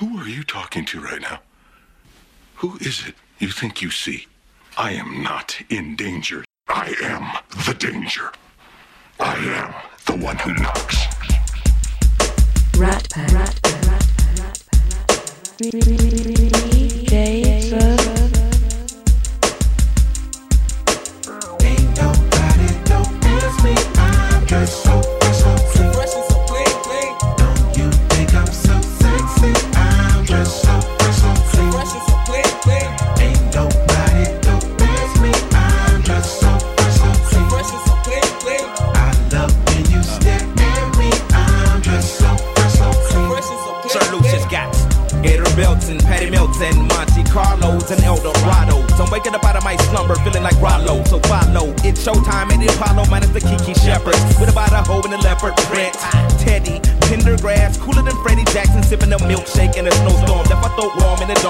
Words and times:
Who 0.00 0.18
are 0.18 0.26
you 0.26 0.42
talking 0.44 0.86
to 0.86 0.98
right 0.98 1.20
now? 1.20 1.40
Who 2.54 2.78
is 2.78 3.06
it 3.06 3.14
you 3.38 3.48
think 3.48 3.82
you 3.82 3.90
see? 3.90 4.28
I 4.78 4.92
am 4.92 5.22
not 5.22 5.60
in 5.68 5.94
danger. 5.94 6.42
I 6.68 6.94
am 7.02 7.36
the 7.66 7.74
danger. 7.74 8.32
I 9.18 9.34
am 9.34 9.74
the 10.06 10.16
one 10.24 10.38
who 10.38 10.54
knocks. 10.54 10.96
Rat 12.78 13.06
pack. 13.12 13.30
Rat 13.30 13.60
pack. 13.62 13.84
Rat 13.90 14.08
pack. 14.38 14.40
Rat 14.40 14.64
pack. 14.66 15.10
Rat 15.60 15.68
pack. 15.68 15.68
Rat 15.68 15.84
pack. 15.92 16.80
Rat 17.12 17.44
pack. 17.44 17.59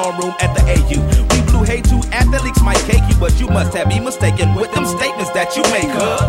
dorm 0.03 0.19
room 0.21 0.35
at 0.41 0.55
the 0.55 0.63
AU. 0.65 1.01
We 1.33 1.39
blew 1.51 1.65
hay 1.65 1.81
to 1.83 1.97
athletes 2.13 2.63
might 2.63 2.81
cake 2.89 3.03
you, 3.09 3.17
but 3.19 3.39
you 3.41 3.49
must 3.49 3.75
have 3.75 3.89
been 3.89 4.05
mistaken 4.05 4.55
with 4.55 4.73
them 4.73 4.87
statements 4.87 5.31
that 5.33 5.57
you 5.57 5.63
make, 5.65 5.91
huh? 5.91 6.20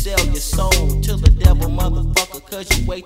sell 0.00 0.26
your 0.28 0.36
soul 0.36 1.00
to 1.02 1.14
the 1.14 1.28
devil, 1.28 1.68
motherfucker, 1.68 2.40
cause 2.50 2.66
you 2.78 2.86
wait 2.86 3.04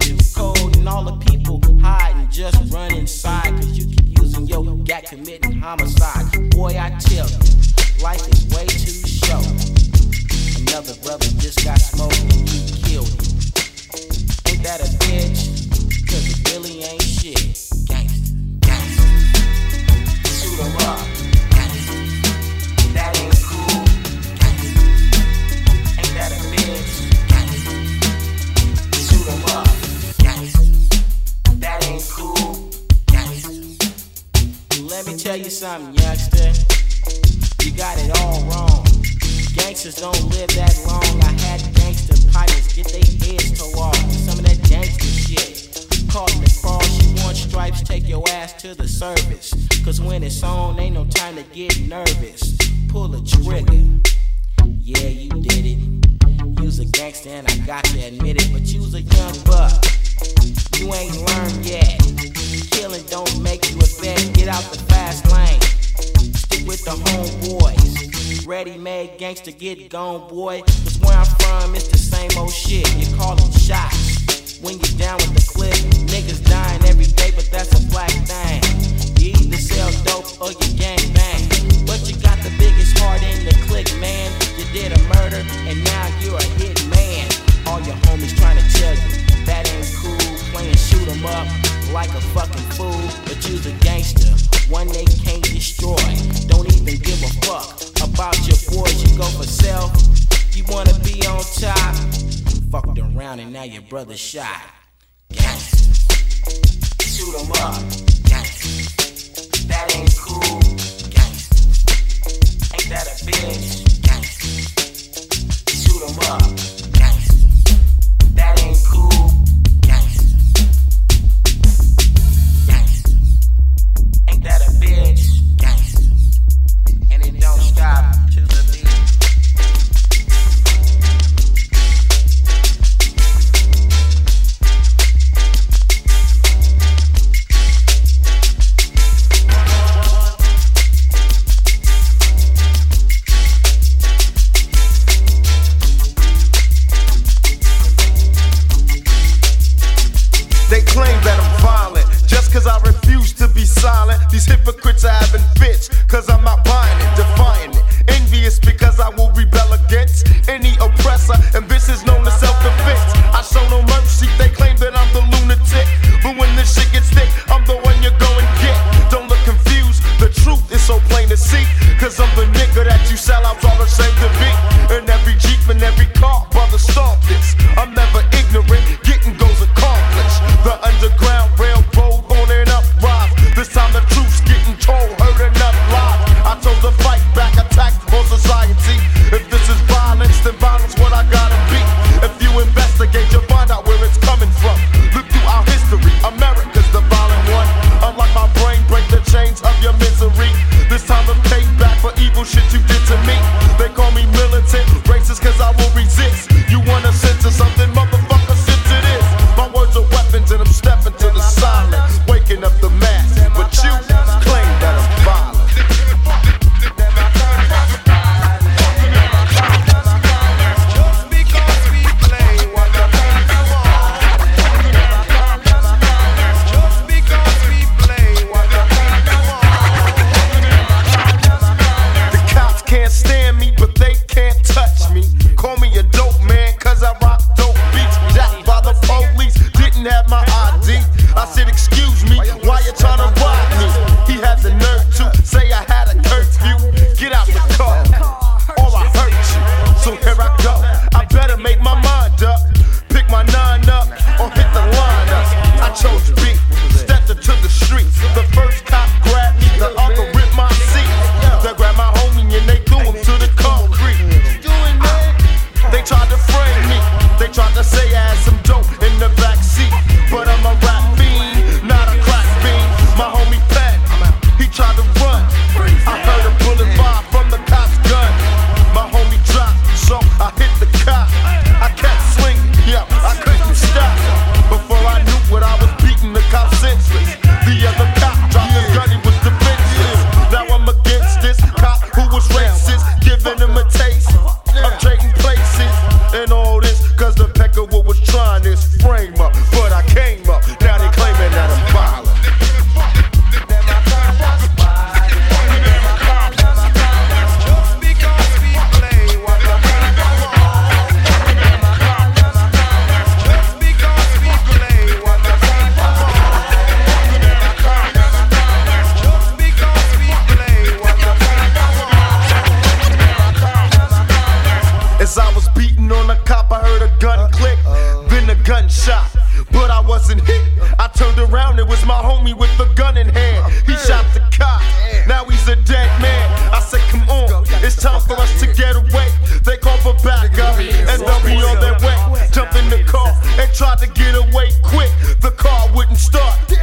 get 344.25 344.35
away 344.37 344.71
quick. 344.83 345.11
The 345.41 345.51
car 345.51 345.89
wouldn't 345.95 346.19
start. 346.19 346.74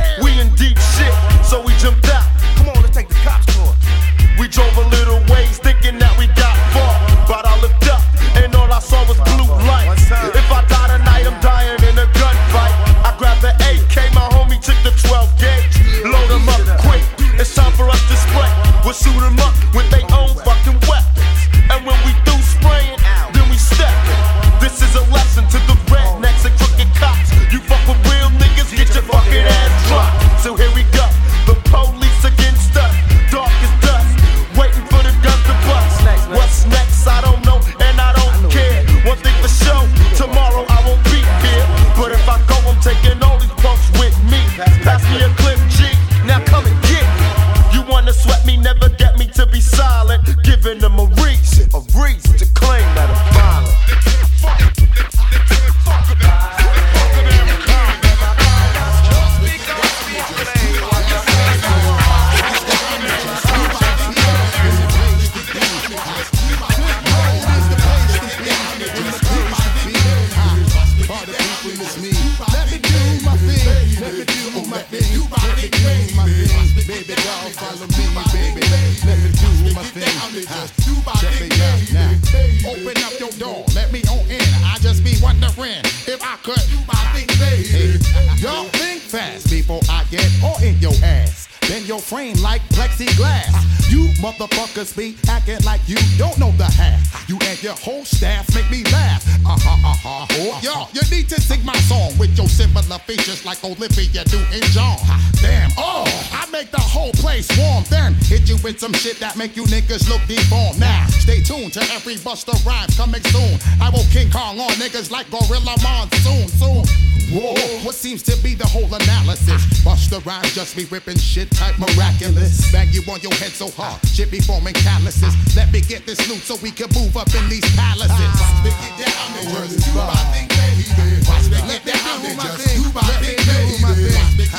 Busta 112.19 112.53
Rhymes 112.65 112.95
coming 112.97 113.23
soon. 113.23 113.59
I 113.81 113.89
will 113.89 114.05
King 114.11 114.29
Kong 114.31 114.59
on 114.59 114.71
niggas 114.71 115.11
like 115.11 115.29
Gorilla 115.29 115.75
Monsoon. 115.83 116.47
Soon. 116.47 117.10
Whoa, 117.31 117.55
what 117.87 117.95
seems 117.95 118.21
to 118.23 118.35
be 118.43 118.55
the 118.55 118.67
whole 118.67 118.91
analysis? 118.91 119.63
Busta 119.87 120.19
Rhymes 120.25 120.53
just 120.53 120.75
be 120.75 120.83
ripping 120.91 121.17
shit 121.17 121.49
type 121.51 121.79
miraculous. 121.79 122.69
Bang 122.73 122.89
you 122.91 122.99
on 123.07 123.21
your 123.21 123.31
head 123.39 123.55
so 123.55 123.71
hard, 123.71 124.03
shit 124.05 124.29
be 124.29 124.41
forming 124.41 124.73
calluses. 124.73 125.31
Let 125.55 125.71
me 125.71 125.79
get 125.79 126.05
this 126.05 126.19
loot 126.27 126.43
so 126.43 126.59
we 126.59 126.71
can 126.71 126.91
move 126.91 127.15
up 127.15 127.31
in 127.33 127.47
these 127.47 127.63
palaces. 127.71 128.11
Watch 128.11 128.67
me 128.67 128.71
get 128.99 129.07
down 129.07 129.31
and 129.39 129.47
just 129.47 129.79
do 129.79 129.95
my 129.95 130.11
thing, 130.35 130.47
baby. 130.51 130.83
Watch 131.23 131.47
me 131.47 131.55
get 131.71 131.87
down 131.87 132.19
and 132.19 132.35
just 132.35 132.67
do 132.67 132.83
my 132.91 133.07
thing, 133.23 133.39
baby. 133.47 134.51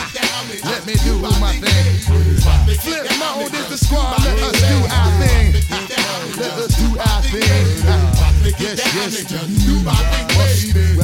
Let 0.65 0.87
me 0.89 0.95
do 1.05 1.21
my 1.21 1.53
thing. 1.61 2.01
Flip 2.81 3.05
mode 3.21 3.53
is 3.53 3.69
the 3.69 3.77
squad. 3.77 4.17
Let 4.25 4.41
us 4.49 4.57
do 4.65 4.81
our 4.89 5.13
thing. 5.21 5.61
Let 6.41 6.57
us 6.57 6.73
do 6.81 6.89
our 6.97 7.21
thing. 7.21 8.32
Yes, 8.45 8.83
yes. 8.95 9.65
Do 9.65 9.79
my 9.85 9.95
thing, 9.95 10.27
baby. 10.35 10.99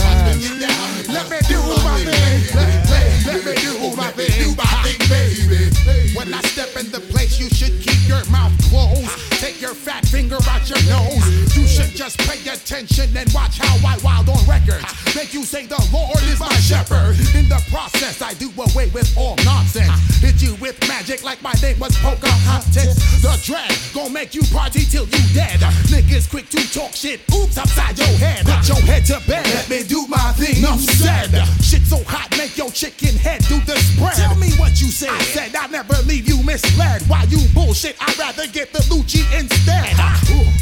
Let 1.08 1.30
me 1.30 1.38
do 1.46 1.60
my 1.84 2.02
thing. 2.02 2.42
Let, 2.54 3.44
me 3.44 3.54
do 3.54 3.96
my 3.96 4.10
thing. 4.10 4.42
Do 4.42 4.56
my 4.56 4.66
thing, 4.82 4.98
baby. 5.08 6.16
When 6.16 6.34
I 6.34 6.40
step 6.42 6.74
in 6.74 6.90
the 6.90 6.98
place, 6.98 7.38
you 7.38 7.48
should 7.48 7.80
keep 7.80 8.08
your 8.08 8.24
mouth 8.30 8.52
closed. 8.68 9.06
Take 9.38 9.60
your 9.60 9.74
fat 9.74 10.04
finger 10.06 10.38
out 10.50 10.68
your 10.68 10.82
nose. 10.90 11.54
You 11.56 11.66
should 11.66 11.94
just 11.94 12.18
pay 12.18 12.40
attention 12.50 13.16
and 13.16 13.32
watch 13.32 13.58
how 13.58 13.76
I 13.86 13.98
wild 14.02 14.28
on 14.28 14.44
records. 14.48 14.84
Make 15.14 15.32
you 15.32 15.44
say 15.44 15.66
the 15.66 15.78
Lord 15.92 16.20
is 16.24 16.40
my 16.40 16.52
shepherd. 16.58 17.14
In 17.38 17.48
the 17.48 17.62
process, 17.70 18.20
I 18.20 18.34
do 18.34 18.50
away 18.58 18.90
with 18.90 19.16
all 19.16 19.36
nonsense. 19.44 19.94
Hit 20.20 20.42
you 20.42 20.56
with 20.56 20.76
magic 20.88 21.22
like 21.22 21.40
my 21.40 21.54
name 21.62 21.78
was 21.78 21.96
Pocahontas. 21.98 22.98
The 23.22 23.38
dread 23.44 23.70
gon' 23.94 24.12
make 24.12 24.34
you 24.34 24.42
party 24.50 24.84
till 24.84 25.04
you 25.06 25.22
dead. 25.34 25.60
Niggas 25.86 26.28
quick 26.28 26.48
to 26.50 26.72
talk 26.72 26.94
shit. 26.94 27.27
Oops, 27.34 27.58
upside 27.58 27.98
your 27.98 28.14
head. 28.18 28.46
Put 28.46 28.68
your 28.68 28.80
head 28.82 29.04
to 29.06 29.20
bed. 29.26 29.44
Let 29.46 29.68
me 29.68 29.82
do 29.82 30.06
my 30.08 30.32
thing. 30.32 30.58
Enough 30.58 30.80
said. 30.80 31.30
Shit 31.62 31.82
so 31.82 32.02
hot, 32.04 32.30
make 32.36 32.56
your 32.56 32.70
chicken 32.70 33.16
head 33.16 33.42
do 33.48 33.60
the 33.60 33.76
spread. 33.76 34.14
Tell 34.14 34.34
me 34.36 34.50
what 34.56 34.80
you 34.80 34.88
said. 34.88 35.10
I 35.10 35.22
said 35.22 35.54
I'd 35.54 35.70
never 35.70 35.94
leave 36.06 36.28
you 36.28 36.42
misled. 36.42 37.02
Why 37.08 37.24
you 37.28 37.40
bullshit? 37.54 37.96
I'd 38.00 38.18
rather 38.18 38.46
get 38.46 38.72
the 38.72 38.80
Lucci 38.90 39.22
instead. 39.38 39.94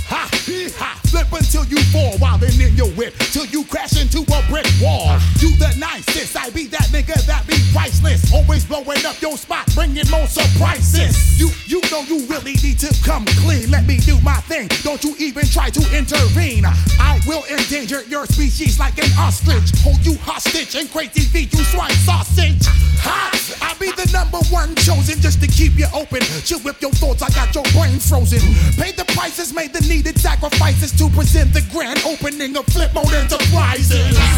Ha, 0.08 0.28
ha, 0.30 0.68
ha. 0.78 1.00
Flip 1.06 1.32
until 1.32 1.64
you 1.66 1.78
fall 1.94 2.18
while 2.18 2.42
in 2.42 2.52
your 2.76 2.90
whip. 2.98 3.14
Till 3.32 3.46
you 3.46 3.64
crash 3.64 4.00
into 4.00 4.20
a 4.20 4.40
brick 4.48 4.66
wall. 4.80 5.18
You 5.38 5.56
the 5.56 5.74
nicest. 5.78 6.36
I 6.36 6.50
be 6.50 6.66
that 6.68 6.88
nigga 6.90 7.14
that 7.26 7.46
be 7.46 7.56
priceless. 7.72 8.32
Always 8.32 8.64
blowing 8.64 9.04
up 9.06 9.20
your 9.22 9.36
spot, 9.36 9.66
bringing 9.74 10.08
more 10.10 10.26
surprises. 10.26 11.38
You, 11.38 11.50
you 11.66 11.80
know 11.90 12.02
you 12.02 12.26
really 12.26 12.54
need 12.62 12.78
to 12.80 12.94
come 13.04 13.24
clean. 13.42 13.70
Let 13.70 13.86
me 13.86 13.98
do 13.98 14.20
my 14.20 14.36
thing. 14.50 14.68
Don't 14.82 15.02
you 15.04 15.14
even 15.18 15.46
try 15.46 15.70
to 15.70 15.82
intervene. 15.96 16.64
I 16.64 17.20
will 17.26 17.44
endanger 17.50 18.02
your 18.04 18.26
species 18.26 18.78
like 18.78 18.98
an 18.98 19.10
ostrich. 19.18 19.70
Hold 19.82 20.04
you 20.04 20.16
hostage 20.18 20.74
and 20.74 20.90
crazy 20.90 21.22
feed 21.22 21.52
you 21.52 21.64
swine 21.64 21.94
sausage. 22.04 22.66
Ha! 23.02 23.36
I 23.62 23.74
be 23.78 23.90
the 23.92 24.10
number 24.12 24.38
one 24.50 24.74
chosen 24.76 25.20
just 25.20 25.40
to 25.42 25.46
keep 25.46 25.78
you 25.78 25.86
open. 25.94 26.20
Chill 26.42 26.60
with 26.64 26.80
your 26.82 26.90
thoughts, 26.92 27.22
I 27.22 27.30
got 27.30 27.54
your 27.54 27.64
brain 27.74 27.98
frozen. 27.98 28.40
Pay 28.74 28.92
the 28.92 29.04
prices, 29.14 29.54
made 29.54 29.72
the 29.72 29.86
needed 29.96 30.18
sacrifices 30.18 30.92
to 30.92 31.08
present 31.10 31.52
the 31.54 31.62
grand 31.72 31.98
opening 32.04 32.54
of 32.56 32.66
Flip 32.66 32.92
Mode 32.92 33.14
Enterprises. 33.14 33.96
I 33.98 34.28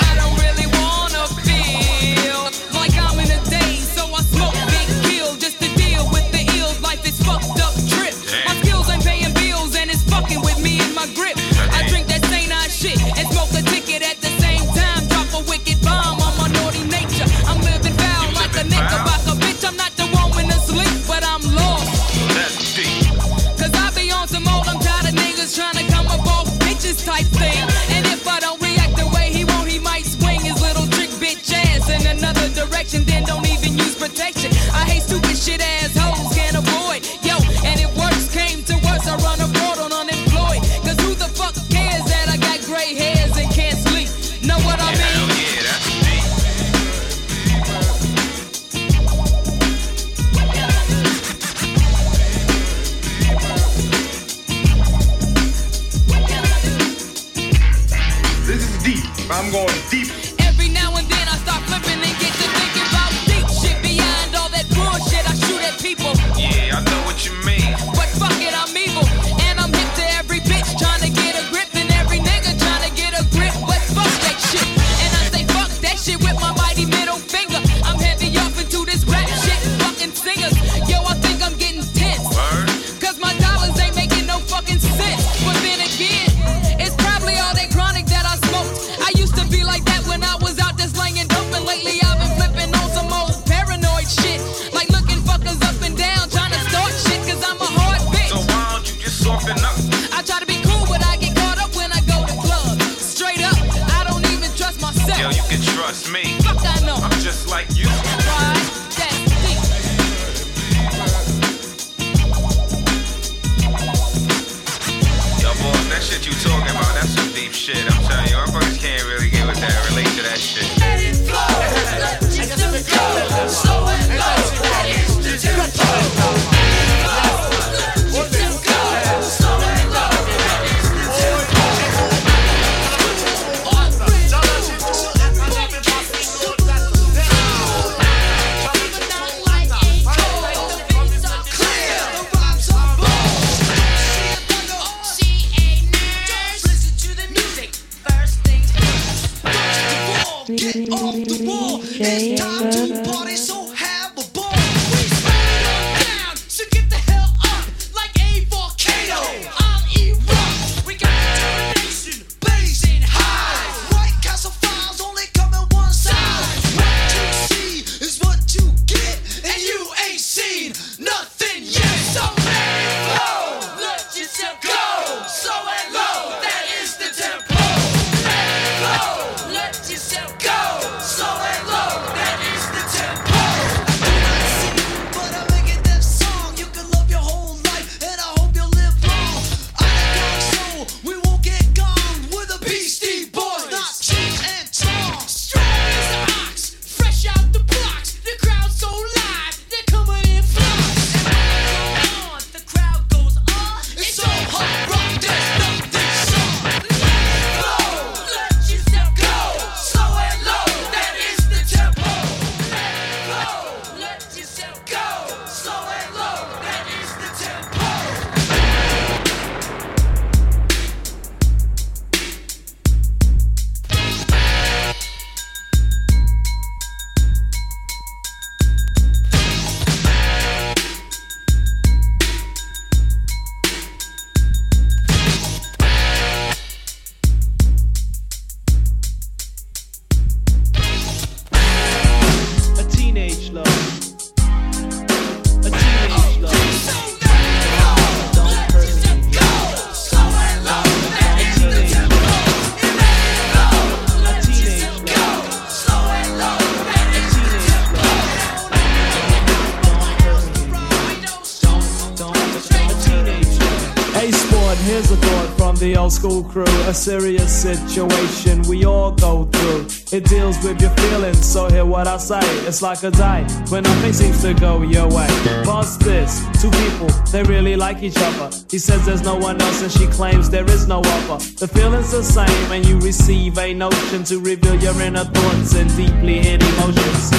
serious 267.01 267.63
situation 267.63 268.61
we 268.69 268.85
all 268.85 269.11
go 269.11 269.45
through. 269.45 269.87
It 270.15 270.23
deals 270.25 270.63
with 270.63 270.79
your 270.79 270.91
feelings, 270.91 271.43
so 271.43 271.67
hear 271.67 271.83
what 271.83 272.07
I 272.07 272.17
say. 272.17 272.41
It's 272.67 272.83
like 272.83 273.01
a 273.01 273.09
day 273.09 273.41
when 273.69 273.81
nothing 273.81 274.13
seems 274.13 274.39
to 274.43 274.53
go 274.53 274.83
your 274.83 275.07
way. 275.07 275.27
Pause 275.65 275.97
this, 275.97 276.45
two 276.61 276.69
people, 276.69 277.07
they 277.31 277.41
really 277.41 277.75
like 277.75 278.03
each 278.03 278.17
other. 278.17 278.55
He 278.69 278.77
says 278.77 279.03
there's 279.03 279.23
no 279.23 279.35
one 279.35 279.59
else, 279.59 279.81
and 279.81 279.91
she 279.91 280.05
claims 280.07 280.51
there 280.51 280.69
is 280.69 280.87
no 280.87 280.99
other. 280.99 281.43
The 281.55 281.67
feeling's 281.67 282.11
the 282.11 282.23
same, 282.23 282.71
and 282.71 282.85
you 282.85 282.99
receive 282.99 283.57
a 283.57 283.73
notion 283.73 284.23
to 284.25 284.39
reveal 284.39 284.75
your 284.75 285.01
inner 285.01 285.25
thoughts 285.25 285.73
and 285.73 285.89
deeply 285.97 286.37
hidden 286.37 286.67
emotions. 286.75 287.31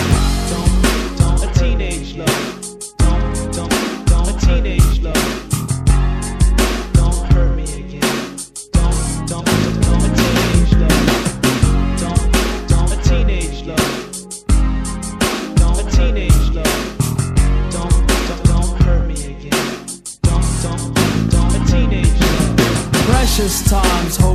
Don't, 0.50 1.18
don't, 1.18 1.44
a 1.44 1.54
teenage 1.54 2.16
love. 2.16 2.96
Don't, 2.98 3.52
don't, 3.54 4.06
don't, 4.06 4.28
a 4.28 4.40
teenage 4.44 5.00
love. 5.02 5.21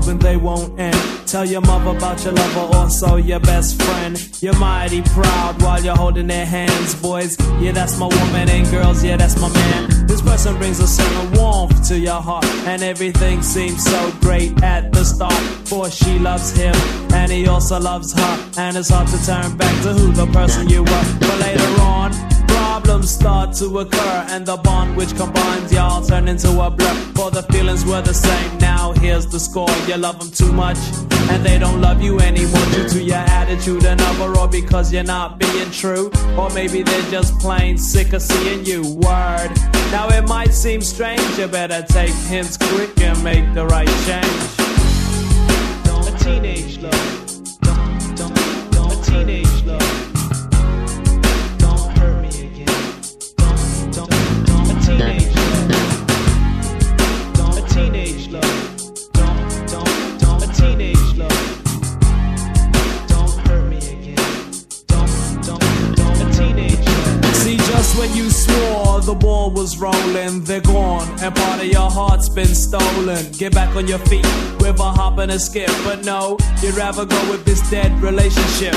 Hoping 0.08 0.20
they 0.20 0.38
won't 0.38 0.80
end. 0.80 1.28
Tell 1.28 1.46
your 1.46 1.62
mother 1.62 1.98
about 1.98 2.24
your 2.24 2.34
lover, 2.34 2.78
also 2.78 3.18
your 3.18 3.40
best 3.40 3.82
friend. 3.82 4.16
You're 4.42 4.58
mighty 4.58 5.02
proud 5.02 5.62
while 5.62 5.84
you're 5.84 5.96
holding 5.96 6.28
their 6.28 6.46
hands, 6.46 6.96
boys. 6.96 7.38
Yeah, 7.60 7.74
that's 7.74 8.00
my 8.00 8.08
woman, 8.08 8.50
and 8.50 8.70
girls, 8.72 9.04
yeah, 9.04 9.18
that's 9.18 9.40
my 9.40 9.50
man. 9.50 10.08
This 10.08 10.22
person 10.22 10.58
brings 10.58 10.80
a 10.80 10.88
certain 10.88 11.34
warmth 11.34 11.88
to 11.90 12.00
your 12.00 12.22
heart, 12.22 12.46
and 12.66 12.82
everything 12.84 13.42
seems 13.42 13.84
so 13.84 14.12
great 14.22 14.64
at 14.64 14.92
the 14.94 15.04
start. 15.04 15.44
For 15.68 15.90
she 15.90 16.20
loves 16.20 16.52
him, 16.56 16.76
and 17.14 17.32
he 17.32 17.48
also 17.48 17.80
loves 17.80 18.14
her, 18.14 18.52
and 18.58 18.78
it's 18.78 18.90
hard 18.90 19.08
to 19.10 19.26
turn 19.26 19.58
back 19.58 19.84
to 19.84 19.94
who 19.94 20.12
the 20.14 20.28
person 20.28 20.70
you 20.70 20.84
were. 20.84 21.06
But 21.20 21.40
later 21.40 21.82
on, 21.82 21.87
problems 22.78 23.10
start 23.10 23.54
to 23.54 23.80
occur, 23.80 24.26
and 24.30 24.46
the 24.46 24.56
bond 24.58 24.96
which 24.96 25.16
combines 25.16 25.74
y'all 25.74 26.06
turn 26.06 26.28
into 26.28 26.50
a 26.62 26.70
blur. 26.70 26.94
For 27.16 27.32
the 27.32 27.42
feelings 27.52 27.84
were 27.84 28.02
the 28.02 28.14
same. 28.14 28.58
Now 28.60 28.92
here's 28.92 29.26
the 29.26 29.40
score: 29.40 29.70
you 29.88 29.98
love 29.98 30.20
them 30.20 30.30
too 30.30 30.54
much, 30.54 30.78
and 31.32 31.44
they 31.44 31.58
don't 31.58 31.82
love 31.82 32.02
you 32.04 32.20
anymore 32.20 32.66
due 32.72 32.88
to 32.90 33.02
your 33.02 33.26
attitude 33.40 33.84
and 33.84 34.00
or 34.20 34.48
because 34.48 34.94
you're 34.94 35.12
not 35.18 35.40
being 35.40 35.72
true, 35.72 36.12
or 36.38 36.50
maybe 36.52 36.84
they're 36.84 37.10
just 37.10 37.40
plain 37.40 37.78
sick 37.78 38.14
of 38.14 38.22
seeing 38.22 38.64
you. 38.64 38.82
Word. 38.84 39.52
Now 39.92 40.08
it 40.10 40.28
might 40.28 40.54
seem 40.54 40.82
strange, 40.82 41.28
you 41.40 41.48
better 41.48 41.84
take 41.88 42.16
hints 42.30 42.58
quick 42.58 43.00
and 43.02 43.24
make 43.24 43.46
the 43.56 43.66
right 43.66 43.94
change. 44.06 44.44
Don't 45.86 46.08
a 46.08 46.16
teenage 46.24 46.78
love. 46.78 47.60
Don't, 47.62 48.16
don't, 48.18 48.72
don't 48.72 48.94
a 48.94 49.12
teenage 49.12 49.64
love. 49.66 49.97
Rolling, 69.80 70.44
they're 70.44 70.62
gone, 70.62 71.08
and 71.22 71.36
part 71.36 71.60
of 71.62 71.68
your 71.68 71.90
heart's 71.90 72.30
been 72.30 72.54
stolen. 72.56 73.32
Get 73.34 73.54
back 73.54 73.76
on 73.76 73.88
your 73.88 74.00
feet 74.00 74.26
with 74.60 74.80
a 74.80 74.92
hop 74.92 75.18
and 75.20 75.32
a 75.32 75.40
skip, 75.40 75.70
but 75.84 76.04
no, 76.04 76.38
you'd 76.62 76.76
rather 76.76 77.06
go 77.06 77.30
with 77.30 77.46
this 77.46 77.68
dead 77.70 77.92
relationship. 78.02 78.76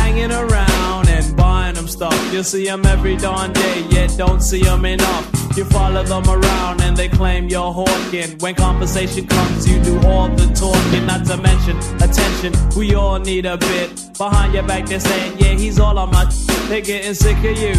Hanging 0.00 0.32
around 0.32 1.08
and 1.08 1.36
buying 1.36 1.74
them 1.74 1.88
stuff. 1.88 2.16
You 2.32 2.42
see 2.42 2.64
them 2.64 2.84
every 2.86 3.16
darn 3.16 3.52
day, 3.52 3.86
yet 3.90 4.14
don't 4.16 4.40
see 4.40 4.62
them 4.62 4.84
enough. 4.84 5.45
You 5.56 5.64
follow 5.64 6.02
them 6.02 6.24
around 6.28 6.82
and 6.82 6.96
they 6.96 7.08
claim 7.08 7.48
you're 7.48 7.72
hawking. 7.72 8.38
When 8.40 8.54
conversation 8.54 9.26
comes, 9.26 9.68
you 9.68 9.82
do 9.82 9.98
all 10.06 10.28
the 10.28 10.46
talking, 10.54 11.06
not 11.06 11.26
to 11.26 11.36
mention 11.38 11.76
attention. 12.02 12.52
We 12.76 12.94
all 12.94 13.18
need 13.18 13.46
a 13.46 13.56
bit 13.56 14.06
Behind 14.18 14.54
your 14.54 14.62
back, 14.62 14.86
they're 14.86 14.98
saying, 14.98 15.38
yeah, 15.38 15.52
he's 15.52 15.78
all 15.78 15.98
on 15.98 16.10
my. 16.10 16.24
They're 16.68 16.80
getting 16.80 17.12
sick 17.12 17.36
of 17.38 17.58
you 17.58 17.74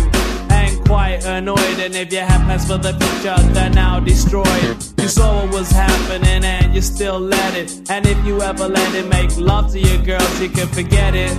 and 0.51 0.85
quite 0.85 1.25
annoyed. 1.25 1.79
And 1.79 1.95
if 1.95 2.13
you 2.13 2.19
have 2.19 2.45
plans 2.45 2.67
for 2.67 2.77
the 2.77 2.93
future, 2.93 3.53
they're 3.53 3.71
now 3.71 3.99
destroyed. 3.99 4.77
You 4.99 5.07
saw 5.07 5.41
what 5.41 5.53
was 5.53 5.71
happening 5.71 6.43
and 6.45 6.75
you 6.75 6.81
still 6.81 7.19
let 7.19 7.55
it. 7.55 7.89
And 7.89 8.05
if 8.05 8.23
you 8.23 8.41
ever 8.41 8.67
let 8.67 8.93
it 8.93 9.07
make 9.07 9.35
love 9.37 9.71
to 9.71 9.79
your 9.79 9.97
girls, 10.03 10.39
you 10.39 10.49
can 10.49 10.67
forget 10.67 11.15
it. 11.15 11.31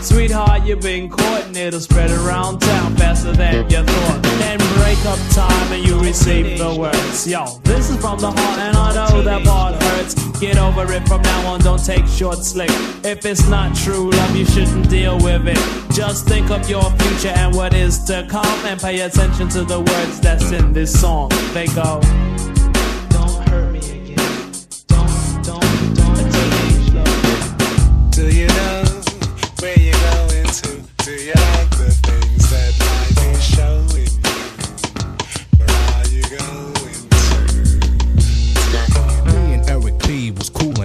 Sweetheart, 0.00 0.64
you've 0.64 0.80
been 0.80 1.08
caught 1.08 1.44
and 1.46 1.56
it'll 1.56 1.80
spread 1.80 2.10
around 2.10 2.60
town 2.60 2.96
faster 2.96 3.32
than 3.32 3.68
you 3.68 3.82
thought. 3.82 4.22
Then 4.22 4.58
break 4.78 4.98
up 5.06 5.18
time 5.30 5.72
and 5.72 5.84
you 5.84 6.00
receive 6.00 6.58
the 6.58 6.74
words. 6.74 7.26
Yo, 7.26 7.58
this 7.64 7.90
is 7.90 8.00
from 8.00 8.18
the 8.18 8.30
heart 8.30 8.58
and 8.58 8.76
I 8.76 8.94
know 8.94 9.22
that 9.22 9.44
part 9.44 9.82
hurts. 9.82 10.14
Get 10.38 10.56
over 10.56 10.90
it 10.92 11.06
from 11.08 11.22
now 11.22 11.52
on, 11.52 11.60
don't 11.60 11.84
take 11.84 12.06
short 12.06 12.38
slick. 12.38 12.70
If 13.04 13.26
it's 13.26 13.48
not 13.48 13.74
true 13.76 14.10
love, 14.10 14.36
you 14.36 14.46
shouldn't 14.46 14.88
deal 14.88 15.16
with 15.16 15.48
it. 15.48 15.58
Just 15.92 16.26
think 16.26 16.50
of 16.50 16.70
your 16.70 16.88
future 16.98 17.34
and 17.34 17.54
what 17.54 17.74
is 17.74 18.04
to 18.04 18.26
come 18.30 18.66
and 18.66 18.80
pay 18.80 19.00
attention 19.00 19.48
to 19.48 19.64
the 19.64 19.80
words 19.80 20.20
that's 20.20 20.52
in 20.52 20.72
this 20.72 21.00
song. 21.00 21.30
They 21.52 21.66
go. 21.66 22.00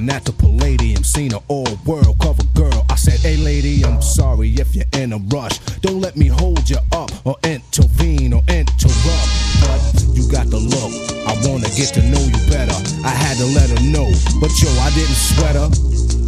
At 0.10 0.26
the 0.26 0.32
Palladium, 0.32 1.04
seen 1.04 1.34
an 1.34 1.40
all 1.48 1.68
world 1.86 2.18
cover 2.20 2.44
girl. 2.56 2.86
I 2.90 2.96
said, 2.96 3.20
Hey 3.20 3.38
lady, 3.38 3.84
I'm 3.86 4.02
sorry 4.02 4.50
if 4.50 4.76
you're 4.76 4.90
in 4.94 5.14
a 5.14 5.18
rush. 5.30 5.60
Don't 5.82 6.02
let 6.02 6.16
me 6.16 6.28
hold 6.28 6.70
you 6.70 6.78
up 6.92 7.12
or 7.26 7.38
intervene 7.44 8.34
or 8.34 8.42
interrupt. 8.50 9.30
But 9.62 9.80
you 10.14 10.30
got 10.32 10.48
the 10.50 10.58
look. 10.58 10.94
I 11.28 11.34
wanna 11.48 11.70
get 11.76 11.94
to 11.96 12.02
know 12.10 12.20
you 12.20 12.42
better. 12.50 12.76
I 13.06 13.10
had 13.10 13.38
to 13.38 13.46
let 13.54 13.70
her 13.70 13.84
know, 13.86 14.12
but 14.42 14.52
yo, 14.62 14.70
I 14.82 14.90
didn't 14.96 15.16
sweat 15.16 15.56
her. 15.56 15.70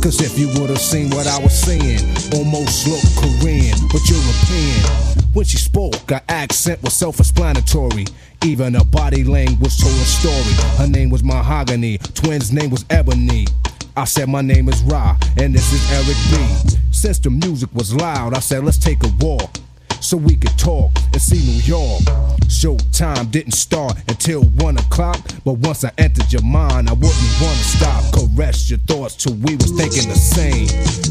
Cause 0.02 0.22
if 0.22 0.38
you 0.38 0.48
would've 0.60 0.78
seen 0.78 1.10
what 1.10 1.28
I 1.28 1.40
was 1.40 1.58
saying, 1.58 2.06
almost 2.34 2.88
looked 2.88 3.10
Korean, 3.18 3.78
but 3.92 4.08
European. 4.08 5.16
When 5.34 5.46
she 5.46 5.58
spoke, 5.58 6.10
her 6.10 6.22
accent 6.30 6.82
was 6.84 6.94
self 6.94 7.20
explanatory. 7.20 8.06
Even 8.46 8.76
her 8.76 8.86
body 8.86 9.24
language 9.24 9.78
told 9.82 9.96
a 9.96 10.06
story. 10.06 10.54
Her 10.78 10.88
name 10.88 11.10
was 11.10 11.24
Mahogany, 11.24 11.98
twins' 11.98 12.54
name 12.54 12.70
was 12.70 12.86
Ebony. 12.90 13.48
I 13.98 14.06
said, 14.06 14.28
My 14.30 14.42
name 14.42 14.68
is 14.68 14.82
Ra, 14.84 15.18
and 15.38 15.54
this 15.54 15.72
is 15.72 15.92
Eric 15.92 16.18
B. 16.30 16.78
Since 16.92 17.20
the 17.20 17.30
music 17.30 17.70
was 17.74 17.94
loud, 17.94 18.34
I 18.34 18.40
said, 18.40 18.64
Let's 18.64 18.78
take 18.78 19.04
a 19.04 19.12
walk 19.20 19.58
so 20.02 20.18
we 20.18 20.36
could 20.36 20.58
talk 20.58 20.92
and 21.14 21.22
see 21.22 21.40
New 21.40 21.62
York. 21.64 22.02
Showtime 22.48 23.32
didn't 23.32 23.54
start 23.54 23.98
until 24.08 24.44
one 24.62 24.78
o'clock, 24.78 25.20
but 25.44 25.54
once 25.60 25.84
I 25.84 25.92
entered 25.98 26.32
your 26.32 26.44
mind, 26.44 26.90
I 26.90 26.94
wouldn't 26.94 27.36
wanna 27.42 27.64
stop. 27.64 28.04
Caress 28.14 28.70
your 28.70 28.80
thoughts 28.80 29.16
till 29.16 29.34
we 29.36 29.56
was 29.56 29.72
thinking 29.72 30.08
the 30.10 30.16
same. 30.16 30.68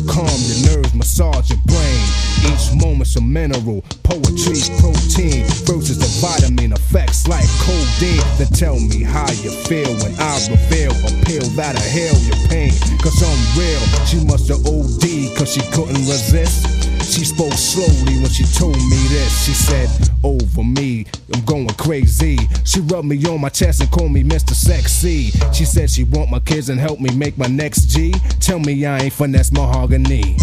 Calm 0.09 0.38
your 0.49 0.77
nerves, 0.77 0.94
massage 0.94 1.51
your 1.51 1.61
brain. 1.66 2.05
Each 2.47 2.75
moment's 2.75 3.16
a 3.16 3.20
mineral, 3.20 3.83
poetry, 4.03 4.61
protein, 4.79 5.44
versus 5.64 5.99
the 5.99 6.11
vitamin 6.20 6.73
effects 6.73 7.27
like 7.27 7.49
codeine. 7.64 8.23
Then 8.38 8.49
tell 8.49 8.79
me 8.79 9.03
how 9.03 9.31
you 9.42 9.51
feel 9.68 9.90
when 10.03 10.14
I 10.18 10.38
reveal 10.51 10.92
a 10.92 11.11
pill 11.25 11.47
that'll 11.57 11.81
heal 11.90 12.16
your 12.25 12.40
pain. 12.49 12.73
Cause 13.03 13.23
I'm 13.23 13.40
real, 13.59 13.81
she 14.07 14.25
must 14.25 14.49
have 14.49 14.64
OD 14.66 15.37
cause 15.37 15.53
she 15.53 15.62
couldn't 15.73 16.07
resist. 16.07 16.93
She 17.05 17.25
spoke 17.25 17.53
slowly 17.53 18.19
when 18.21 18.31
she 18.31 18.45
told 18.45 18.77
me 18.77 18.97
this. 19.09 19.45
She 19.45 19.53
said, 19.53 19.88
Over 20.23 20.64
me, 20.64 21.07
I'm 21.35 21.45
going 21.45 21.69
crazy. 21.69 22.38
She 22.64 22.81
rubbed 22.81 23.07
me 23.07 23.25
on 23.27 23.40
my 23.40 23.51
chest 23.51 23.81
and 23.81 23.90
called 23.90 24.12
me 24.12 24.23
Mr. 24.25 24.55
Sexy. 24.55 25.31
She 25.53 25.64
said 25.64 25.90
she 25.90 26.05
want 26.05 26.31
my 26.31 26.40
kids 26.40 26.71
and 26.71 26.81
help 26.81 27.01
me 27.01 27.14
make 27.14 27.37
my 27.37 27.47
next 27.47 27.90
G. 27.90 28.12
Tell 28.40 28.59
me 28.59 28.87
I 28.87 28.99
ain't 29.01 29.12
finesse 29.12 29.53
mahogany. 29.53 30.37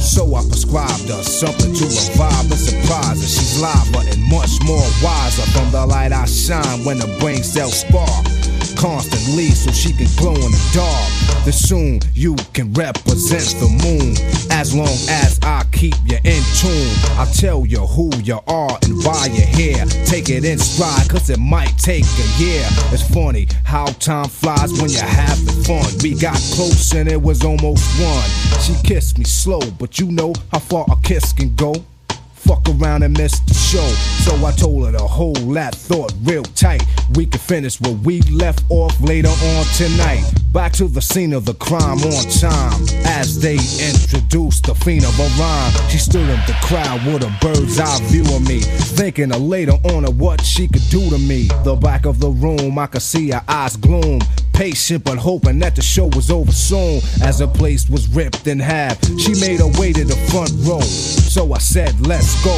So 0.00 0.34
I 0.34 0.40
prescribed 0.48 1.08
her 1.08 1.22
something 1.22 1.74
to 1.74 1.84
revive 1.84 2.50
and 2.50 2.60
surprise 2.60 3.20
her. 3.20 3.28
She's 3.28 3.60
liver 3.60 4.08
and 4.08 4.22
much 4.24 4.50
more 4.64 4.86
wiser 5.02 5.42
from 5.52 5.70
the 5.70 5.84
light 5.86 6.12
I 6.12 6.24
shine 6.24 6.84
when 6.84 6.98
the 6.98 7.14
brain 7.20 7.42
cells 7.42 7.80
spark 7.80 8.37
constantly 8.78 9.50
so 9.50 9.70
she 9.72 9.92
can 9.92 10.06
glow 10.16 10.34
in 10.34 10.52
the 10.52 10.70
dark. 10.72 11.44
Then 11.44 11.52
soon 11.52 12.00
you 12.14 12.36
can 12.54 12.72
represent 12.72 13.58
the 13.60 13.68
moon 13.82 14.14
as 14.50 14.74
long 14.74 14.96
as 15.10 15.38
I 15.42 15.64
keep 15.72 15.94
you 16.06 16.18
in 16.24 16.42
tune. 16.54 16.94
I'll 17.18 17.26
tell 17.26 17.66
you 17.66 17.80
who 17.80 18.10
you 18.22 18.38
are 18.46 18.78
and 18.84 19.04
why 19.04 19.26
you're 19.26 19.46
here. 19.46 19.84
Take 20.06 20.30
it 20.30 20.44
in 20.44 20.58
stride, 20.58 21.08
cause 21.10 21.28
it 21.28 21.38
might 21.38 21.76
take 21.76 22.04
a 22.04 22.28
year. 22.42 22.64
It's 22.92 23.02
funny 23.12 23.48
how 23.64 23.86
time 23.86 24.28
flies 24.28 24.72
when 24.80 24.90
you're 24.90 25.02
having 25.02 25.64
fun. 25.64 25.84
We 26.02 26.14
got 26.14 26.38
close 26.54 26.94
and 26.94 27.08
it 27.08 27.20
was 27.20 27.44
almost 27.44 27.84
one. 28.00 28.30
She 28.62 28.74
kissed 28.86 29.18
me 29.18 29.24
slow, 29.24 29.60
but 29.78 29.98
you 29.98 30.10
know 30.10 30.32
how 30.52 30.60
far 30.60 30.86
a 30.90 30.96
kiss 31.02 31.32
can 31.32 31.54
go. 31.56 31.74
Fuck 32.48 32.66
around 32.80 33.02
and 33.02 33.14
miss 33.16 33.38
the 33.40 33.52
show. 33.52 33.86
So 34.24 34.46
I 34.46 34.52
told 34.52 34.86
her 34.86 34.92
to 34.92 35.04
hold 35.04 35.54
that 35.54 35.74
thought 35.74 36.14
real 36.22 36.42
tight. 36.42 36.82
We 37.14 37.26
can 37.26 37.40
finish 37.40 37.78
what 37.78 37.98
we 37.98 38.22
left 38.22 38.64
off 38.70 38.98
later 39.02 39.28
on 39.28 39.64
tonight. 39.76 40.24
Back 40.50 40.72
to 40.80 40.88
the 40.88 41.02
scene 41.02 41.34
of 41.34 41.44
the 41.44 41.52
crime 41.52 41.98
on 41.98 42.24
time. 42.40 42.82
As 43.04 43.38
they 43.38 43.56
introduced 43.56 44.64
the 44.64 44.74
fiend 44.74 45.04
of 45.04 45.20
a 45.20 45.28
rhyme, 45.38 45.72
she 45.90 45.98
stood 45.98 46.22
in 46.22 46.40
the 46.46 46.56
crowd 46.62 47.04
with 47.04 47.22
a 47.22 47.36
bird's 47.42 47.78
eye 47.78 47.98
view 48.04 48.24
of 48.34 48.48
me. 48.48 48.60
Thinking 48.60 49.30
of 49.30 49.42
later 49.42 49.74
on 49.92 50.06
of 50.06 50.18
what 50.18 50.42
she 50.42 50.68
could 50.68 50.88
do 50.88 51.10
to 51.10 51.18
me. 51.18 51.48
The 51.64 51.76
back 51.76 52.06
of 52.06 52.18
the 52.18 52.30
room, 52.30 52.78
I 52.78 52.86
could 52.86 53.02
see 53.02 53.30
her 53.30 53.44
eyes 53.46 53.76
gloom. 53.76 54.20
Patient 54.58 55.04
but 55.04 55.18
hoping 55.18 55.60
that 55.60 55.76
the 55.76 55.82
show 55.82 56.06
was 56.16 56.32
over 56.32 56.50
soon. 56.50 57.00
As 57.22 57.38
her 57.38 57.46
place 57.46 57.88
was 57.88 58.08
ripped 58.08 58.48
in 58.48 58.58
half, 58.58 58.98
she 59.16 59.32
made 59.34 59.60
her 59.60 59.70
way 59.80 59.92
to 59.92 60.02
the 60.02 60.16
front 60.32 60.50
row. 60.66 60.80
So 60.80 61.52
I 61.52 61.58
said, 61.58 61.94
let's 62.04 62.42
go. 62.42 62.56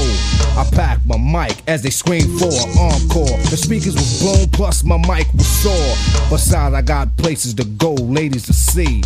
I 0.59 0.67
packed 0.73 1.05
my 1.05 1.19
mic 1.19 1.63
as 1.69 1.83
they 1.83 1.91
screamed 1.91 2.41
for 2.41 2.47
an 2.47 2.79
encore. 2.79 3.37
The 3.51 3.57
speakers 3.59 3.93
was 3.93 4.23
blown, 4.23 4.49
plus 4.49 4.83
my 4.83 4.97
mic 4.97 5.31
was 5.35 5.47
sore. 5.47 5.95
Besides, 6.31 6.75
I 6.75 6.81
got 6.81 7.15
places 7.19 7.53
to 7.57 7.65
go, 7.65 7.93
ladies 7.93 8.47
to 8.47 8.55
see. 8.55 9.03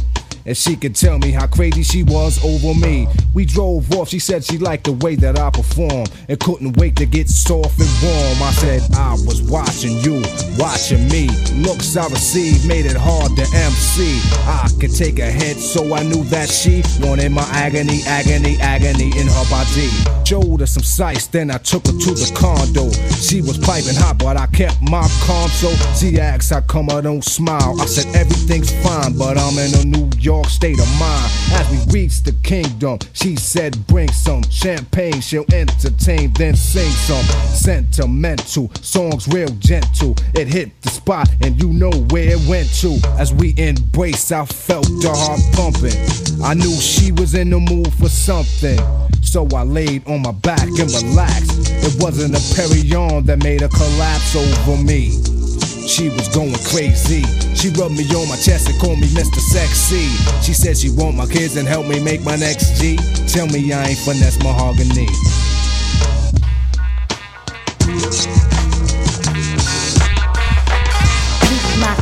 And 0.46 0.54
she 0.54 0.76
could 0.76 0.94
tell 0.94 1.18
me 1.18 1.30
how 1.30 1.46
crazy 1.46 1.82
she 1.82 2.02
was 2.02 2.42
over 2.44 2.78
me. 2.78 3.08
We 3.32 3.46
drove 3.46 3.90
off, 3.94 4.10
she 4.10 4.18
said 4.18 4.44
she 4.44 4.58
liked 4.58 4.84
the 4.84 4.92
way 4.92 5.14
that 5.16 5.38
I 5.38 5.48
performed 5.48 6.12
and 6.28 6.38
couldn't 6.38 6.76
wait 6.76 6.96
to 6.96 7.06
get 7.06 7.30
soft 7.30 7.80
and 7.80 7.88
warm. 8.02 8.42
I 8.42 8.52
said, 8.52 8.82
I 8.94 9.12
was 9.24 9.40
watching 9.42 9.96
you, 10.00 10.22
watching 10.58 11.08
me. 11.08 11.28
Looks 11.64 11.96
I 11.96 12.08
received 12.08 12.68
made 12.68 12.84
it 12.84 12.96
hard 12.96 13.34
to 13.36 13.46
MC. 13.56 14.20
I 14.44 14.68
could 14.78 14.94
take 14.94 15.18
a 15.18 15.30
hit, 15.30 15.56
so 15.56 15.94
I 15.94 16.02
knew 16.02 16.24
that 16.24 16.50
she 16.50 16.82
wanted 17.00 17.32
my 17.32 17.48
agony, 17.52 18.00
agony, 18.06 18.58
agony 18.60 19.16
in 19.18 19.26
her 19.26 19.46
body. 19.48 19.88
Showed 20.26 20.60
her 20.60 20.66
some 20.66 20.82
sights, 20.82 21.26
then 21.26 21.50
I 21.50 21.58
took 21.58 21.86
her 21.86 21.92
to 21.92 22.10
the 22.12 22.30
condo. 22.36 22.90
She 23.16 23.40
was 23.40 23.56
piping 23.56 23.96
hot, 23.96 24.18
but 24.18 24.36
I 24.36 24.46
kept 24.48 24.82
my 24.82 25.08
calm, 25.24 25.48
so 25.48 25.72
she 25.96 26.20
asked 26.20 26.50
how 26.50 26.60
come 26.60 26.90
I 26.90 27.00
don't 27.00 27.24
smile. 27.24 27.80
I 27.80 27.86
said, 27.86 28.14
everything's 28.14 28.72
fine, 28.84 29.16
but 29.16 29.38
I'm 29.38 29.58
in 29.58 29.74
a 29.80 29.84
New 29.84 30.10
York 30.18 30.33
state 30.42 30.80
of 30.80 30.88
mind. 30.98 31.30
As 31.52 31.70
we 31.70 32.00
reached 32.00 32.24
the 32.24 32.32
kingdom, 32.42 32.98
she 33.12 33.36
said, 33.36 33.86
bring 33.86 34.10
some 34.10 34.42
champagne, 34.50 35.20
she'll 35.20 35.46
entertain, 35.52 36.32
then 36.32 36.56
sing 36.56 36.90
some 36.90 37.24
sentimental 37.54 38.70
songs, 38.80 39.28
real 39.28 39.50
gentle. 39.60 40.16
It 40.34 40.48
hit 40.48 40.80
the 40.82 40.88
spot, 40.88 41.28
and 41.42 41.62
you 41.62 41.72
know 41.72 41.92
where 42.10 42.30
it 42.30 42.48
went 42.48 42.68
to. 42.80 42.98
As 43.18 43.32
we 43.32 43.54
embraced, 43.56 44.32
I 44.32 44.44
felt 44.46 44.86
the 44.86 45.12
heart 45.14 45.40
pumping. 45.52 46.42
I 46.42 46.54
knew 46.54 46.74
she 46.74 47.12
was 47.12 47.34
in 47.34 47.50
the 47.50 47.60
mood 47.60 47.92
for 47.94 48.08
something. 48.08 48.78
So 49.22 49.46
I 49.54 49.62
laid 49.62 50.06
on 50.06 50.22
my 50.22 50.32
back 50.32 50.66
and 50.66 50.90
relaxed. 50.90 51.70
It 51.82 52.02
wasn't 52.02 52.34
a 52.34 52.40
Perignon 52.54 53.26
that 53.26 53.42
made 53.42 53.62
her 53.62 53.68
collapse 53.68 54.36
over 54.36 54.82
me. 54.82 55.33
She 55.86 56.08
was 56.08 56.28
going 56.28 56.54
crazy. 56.64 57.22
She 57.54 57.68
rubbed 57.70 57.96
me 57.96 58.04
on 58.14 58.28
my 58.28 58.36
chest 58.36 58.68
and 58.68 58.80
called 58.80 58.98
me 58.98 59.06
Mr. 59.08 59.38
Sexy. 59.38 60.08
She 60.42 60.54
said 60.54 60.76
she 60.76 60.90
want 60.90 61.16
my 61.16 61.26
kids 61.26 61.56
and 61.56 61.68
help 61.68 61.86
me 61.86 62.00
make 62.00 62.22
my 62.22 62.36
next 62.36 62.80
G. 62.80 62.96
Tell 63.28 63.46
me 63.46 63.72
I 63.72 63.88
ain't 63.88 63.98
finesse 63.98 64.42
mahogany. 64.42 65.08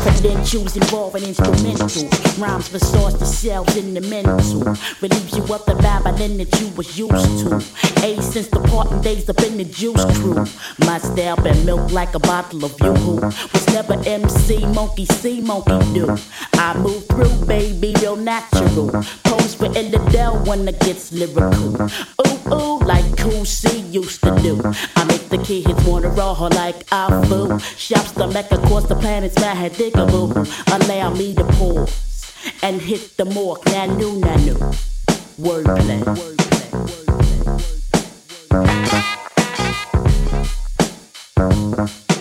Credentials. 0.02 0.42
Rituals 0.52 0.76
involving 0.76 1.22
instrumental 1.22 2.08
rhymes 2.36 2.68
for 2.68 2.78
source 2.78 3.14
cells 3.38 3.74
in 3.76 3.94
the 3.94 4.00
mental. 4.02 4.60
Relieves 5.00 5.36
you 5.36 5.42
of 5.54 5.64
the 5.64 5.74
babbling 5.80 6.36
that 6.36 6.60
you 6.60 6.68
was 6.76 6.98
used 6.98 7.12
to. 7.40 7.56
A 8.04 8.20
since 8.20 8.48
the 8.48 8.60
parting 8.68 9.00
days 9.00 9.30
up 9.30 9.40
in 9.40 9.56
the 9.56 9.64
juice 9.64 10.04
crew. 10.18 10.34
My 10.84 10.98
style 10.98 11.36
been 11.36 11.64
milk 11.64 11.90
like 11.92 12.14
a 12.14 12.18
bottle 12.18 12.64
of 12.64 12.78
yoo-hoo. 12.80 13.20
Was 13.20 13.66
never 13.68 13.94
MC, 14.04 14.66
monkey 14.66 15.06
see, 15.06 15.40
monkey 15.40 15.78
do. 15.94 16.16
I 16.54 16.76
move 16.76 17.06
through, 17.06 17.46
baby, 17.46 17.94
real 18.00 18.16
natural. 18.16 18.90
Pose 19.24 19.54
for 19.54 19.66
in 19.66 19.90
the 19.90 20.06
Dell 20.10 20.36
when 20.44 20.68
it 20.68 20.78
gets 20.80 21.12
lyrical. 21.12 21.80
Ooh, 21.80 22.31
ooh, 22.46 22.78
like 22.78 23.16
Cool 23.16 23.44
C 23.44 23.80
used 23.80 24.22
to 24.22 24.34
do. 24.40 24.60
I 24.96 25.04
make 25.04 25.28
the 25.28 25.38
kids 25.38 25.84
wanna 25.84 26.08
raw 26.08 26.32
like 26.32 26.84
I 26.92 27.08
foo. 27.26 27.58
Shops 27.76 28.12
the 28.12 28.26
mecca, 28.26 28.58
course 28.68 28.84
the 28.84 28.96
planet's 28.96 29.36
mad 29.36 29.72
diggable. 29.72 30.30
Allow 30.72 31.14
me 31.14 31.34
to 31.34 31.44
pause 31.44 32.32
and 32.62 32.80
hit 32.80 33.16
the 33.16 33.24
mark. 33.24 33.62
Nanu, 33.72 34.20
nanu. 34.20 34.54
Wordplay. 35.38 36.32
My 41.36 41.86
aura 41.86 42.11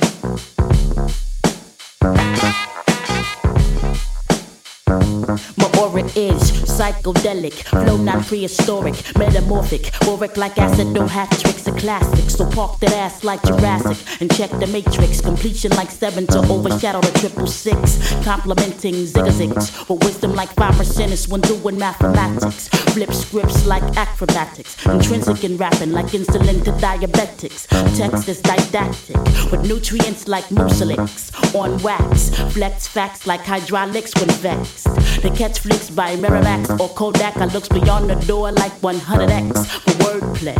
is 6.16 6.40
psychedelic, 6.66 7.54
flow 7.54 7.98
not 7.98 8.26
prehistoric, 8.26 8.96
metamorphic, 9.18 9.92
auric 10.08 10.38
like 10.38 10.58
acid, 10.58 10.94
don't 10.94 11.10
have 11.10 11.30
tricks 11.42 11.68
of 11.68 11.78
classics. 11.78 12.36
So 12.36 12.50
park 12.50 12.80
that 12.80 12.94
ass 12.94 13.24
like 13.24 13.42
Jurassic 13.44 13.98
and 14.22 14.34
check 14.36 14.50
the 14.52 14.68
matrix. 14.68 15.22
Completion 15.22 15.72
like 15.72 15.92
seven 15.92 16.28
to 16.28 16.40
overshadow 16.40 17.02
the 17.02 17.20
triple 17.20 17.48
six. 17.48 18.14
Complimenting 18.24 19.06
zigzags 19.06 19.78
with 19.88 20.04
wisdom 20.04 20.34
like 20.34 20.50
five 20.56 20.76
percenters 20.76 21.28
when 21.28 21.42
doing 21.42 21.78
mathematics. 21.78 22.68
Flip 22.94 23.14
scripts 23.14 23.66
like 23.66 23.84
acrobatics, 23.96 24.86
intrinsic 24.86 25.44
in 25.44 25.58
rapping 25.58 25.92
like 25.92 26.08
insulin 26.08 26.64
to 26.64 26.72
diabetics. 26.74 27.68
Text 27.98 28.28
is 28.28 28.42
didactic 28.42 29.18
with 29.52 29.66
nutrients 29.68 30.28
like 30.28 30.46
mucilix 30.46 31.32
on 31.56 31.82
wax. 31.84 32.30
Flex 32.54 32.88
facts 32.88 33.28
like 33.28 33.42
hydraulics 33.42 34.14
when 34.16 34.30
vexed. 34.42 34.86
The 35.22 35.30
catch 35.38 35.60
flicks 35.60 35.90
by 35.90 36.01
Miramax 36.02 36.80
or 36.80 36.90
Kodak. 36.90 37.38
I 37.38 37.46
looks 37.46 37.70
beyond 37.70 38.10
the 38.10 38.16
door 38.26 38.52
like 38.52 38.72
100x 38.82 39.68
for 39.68 39.92
wordplay. 40.04 40.56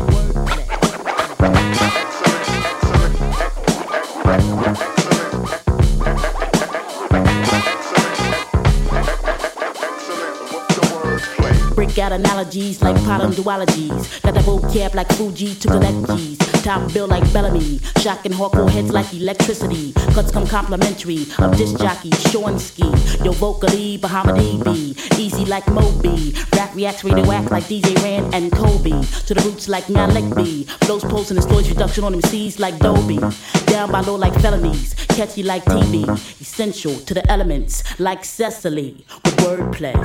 Break 11.76 11.98
out 11.98 12.12
analogies 12.12 12.82
like 12.84 12.96
pattern 12.98 13.32
duologies. 13.32 14.22
Got 14.22 14.36
the 14.36 14.42
vocab 14.42 14.94
like 14.94 15.12
Fuji 15.14 15.56
to 15.56 15.68
collect 15.68 16.08
G's. 16.10 16.51
Top 16.64 16.94
bill 16.94 17.08
like 17.08 17.24
Bellamy. 17.34 17.80
Shocking 18.02 18.32
hardcore 18.32 18.70
heads 18.70 18.92
like 18.92 19.12
electricity. 19.14 19.94
Cuts 20.14 20.32
come 20.32 20.46
complimentary 20.46 21.26
of 21.40 21.58
disc 21.58 21.80
jockey 21.80 22.12
Sean 22.30 22.60
Ski. 22.60 22.84
Yo 23.24 23.32
vocally 23.32 23.98
Bahamadia. 23.98 25.18
Easy 25.18 25.46
like 25.46 25.68
Moby. 25.68 26.36
Rap 26.54 26.76
reacts 26.76 27.02
radioact 27.02 27.50
like 27.50 27.64
DJ 27.64 27.96
Rand 28.04 28.36
and 28.36 28.52
Kobe. 28.52 28.92
To 29.26 29.34
the 29.34 29.42
roots 29.44 29.68
like 29.68 29.90
Malik 29.90 30.36
B. 30.36 30.66
Flows 30.82 31.04
posting 31.04 31.38
and 31.38 31.44
storage 31.44 31.70
reduction 31.70 32.04
on 32.04 32.14
MCs 32.14 32.60
like 32.60 32.78
Dolby. 32.78 33.18
Down 33.66 33.92
by 33.92 34.02
low 34.02 34.16
like 34.16 34.34
felonies. 34.40 34.94
Catchy 34.94 35.42
like 35.42 35.66
TV. 35.66 36.08
Essential 36.40 36.96
to 37.00 37.14
the 37.16 37.32
elements 37.32 38.00
like 38.00 38.24
Cecily 38.24 39.04
with 39.26 39.36
wordplay. 39.38 39.98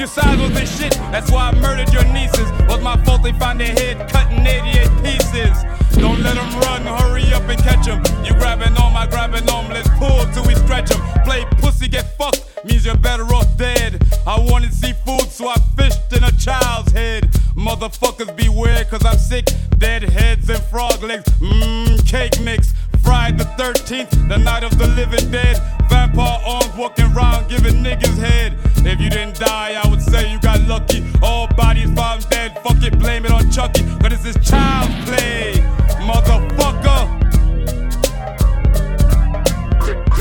I 0.00 0.34
you 0.36 0.42
was 0.42 0.52
the 0.52 0.64
shit, 0.64 0.92
that's 1.10 1.28
why 1.28 1.48
I 1.48 1.54
murdered 1.58 1.92
your 1.92 2.04
nieces. 2.12 2.48
Was 2.68 2.80
my 2.80 2.96
fault 3.04 3.24
they 3.24 3.32
found 3.32 3.58
their 3.58 3.72
head 3.72 4.08
cut 4.08 4.30
in 4.30 4.46
88 4.46 4.86
pieces. 5.02 5.64
Don't 5.98 6.22
let 6.22 6.36
them 6.36 6.60
run, 6.60 6.82
hurry 6.86 7.24
up 7.34 7.42
and 7.48 7.60
catch 7.60 7.86
them. 7.86 8.00
You 8.24 8.32
grabbing 8.34 8.76
on 8.76 8.92
my 8.92 9.08
grabbing 9.08 9.50
on, 9.50 9.68
let's 9.70 9.88
pull 9.98 10.24
till 10.32 10.46
we 10.46 10.54
stretch 10.54 10.90
them. 10.90 11.00
Play 11.24 11.44
pussy, 11.58 11.88
get 11.88 12.16
fucked, 12.16 12.44
means 12.64 12.86
you're 12.86 12.96
better 12.96 13.24
off 13.24 13.56
dead. 13.56 14.00
I 14.24 14.38
wanted 14.38 14.72
seafood, 14.72 15.32
so 15.32 15.48
I 15.48 15.56
fished 15.76 16.12
in 16.12 16.22
a 16.22 16.30
child's 16.38 16.92
head. 16.92 17.24
Motherfuckers 17.56 18.34
beware, 18.36 18.84
cause 18.84 19.04
I'm 19.04 19.18
sick. 19.18 19.46
Dead 19.78 20.04
heads 20.04 20.48
and 20.48 20.62
frog 20.64 21.02
legs, 21.02 21.24
mmm, 21.40 22.06
cake 22.06 22.40
mix. 22.40 22.72
Friday 23.02 23.38
the 23.38 23.44
13th, 23.60 24.28
the 24.28 24.38
night 24.38 24.62
of 24.62 24.78
the 24.78 24.86
living 24.86 25.28
dead. 25.32 25.56
Vampire 25.88 26.40
arms 26.46 26.70
walking 26.76 27.12
around 27.16 27.48
giving 27.48 27.82
niggas 27.82 28.16
head. 28.16 28.56
If 28.90 29.02
you 29.02 29.10
didn't 29.10 29.38
die, 29.38 29.78
I 29.84 29.86
would 29.90 30.00
say 30.00 30.32
you 30.32 30.38
got 30.40 30.62
lucky. 30.62 31.04
All 31.22 31.46
bodies 31.48 31.92
found 31.92 32.26
dead, 32.30 32.58
fuck 32.62 32.82
it, 32.82 32.98
blame 32.98 33.26
it 33.26 33.30
on 33.30 33.50
Chucky. 33.50 33.82
Cause 33.98 34.22
this 34.22 34.24
is 34.34 34.48
child's 34.48 34.94
play, 35.04 35.62
motherfucker. 36.08 37.18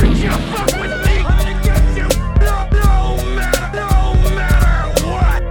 You 0.03 0.29
fuck 0.29 0.67
with 0.81 0.91
me. 1.05 1.15
I'm 1.19 1.37
gonna 1.37 1.63
get 1.63 1.81
you. 1.95 2.07
No, 2.41 2.67
no 2.73 3.23
matter, 3.37 3.71
no 3.73 3.89
matter 4.35 5.05
what. 5.07 5.41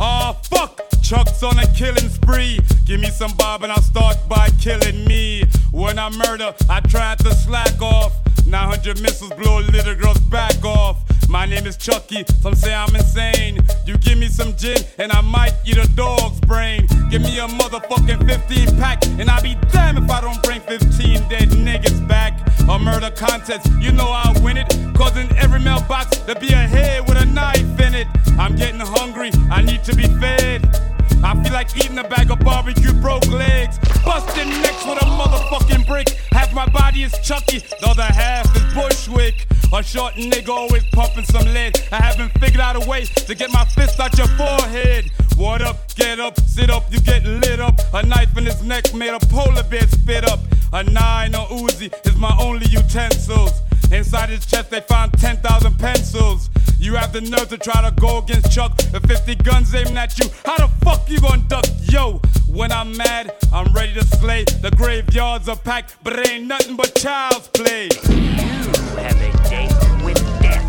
Oh 0.00 0.36
fuck! 0.42 0.80
Chuck's 1.00 1.42
on 1.44 1.60
a 1.60 1.66
killing 1.74 2.08
spree. 2.08 2.58
Give 2.94 3.00
me 3.00 3.10
some 3.10 3.32
bob 3.32 3.64
and 3.64 3.72
I'll 3.72 3.82
start 3.82 4.16
by 4.28 4.50
killing 4.60 5.04
me. 5.04 5.42
When 5.72 5.98
I 5.98 6.10
murder, 6.10 6.54
I 6.70 6.78
tried 6.78 7.18
to 7.26 7.34
slack 7.34 7.82
off. 7.82 8.12
900 8.46 9.02
missiles 9.02 9.32
blow 9.32 9.58
a 9.58 9.62
little 9.62 9.96
girl's 9.96 10.20
back 10.20 10.64
off. 10.64 10.98
My 11.28 11.44
name 11.44 11.66
is 11.66 11.76
Chucky, 11.76 12.24
some 12.40 12.54
say 12.54 12.72
I'm 12.72 12.94
insane. 12.94 13.58
You 13.84 13.98
give 13.98 14.16
me 14.16 14.28
some 14.28 14.54
gin 14.54 14.76
and 14.98 15.10
I 15.10 15.22
might 15.22 15.54
eat 15.64 15.76
a 15.76 15.88
dog's 15.96 16.38
brain. 16.42 16.86
Give 17.10 17.20
me 17.20 17.36
a 17.40 17.48
motherfucking 17.48 18.28
15 18.28 18.78
pack 18.78 19.04
and 19.18 19.28
I'll 19.28 19.42
be 19.42 19.56
damned 19.72 19.98
if 19.98 20.08
I 20.08 20.20
don't 20.20 20.40
bring 20.44 20.60
15 20.60 21.28
dead 21.28 21.48
niggas 21.48 22.06
back. 22.06 22.38
A 22.68 22.78
murder 22.78 23.10
contest, 23.10 23.72
you 23.80 23.90
know 23.90 24.06
I'll 24.06 24.40
win 24.40 24.56
it. 24.56 24.68
Cause 24.94 25.16
in 25.16 25.34
every 25.36 25.58
mailbox 25.58 26.18
there'll 26.18 26.40
be 26.40 26.52
a 26.52 26.58
head 26.58 27.08
with 27.08 27.20
a 27.20 27.26
knife 27.26 27.80
in 27.80 27.96
it. 27.96 28.06
I'm 28.38 28.54
getting 28.54 28.78
hungry, 28.78 29.32
I 29.50 29.62
need 29.62 29.82
to 29.82 29.96
be 29.96 30.04
fed. 30.20 30.83
I 31.24 31.42
feel 31.42 31.54
like 31.54 31.74
eating 31.74 31.96
a 31.96 32.04
bag 32.04 32.30
of 32.30 32.38
barbecue 32.40 32.92
broke 33.00 33.26
legs. 33.28 33.78
Busting 34.04 34.50
necks 34.60 34.84
with 34.84 35.00
a 35.00 35.06
motherfucking 35.06 35.86
brick. 35.86 36.10
Half 36.32 36.52
my 36.52 36.66
body 36.66 37.02
is 37.02 37.18
Chucky, 37.20 37.60
the 37.80 37.88
other 37.88 38.02
half 38.02 38.44
is 38.54 38.74
Bushwick. 38.74 39.46
A 39.72 39.82
short 39.82 40.14
nigga 40.14 40.50
always 40.50 40.84
pumping 40.92 41.24
some 41.24 41.46
lead. 41.54 41.80
I 41.90 41.96
haven't 41.96 42.30
figured 42.38 42.60
out 42.60 42.76
a 42.76 42.86
way 42.86 43.06
to 43.06 43.34
get 43.34 43.50
my 43.50 43.64
fist 43.64 43.98
out 44.00 44.16
your 44.18 44.28
forehead. 44.36 45.10
What 45.36 45.62
up? 45.62 45.92
Get 45.96 46.20
up, 46.20 46.38
sit 46.40 46.70
up, 46.70 46.84
you 46.92 47.00
get 47.00 47.24
lit 47.24 47.58
up. 47.58 47.80
A 47.92 48.04
knife 48.06 48.36
in 48.38 48.46
his 48.46 48.62
neck 48.62 48.94
made 48.94 49.14
a 49.14 49.18
polar 49.26 49.64
bear 49.64 49.86
spit 49.88 50.24
up. 50.30 50.38
A 50.72 50.84
nine 50.84 51.34
or 51.34 51.46
Uzi 51.48 51.92
is 52.06 52.16
my 52.16 52.36
only 52.40 52.66
utensils. 52.66 53.62
Inside 53.90 54.28
his 54.28 54.46
chest 54.46 54.70
they 54.70 54.80
found 54.80 55.12
10,000 55.18 55.78
pencils. 55.78 56.50
You 56.78 56.94
have 56.94 57.12
the 57.12 57.20
nerve 57.20 57.48
to 57.48 57.58
try 57.58 57.82
to 57.82 57.90
go 58.00 58.18
against 58.18 58.52
Chuck 58.52 58.76
with 58.92 59.06
50 59.08 59.34
guns 59.36 59.74
aiming 59.74 59.96
at 59.96 60.18
you. 60.18 60.28
How 60.44 60.56
the 60.56 60.68
fuck 60.84 61.08
you 61.10 61.20
gonna 61.20 61.42
duck? 61.48 61.66
Yo, 61.82 62.20
when 62.48 62.70
I'm 62.70 62.96
mad, 62.96 63.34
I'm 63.52 63.72
ready 63.72 63.94
to 63.94 64.04
slay. 64.04 64.44
The 64.44 64.70
graveyards 64.70 65.48
are 65.48 65.56
packed, 65.56 65.96
but 66.04 66.18
it 66.18 66.28
ain't 66.28 66.46
nothing 66.46 66.76
but 66.76 66.94
child's 66.94 67.48
play. 67.48 67.88
You 68.08 68.72
have 68.98 69.20
a 69.20 69.32
date 69.48 70.04
with 70.04 70.20
death. 70.40 70.64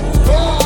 You 0.00 0.63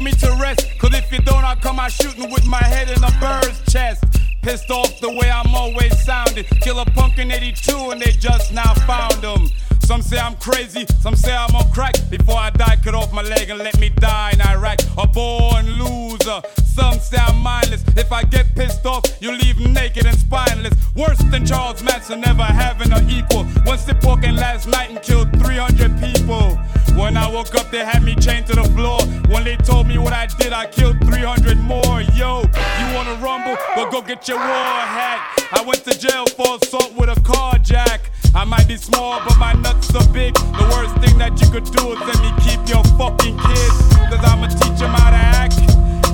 Put 0.00 0.06
me 0.06 0.12
to 0.12 0.38
rest, 0.40 0.66
cause 0.78 0.94
if 0.94 1.12
you 1.12 1.18
don't, 1.18 1.44
I'll 1.44 1.56
come 1.56 1.78
out 1.78 1.92
shooting 1.92 2.30
with 2.30 2.46
my 2.46 2.62
head 2.62 2.88
in 2.88 3.04
a 3.04 3.10
bird's 3.20 3.60
chest. 3.70 4.02
Pissed 4.40 4.70
off 4.70 4.98
the 4.98 5.10
way 5.10 5.30
I'm 5.30 5.54
always 5.54 6.02
sounding. 6.02 6.44
Kill 6.62 6.78
a 6.78 6.86
punk 6.86 7.18
in 7.18 7.30
82 7.30 7.90
and 7.90 8.00
they 8.00 8.12
just 8.12 8.50
now 8.50 8.72
found 8.86 9.22
him. 9.22 9.50
Some 9.90 10.02
say 10.02 10.18
I'm 10.20 10.36
crazy, 10.36 10.86
some 11.00 11.16
say 11.16 11.34
I'm 11.34 11.52
on 11.56 11.68
crack. 11.72 11.94
Before 12.10 12.36
I 12.36 12.50
die, 12.50 12.76
cut 12.76 12.94
off 12.94 13.12
my 13.12 13.22
leg 13.22 13.50
and 13.50 13.58
let 13.58 13.76
me 13.80 13.88
die 13.88 14.30
in 14.30 14.40
Iraq. 14.40 14.78
A 14.96 15.04
born 15.04 15.66
loser. 15.66 16.40
Some 16.64 17.00
say 17.00 17.16
I'm 17.18 17.36
mindless. 17.38 17.82
If 17.96 18.12
I 18.12 18.22
get 18.22 18.54
pissed 18.54 18.86
off, 18.86 19.02
you 19.20 19.32
leave 19.32 19.58
naked 19.58 20.06
and 20.06 20.16
spineless. 20.16 20.74
Worse 20.94 21.18
than 21.32 21.44
Charles 21.44 21.82
Manson, 21.82 22.20
never 22.20 22.44
having 22.44 22.92
an 22.92 23.10
equal. 23.10 23.42
One 23.64 23.78
sip 23.78 24.04
walking 24.04 24.36
last 24.36 24.68
night 24.68 24.90
and 24.90 25.02
killed 25.02 25.28
300 25.42 25.98
people. 25.98 26.56
When 26.94 27.16
I 27.16 27.28
woke 27.28 27.56
up, 27.56 27.72
they 27.72 27.84
had 27.84 28.04
me 28.04 28.14
chained 28.14 28.46
to 28.46 28.54
the 28.54 28.68
floor. 28.76 29.00
When 29.26 29.42
they 29.42 29.56
told 29.56 29.88
me 29.88 29.98
what 29.98 30.12
I 30.12 30.26
did, 30.26 30.52
I 30.52 30.66
killed 30.66 31.00
300 31.00 31.58
more. 31.58 32.00
Yo, 32.14 32.42
you 32.42 32.94
wanna 32.94 33.14
rumble? 33.14 33.56
Well, 33.74 33.90
go 33.90 34.02
get 34.02 34.28
your 34.28 34.38
war 34.38 34.46
hat. 34.46 35.48
I 35.50 35.64
went 35.66 35.82
to 35.82 35.98
jail 35.98 36.26
for 36.26 36.58
assault 36.62 36.92
with 36.94 37.08
a 37.08 37.20
carjack. 37.22 38.02
I 38.32 38.44
might 38.44 38.68
be 38.68 38.76
small, 38.76 39.20
but 39.26 39.36
my 39.38 39.54
nuts 39.54 39.94
are 39.94 40.06
big. 40.12 40.34
The 40.34 40.66
worst 40.70 40.94
thing 41.02 41.18
that 41.18 41.40
you 41.42 41.50
could 41.50 41.64
do 41.64 41.92
is 41.92 41.98
let 41.98 42.18
me 42.22 42.30
keep 42.38 42.62
your 42.70 42.84
fucking 42.94 43.36
kids. 43.36 43.76
Cause 44.06 44.22
I'ma 44.22 44.46
teach 44.46 44.78
them 44.78 44.94
how 44.94 45.10
to 45.10 45.16
act. 45.18 45.58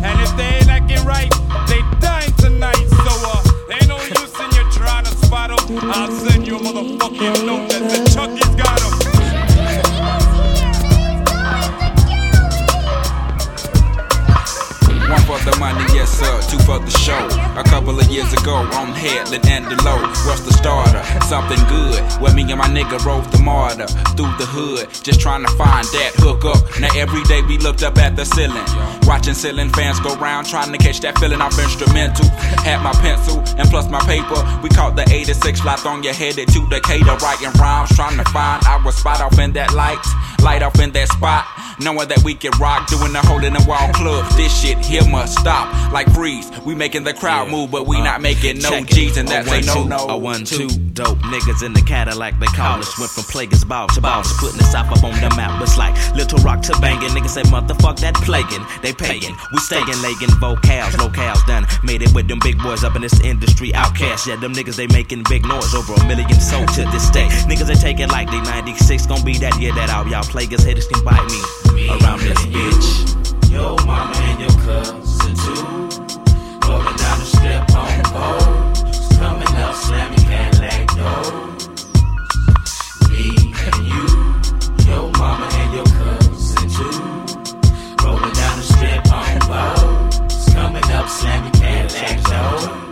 And 0.00 0.16
if 0.24 0.32
they 0.36 0.48
ain't 0.56 0.68
acting 0.68 1.04
right, 1.04 1.30
they 1.68 1.84
dying 2.00 2.32
tonight. 2.40 2.80
So, 3.04 3.12
uh, 3.20 3.44
ain't 3.68 3.88
no 3.88 4.00
use 4.00 4.32
in 4.40 4.48
you 4.56 4.64
trying 4.72 5.04
to 5.04 5.12
spot 5.12 5.52
them. 5.52 5.78
I'll 5.92 6.10
send 6.10 6.46
you 6.46 6.56
a 6.56 6.58
motherfucking 6.58 7.44
note 7.44 7.68
that 7.68 7.90
said 7.90 8.06
Chucky's 8.08 8.48
got 8.55 8.55
One 15.06 15.22
for 15.22 15.38
the 15.48 15.56
money, 15.60 15.86
yes 15.94 16.10
sir, 16.10 16.34
two 16.50 16.58
for 16.66 16.80
the 16.80 16.90
show. 16.90 17.22
A 17.54 17.62
couple 17.62 17.94
of 17.94 18.06
years 18.10 18.32
ago, 18.32 18.56
on 18.74 18.90
Headland 18.90 19.46
and 19.46 19.64
Delowe, 19.66 20.02
what's 20.26 20.42
the 20.42 20.52
starter? 20.52 20.98
Something 21.26 21.62
good. 21.70 22.02
Where 22.20 22.34
me 22.34 22.42
and 22.50 22.58
my 22.58 22.66
nigga 22.66 22.98
rode 23.06 23.24
the 23.30 23.38
MARTA 23.38 23.86
through 24.18 24.34
the 24.34 24.46
hood, 24.50 24.90
just 25.04 25.20
trying 25.20 25.46
to 25.46 25.52
find 25.54 25.86
that 25.94 26.10
hook 26.18 26.44
up. 26.44 26.58
Now 26.80 26.90
every 26.98 27.22
day 27.30 27.40
we 27.42 27.56
looked 27.58 27.84
up 27.84 27.98
at 27.98 28.16
the 28.16 28.24
ceiling, 28.24 28.66
watching 29.06 29.34
ceiling 29.34 29.70
fans 29.70 30.00
go 30.00 30.16
round, 30.16 30.48
trying 30.48 30.72
to 30.72 30.78
catch 30.78 30.98
that 31.00 31.16
feeling 31.18 31.40
off 31.40 31.56
instrumental. 31.56 32.26
Had 32.66 32.82
my 32.82 32.92
pencil 32.98 33.38
and 33.62 33.70
plus 33.70 33.88
my 33.88 34.00
paper. 34.10 34.42
We 34.60 34.70
caught 34.70 34.96
the 34.96 35.06
86 35.06 35.60
fly 35.60 35.78
on 35.86 36.02
your 36.02 36.14
headed 36.14 36.48
to 36.48 36.66
Decatur, 36.66 37.14
writing 37.22 37.54
rhymes, 37.62 37.94
trying 37.94 38.18
to 38.18 38.24
find 38.34 38.58
our 38.66 38.90
spot 38.90 39.20
off 39.20 39.38
in 39.38 39.52
that 39.52 39.72
light, 39.72 40.02
light 40.42 40.64
off 40.64 40.80
in 40.80 40.90
that 40.98 41.08
spot. 41.14 41.46
Knowing 41.78 42.08
that 42.08 42.22
we 42.24 42.34
can 42.34 42.52
rock, 42.58 42.88
doing 42.88 43.12
the 43.12 43.20
hole 43.20 43.44
in 43.44 43.52
the 43.52 43.64
wall 43.68 43.92
club. 43.92 44.24
This 44.32 44.48
shit 44.48 44.78
here 44.78 45.04
must 45.08 45.38
stop. 45.38 45.68
Like 45.92 46.08
freeze, 46.12 46.50
we 46.64 46.74
making 46.74 47.04
the 47.04 47.12
crowd 47.12 47.50
move, 47.50 47.70
but 47.70 47.86
we 47.86 48.00
not 48.00 48.16
uh, 48.16 48.22
making 48.22 48.58
no 48.60 48.82
G's, 48.84 49.18
and 49.18 49.28
that's 49.28 49.50
a 49.50 49.60
no 49.60 49.84
no. 49.84 50.08
A 50.08 50.16
one 50.16 50.44
two 50.44 50.68
dope 50.68 51.18
niggas 51.18 51.64
in 51.64 51.74
the 51.74 51.82
Cadillac 51.82 52.40
they 52.40 52.46
call 52.46 52.80
us. 52.80 52.98
Went 52.98 53.10
from 53.10 53.24
Player's 53.24 53.64
Ball 53.64 53.88
to 53.88 54.00
boss, 54.00 54.32
putting 54.40 54.60
us 54.60 54.74
up 54.74 54.90
up 54.90 55.04
on 55.04 55.12
the 55.20 55.28
map. 55.36 55.60
It's 55.60 55.76
like 55.76 55.94
Little 56.14 56.38
Rock 56.38 56.62
to 56.62 56.78
banging. 56.80 57.10
Niggas 57.10 57.36
say 57.36 57.42
motherfuck 57.42 58.00
that 58.00 58.14
plaguing. 58.14 58.64
They 58.80 58.94
paying, 58.94 59.36
we 59.52 59.58
staying 59.58 59.86
legging 60.00 60.32
vocals, 60.40 60.96
locales 60.96 61.44
done. 61.46 61.66
Made 61.84 62.00
it 62.00 62.14
with 62.14 62.26
them 62.26 62.38
big 62.42 62.56
boys 62.62 62.84
up 62.84 62.96
in 62.96 63.02
this 63.02 63.20
industry. 63.20 63.72
Outkast. 63.72 64.26
yeah, 64.26 64.36
them 64.36 64.54
niggas 64.54 64.76
they 64.76 64.86
making 64.88 65.24
big 65.28 65.44
noise 65.44 65.74
over 65.74 65.92
a 65.92 66.04
million 66.06 66.40
sold 66.40 66.68
to 66.68 66.84
this 66.88 67.10
day. 67.10 67.28
Niggas 67.44 67.66
they 67.66 67.74
take 67.74 68.00
it 68.00 68.08
like 68.08 68.30
they 68.30 68.40
96 68.40 69.06
gon' 69.06 69.24
be 69.24 69.36
that 69.38 69.60
year 69.60 69.74
that 69.74 69.90
all 69.90 70.08
y'all 70.08 70.24
plaguers 70.24 70.64
haters 70.64 70.86
can 70.86 71.04
bite 71.04 71.24
me 71.26 71.65
around 71.74 72.20
this 72.20 72.42
bitch. 72.46 73.50
Yo 73.50 73.76
mama 73.86 74.14
and 74.16 74.40
your 74.40 74.56
cousin 74.64 75.34
too. 75.34 75.64
Rolling 76.66 76.96
down 76.96 77.18
the 77.18 77.26
strip 77.26 77.64
on 77.74 78.02
boats. 78.14 79.16
Coming 79.18 79.54
up, 79.64 79.74
slamming 79.74 80.24
Cadillac 80.30 80.86
doors. 80.96 81.68
Me 83.10 83.54
and 83.64 83.78
you. 83.90 84.06
Yo 84.86 85.10
mama 85.18 85.48
and 85.60 85.74
your 85.74 85.88
cousin 86.00 86.68
too. 86.70 86.98
Rolling 88.04 88.34
down 88.40 88.54
the 88.58 88.66
strip 88.72 89.12
on 89.12 89.38
boats. 89.50 90.52
Coming 90.54 90.90
up, 90.92 91.08
slamming 91.08 91.52
Cadillac 91.52 92.22
doors. 92.24 92.85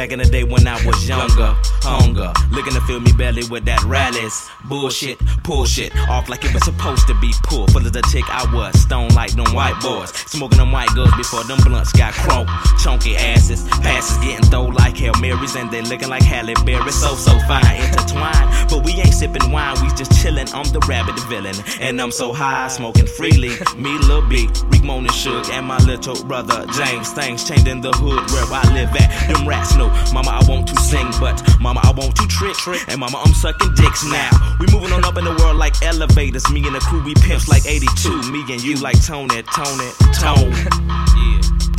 Back 0.00 0.12
in 0.12 0.18
the 0.18 0.24
day 0.24 0.44
when 0.44 0.66
I 0.66 0.82
was 0.86 1.06
younger, 1.06 1.54
hunger, 1.84 2.32
looking 2.52 2.72
to 2.72 2.80
fill 2.88 3.00
me 3.00 3.12
belly 3.12 3.42
with 3.50 3.66
that 3.66 3.84
rallies. 3.84 4.48
Bullshit, 4.64 5.18
pull 5.44 5.66
shit 5.66 5.94
off 6.08 6.30
like 6.30 6.42
it 6.42 6.54
was 6.54 6.64
supposed 6.64 7.06
to 7.08 7.14
be 7.20 7.30
pulled. 7.42 7.70
Full 7.72 7.84
of 7.84 7.92
the 7.92 8.00
tick 8.08 8.24
I 8.30 8.48
was, 8.54 8.80
stone 8.80 9.10
like 9.10 9.32
them 9.32 9.52
white 9.52 9.78
boys. 9.82 10.08
Smoking 10.24 10.56
them 10.56 10.72
white 10.72 10.88
girls 10.94 11.14
before 11.18 11.44
them 11.44 11.58
blunts 11.60 11.92
got 11.92 12.14
crunk. 12.14 12.48
Chunky 12.82 13.14
asses, 13.14 13.68
passes 13.84 14.16
getting 14.24 14.48
throw 14.48 14.72
like 14.72 14.96
Hail 14.96 15.12
Marys, 15.20 15.54
and 15.54 15.70
they 15.70 15.82
looking 15.82 16.08
like 16.08 16.22
Halle 16.22 16.54
Berry. 16.64 16.92
So, 16.92 17.14
so 17.14 17.38
fine, 17.40 17.76
intertwined. 17.84 18.70
But 18.70 18.86
we 18.86 18.92
ain't 18.92 19.12
sipping 19.12 19.52
wine, 19.52 19.76
we 19.82 19.88
just 20.00 20.12
chillin'. 20.12 20.48
I'm 20.54 20.64
the 20.72 20.80
rabbit 20.88 21.20
villain, 21.28 21.56
and 21.78 22.00
I'm 22.00 22.10
so 22.10 22.32
high, 22.32 22.68
smoking 22.68 23.06
freely. 23.06 23.52
Me, 23.76 23.98
Lil 24.08 24.26
B, 24.30 24.48
Rick 24.72 24.82
Moan 24.82 25.04
and 25.04 25.12
Suge, 25.12 25.50
and 25.50 25.66
my 25.66 25.76
little 25.84 26.16
brother 26.24 26.64
James. 26.72 27.12
Things 27.12 27.44
changed 27.44 27.68
in 27.68 27.82
the 27.82 27.92
hood 27.92 28.24
where 28.32 28.48
I 28.48 28.64
live 28.72 28.96
at. 28.96 29.28
Them 29.28 29.46
rats 29.46 29.76
know, 29.76 29.89
Mama, 30.12 30.30
I 30.30 30.44
want 30.48 30.68
to 30.68 30.76
sing, 30.76 31.08
but 31.20 31.42
Mama, 31.60 31.80
I 31.82 31.92
want 31.92 32.16
to 32.16 32.26
trick. 32.26 32.56
And 32.88 33.00
Mama, 33.00 33.18
I'm 33.24 33.34
sucking 33.34 33.74
dicks 33.74 34.04
now. 34.04 34.30
We 34.58 34.66
moving 34.72 34.92
on 34.92 35.04
up 35.04 35.16
in 35.16 35.24
the 35.24 35.34
world 35.34 35.56
like 35.56 35.80
elevators. 35.82 36.50
Me 36.50 36.64
and 36.66 36.74
the 36.74 36.80
crew, 36.80 37.02
we 37.02 37.14
pimps 37.14 37.48
like 37.48 37.66
82. 37.66 38.30
Me 38.30 38.40
and 38.52 38.62
you 38.62 38.76
like 38.76 39.02
Tony, 39.04 39.42
Toni, 39.42 39.90
Toné. 40.18 40.50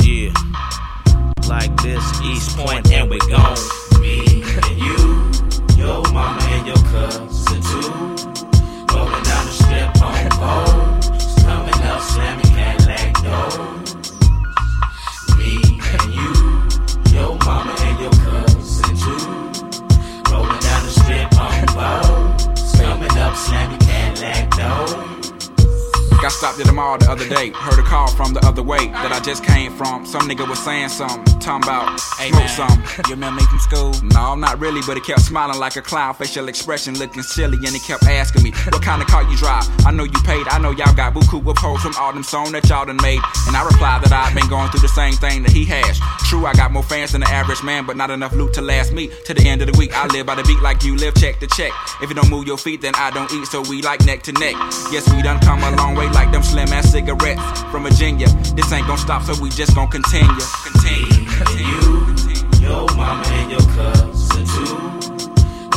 Yeah, 0.02 0.30
yeah. 0.30 1.48
Like 1.48 1.74
this, 1.82 2.04
East 2.22 2.56
Point, 2.56 2.90
and 2.92 3.10
we 3.10 3.18
gone. 3.18 3.58
Me 4.00 4.42
and 4.42 4.78
you, 4.78 5.30
your 5.76 6.02
mama 6.12 6.40
and 6.42 6.66
your 6.66 6.76
cousin 6.76 7.41
Got 26.22 26.30
stopped 26.30 26.60
at 26.60 26.66
the 26.66 26.72
mall 26.72 26.98
the 26.98 27.10
other 27.10 27.28
day. 27.28 27.50
Heard 27.50 27.80
a 27.80 27.82
call 27.82 28.06
from 28.06 28.32
the 28.32 28.38
other 28.46 28.62
way 28.62 28.86
that 28.86 29.10
I 29.10 29.18
just 29.18 29.42
came 29.42 29.72
from. 29.72 30.06
Some 30.06 30.22
nigga 30.30 30.48
was 30.48 30.62
saying 30.62 30.90
something, 30.90 31.24
talking 31.40 31.66
about 31.66 31.98
hey, 32.16 32.30
smoke 32.30 32.46
some. 32.46 32.78
You 33.10 33.18
remember 33.18 33.40
me 33.40 33.46
from 33.48 33.58
school? 33.58 33.92
No, 34.14 34.36
not 34.36 34.60
really, 34.60 34.82
but 34.86 34.94
he 34.94 35.02
kept 35.02 35.22
smiling 35.22 35.58
like 35.58 35.74
a 35.74 35.82
clown, 35.82 36.14
facial 36.14 36.46
expression 36.46 36.96
looking 36.96 37.24
silly, 37.24 37.58
and 37.58 37.74
he 37.74 37.80
kept 37.80 38.04
asking 38.04 38.44
me, 38.44 38.52
What 38.70 38.80
kind 38.82 39.02
of 39.02 39.08
car 39.08 39.24
you 39.24 39.36
drive? 39.36 39.66
I 39.84 39.90
know 39.90 40.04
you 40.04 40.20
paid, 40.22 40.46
I 40.46 40.60
know 40.60 40.70
y'all 40.70 40.94
got 40.94 41.12
buku 41.12 41.44
of 41.44 41.58
hoes 41.58 41.82
from 41.82 41.94
all 41.98 42.12
them 42.12 42.22
songs 42.22 42.52
that 42.52 42.68
y'all 42.68 42.86
done 42.86 43.02
made. 43.02 43.18
And 43.48 43.56
I 43.56 43.66
replied 43.66 44.04
that 44.04 44.12
I've 44.12 44.32
been 44.32 44.48
going 44.48 44.70
through 44.70 44.86
the 44.86 44.94
same 44.94 45.14
thing 45.14 45.42
that 45.42 45.50
he 45.50 45.64
has. 45.64 45.98
True, 46.30 46.46
I 46.46 46.52
got 46.52 46.70
more 46.70 46.84
fans 46.84 47.10
than 47.10 47.22
the 47.22 47.30
average 47.30 47.64
man, 47.64 47.84
but 47.84 47.96
not 47.96 48.10
enough 48.10 48.32
loot 48.32 48.54
to 48.54 48.62
last 48.62 48.92
me 48.92 49.10
to 49.26 49.34
the 49.34 49.42
end 49.48 49.60
of 49.62 49.72
the 49.72 49.76
week. 49.76 49.90
I 49.92 50.06
live 50.06 50.26
by 50.26 50.36
the 50.36 50.44
beat 50.44 50.62
like 50.62 50.84
you 50.84 50.94
live, 50.94 51.16
check 51.16 51.40
to 51.40 51.48
check. 51.48 51.72
If 52.00 52.10
you 52.10 52.14
don't 52.14 52.30
move 52.30 52.46
your 52.46 52.58
feet, 52.58 52.80
then 52.80 52.94
I 52.94 53.10
don't 53.10 53.32
eat, 53.32 53.46
so 53.46 53.60
we 53.62 53.82
like 53.82 54.06
neck 54.06 54.22
to 54.30 54.32
neck. 54.32 54.54
Yes, 54.94 55.10
we 55.12 55.20
done 55.22 55.40
come 55.40 55.58
a 55.64 55.74
long 55.74 55.96
way 55.96 56.11
like 56.12 56.30
them 56.30 56.42
slim 56.42 56.72
ass 56.72 56.90
cigarettes 56.90 57.62
from 57.70 57.84
Virginia. 57.84 58.28
This 58.54 58.72
ain't 58.72 58.86
gonna 58.86 58.98
stop, 58.98 59.22
so 59.22 59.40
we 59.40 59.50
just 59.50 59.74
gonna 59.74 59.90
continue. 59.90 60.28
Continue. 60.64 61.22
You, 61.58 62.60
your 62.60 62.86
mama 62.94 63.24
and 63.26 63.50
your 63.50 63.66
cousin 63.74 64.46
too. 64.46 64.76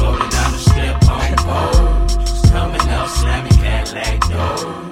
Rolling 0.02 0.30
down 0.30 0.52
the 0.52 0.60
strip 0.60 0.98
on 1.10 1.36
boats. 1.48 2.50
Coming 2.52 2.82
up, 2.89 3.10
slamming 3.10 3.52
Cadillac 3.54 4.19
doors. 4.30 4.85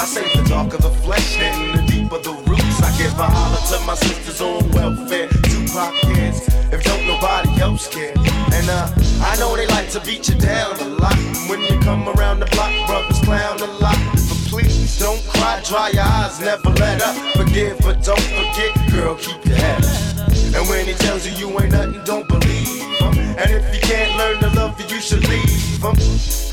I 0.00 0.06
say 0.06 0.24
the 0.34 0.48
darker 0.48 0.78
the 0.78 0.88
flesh 1.04 1.36
and 1.36 1.78
the 1.78 1.82
deeper 1.92 2.16
the 2.20 2.32
roots. 2.48 2.80
I 2.80 2.88
give 2.96 3.12
a 3.20 3.28
holler 3.28 3.60
to 3.68 3.84
my 3.84 3.94
sisters 3.94 4.40
on 4.40 4.66
welfare. 4.70 5.28
Tupac 5.44 5.92
kids, 6.00 6.48
if 6.72 6.82
don't 6.84 7.06
nobody 7.06 7.60
else 7.60 7.86
care. 7.86 8.14
And 8.16 8.66
uh, 8.70 8.88
I 9.20 9.36
know 9.36 9.54
they 9.54 9.66
like 9.66 9.90
to 9.90 10.00
beat 10.00 10.26
you 10.26 10.36
down 10.36 10.80
a 10.80 10.88
lot. 10.88 11.20
When 11.50 11.60
you 11.60 11.78
come 11.80 12.08
around 12.16 12.40
the 12.40 12.46
block, 12.46 12.72
brothers 12.88 13.20
clown 13.20 13.60
a 13.60 13.66
lot. 13.76 14.00
But 14.14 14.40
please 14.48 14.98
don't 14.98 15.20
cry, 15.28 15.60
dry 15.68 15.90
your 15.90 16.04
eyes, 16.04 16.40
never 16.40 16.70
let 16.80 17.02
up. 17.02 17.36
Forgive, 17.36 17.76
but 17.80 18.02
don't 18.02 18.24
forget, 18.40 18.72
girl, 18.90 19.16
keep 19.16 19.44
your 19.44 19.56
head 19.56 19.84
up. 19.84 20.32
And 20.56 20.66
when 20.70 20.86
he 20.86 20.94
tells 20.94 21.26
you 21.26 21.32
you 21.36 21.60
ain't 21.60 21.72
nothing, 21.72 22.00
don't 22.06 22.26
believe 22.26 22.88
him. 23.00 23.18
And 23.36 23.50
if 23.50 23.68
you 23.74 23.80
can't 23.82 24.16
learn 24.16 24.40
to 24.40 24.48
love 24.56 24.80
you, 24.80 24.96
you 24.96 25.02
should 25.02 25.28
leave 25.28 25.76
him. 25.76 25.92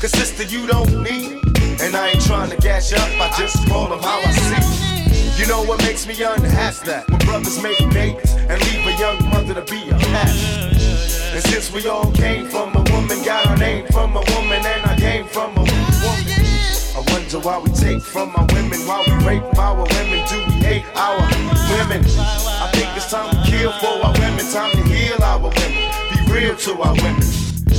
Cause 0.04 0.12
sister, 0.12 0.42
you 0.42 0.66
don't 0.66 1.02
need. 1.02 1.47
And 1.80 1.94
I 1.94 2.08
ain't 2.08 2.24
trying 2.24 2.50
to 2.50 2.56
gas 2.56 2.90
you 2.90 2.96
up, 2.96 3.08
I 3.20 3.34
just 3.38 3.66
call 3.68 3.92
him 3.92 4.00
how 4.00 4.18
I 4.18 4.32
see. 4.32 5.40
You 5.40 5.46
know 5.46 5.62
what 5.62 5.78
makes 5.82 6.06
me 6.06 6.14
unhappy? 6.20 6.86
That 6.86 7.08
when 7.08 7.18
brothers 7.20 7.62
make 7.62 7.78
babies 7.94 8.34
and 8.34 8.60
leave 8.66 8.86
a 8.86 8.98
young 8.98 9.30
mother 9.30 9.54
to 9.54 9.62
be 9.62 9.88
a 9.88 9.94
pastor. 9.94 10.74
And 11.34 11.44
since 11.44 11.70
we 11.72 11.86
all 11.86 12.10
came 12.10 12.48
from 12.48 12.74
a 12.74 12.82
woman, 12.90 13.22
got 13.22 13.46
our 13.46 13.56
name 13.56 13.86
from 13.86 14.16
a 14.16 14.22
woman, 14.34 14.60
and 14.66 14.82
I 14.86 14.96
came 14.98 15.26
from 15.26 15.52
a 15.56 15.60
woman. 15.60 15.84
I 16.98 17.04
wonder 17.12 17.38
why 17.38 17.58
we 17.58 17.70
take 17.70 18.02
from 18.02 18.34
our 18.34 18.46
women? 18.52 18.80
Why 18.84 19.04
we 19.06 19.12
rape 19.24 19.58
our 19.58 19.76
women? 19.76 20.26
Do 20.26 20.38
we 20.48 20.58
hate 20.58 20.84
our 20.96 21.20
women? 21.78 22.02
I 22.04 22.70
think 22.74 22.90
it's 22.96 23.08
time 23.08 23.30
to 23.30 23.50
kill 23.50 23.70
for 23.78 24.04
our 24.04 24.12
women. 24.18 24.44
Time 24.50 24.72
to 24.72 24.82
heal 24.82 25.22
our 25.22 25.38
women. 25.38 25.70
Be 26.10 26.32
real 26.32 26.56
to 26.56 26.82
our 26.82 26.94
women. 26.96 27.22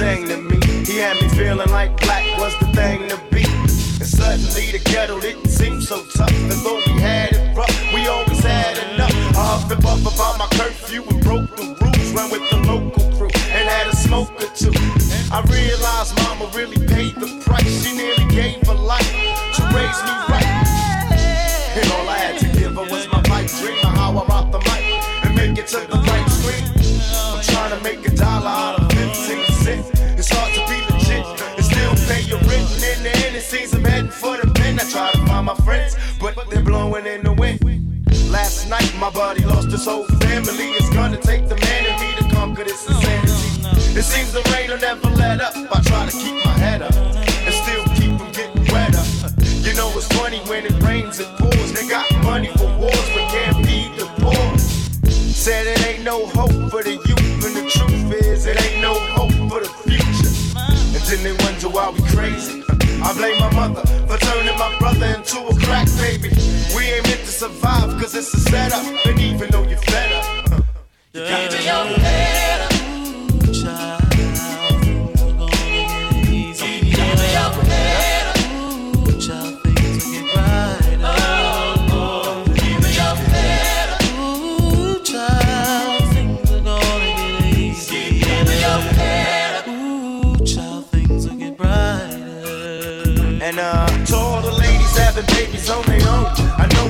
Used 0.00 0.30
to 0.30 0.36
me. 0.42 0.58
He 0.86 0.98
had 0.98 1.20
me 1.20 1.28
feeling 1.28 1.70
like 1.70 2.00
black 2.00 2.24
was 2.38 2.56
the 2.60 2.66
thing 2.72 3.08
to 3.08 3.16
be. 3.30 3.44
And 3.44 4.08
suddenly 4.08 4.72
the 4.72 4.80
ghetto 4.84 5.20
didn't 5.20 5.48
seem 5.48 5.80
so 5.80 6.04
tough. 6.14 6.32
As 6.50 6.62
though 6.62 6.76
we 6.86 7.00
had 7.00 7.32
it 7.32 7.56
rough, 7.56 7.92
we 7.92 8.06
always 8.06 8.40
had 8.40 8.78
enough. 8.92 9.12
I 9.36 9.44
huffed 9.50 9.72
and 9.72 9.82
puffed 9.82 10.02
about 10.02 10.38
my 10.38 10.46
curfew 10.58 11.02
and 11.04 11.22
broke 11.22 11.50
the 11.56 11.76
rules. 11.80 12.12
Ran 12.12 12.30
with 12.30 12.48
the 12.50 12.58
local 12.68 13.04
crew 13.16 13.30
and 13.56 13.68
had 13.68 13.86
a 13.88 13.96
smoke 13.96 14.30
or 14.42 14.50
two. 14.54 14.72
I 15.32 15.40
realized 15.48 16.16
mama 16.24 16.50
really 16.54 16.80
paid 16.86 17.14
the 17.16 17.28
price. 17.44 17.84
She 17.84 17.96
nearly 17.96 18.26
gave 18.30 18.66
her 18.66 18.74
life 18.74 19.12
to 19.56 19.62
raise 19.76 20.00
me 20.06 20.14
right. 20.28 20.48
And 21.74 21.90
all 21.92 22.08
I 22.08 22.18
had 22.18 22.38
to 22.40 22.48
give 22.58 22.74
her 22.74 22.84
was 22.84 23.08
my 23.08 23.22
pipe 23.22 23.48
dream 23.48 23.78
of 23.78 23.96
how 23.96 24.18
I 24.18 24.24
rock 24.26 24.52
the 24.52 24.58
mic 24.58 24.82
and 25.24 25.34
make 25.34 25.58
it 25.58 25.68
to 25.68 25.80
the 25.88 26.01
night, 38.72 38.94
my 38.98 39.10
buddy 39.10 39.44
lost 39.44 39.70
his 39.70 39.84
whole 39.84 40.06
family. 40.24 40.68
It's 40.78 40.88
gonna 40.90 41.18
take 41.18 41.46
the 41.46 41.56
man 41.56 41.82
in 41.90 41.94
me 42.00 42.08
to 42.18 42.34
conquer 42.34 42.64
this 42.64 42.88
insanity. 42.88 43.98
It 43.98 44.02
seems 44.02 44.32
the 44.32 44.42
rain 44.52 44.70
will 44.70 44.78
never 44.78 45.10
let 45.10 45.42
up. 45.42 45.54
I 45.54 45.78
try 45.82 46.08
to 46.08 46.16
keep 46.22 46.36
my 46.46 46.56
head 46.64 46.80
up 46.80 46.94
and 46.94 47.54
still 47.62 47.84
keep 47.98 48.12
from 48.18 48.32
getting 48.32 48.64
wetter. 48.72 49.04
You 49.66 49.74
know 49.74 49.88
it's 49.98 50.08
funny 50.16 50.40
when 50.50 50.64
it 50.64 50.76
rains 50.82 51.20
it 51.20 51.28
pours. 51.36 51.72
They 51.74 51.86
got 51.86 52.06
money 52.24 52.50
for 52.56 52.70
wars, 52.78 53.08
but 53.14 53.24
can't 53.34 53.56
feed 53.66 53.92
the 53.98 54.06
poor. 54.24 54.58
Said 55.44 55.66
it 55.66 55.86
ain't 55.88 56.04
no 56.04 56.24
hope 56.38 56.56
for 56.70 56.82
the 56.82 56.96
youth, 57.08 57.44
and 57.46 57.54
the 57.58 57.64
truth 57.76 58.10
is 58.24 58.46
it 58.46 58.56
ain't 58.64 58.80
no 58.80 58.94
hope 59.16 59.36
for 59.50 59.60
the 59.60 59.72
future. 59.84 60.32
And 60.96 61.02
then 61.08 61.20
they 61.24 61.34
wonder 61.44 61.68
why 61.68 61.90
we 61.90 62.00
crazy. 62.16 62.81
I 63.04 63.12
blame 63.14 63.38
my 63.40 63.52
mother 63.54 63.84
for 64.06 64.18
turning 64.18 64.58
my 64.58 64.78
brother 64.78 65.06
into 65.06 65.38
a 65.40 65.54
crack 65.66 65.88
baby. 65.98 66.30
We 66.76 66.84
ain't 66.84 67.06
meant 67.06 67.20
to 67.20 67.26
survive 67.26 67.90
cause 68.00 68.14
it's 68.14 68.32
a 68.32 68.38
setup. 68.38 68.84
And 69.06 69.18
even 69.18 69.50
though 69.50 69.66
you're 69.66 69.78
fed 69.78 70.12
up, 70.12 70.64
you 71.12 71.20
got 71.20 71.50
to 71.50 71.62
your 71.62 71.98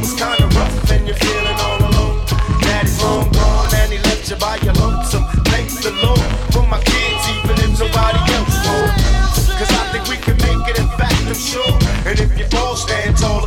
it's 0.03 0.15
kinda 0.15 0.47
rough 0.59 0.91
and 0.91 1.07
you're 1.07 1.17
feeling 1.17 1.59
all 1.67 1.79
alone. 1.79 2.27
Daddy's 2.61 3.01
long 3.03 3.31
gone 3.31 3.75
and 3.75 3.93
he 3.93 3.99
left 3.99 4.29
you 4.29 4.37
by 4.37 4.57
your 4.57 4.75
lonesome. 4.75 5.25
Thank 5.47 5.71
the 5.81 5.93
Lord 6.03 6.21
for 6.53 6.67
my 6.67 6.81
kids, 6.83 7.23
even 7.35 7.57
if 7.65 7.79
nobody 7.79 8.21
else 8.35 8.57
will. 8.67 8.89
Cause 9.59 9.71
I 9.71 9.85
think 9.93 10.05
we 10.09 10.17
can 10.17 10.37
make 10.43 10.67
it, 10.71 10.79
in 10.79 10.89
fact, 10.99 11.23
I'm 11.27 11.35
sure. 11.35 11.75
And 12.07 12.19
if 12.19 12.37
you 12.39 12.47
fall, 12.47 12.75
stand 12.75 13.17
tall 13.17 13.47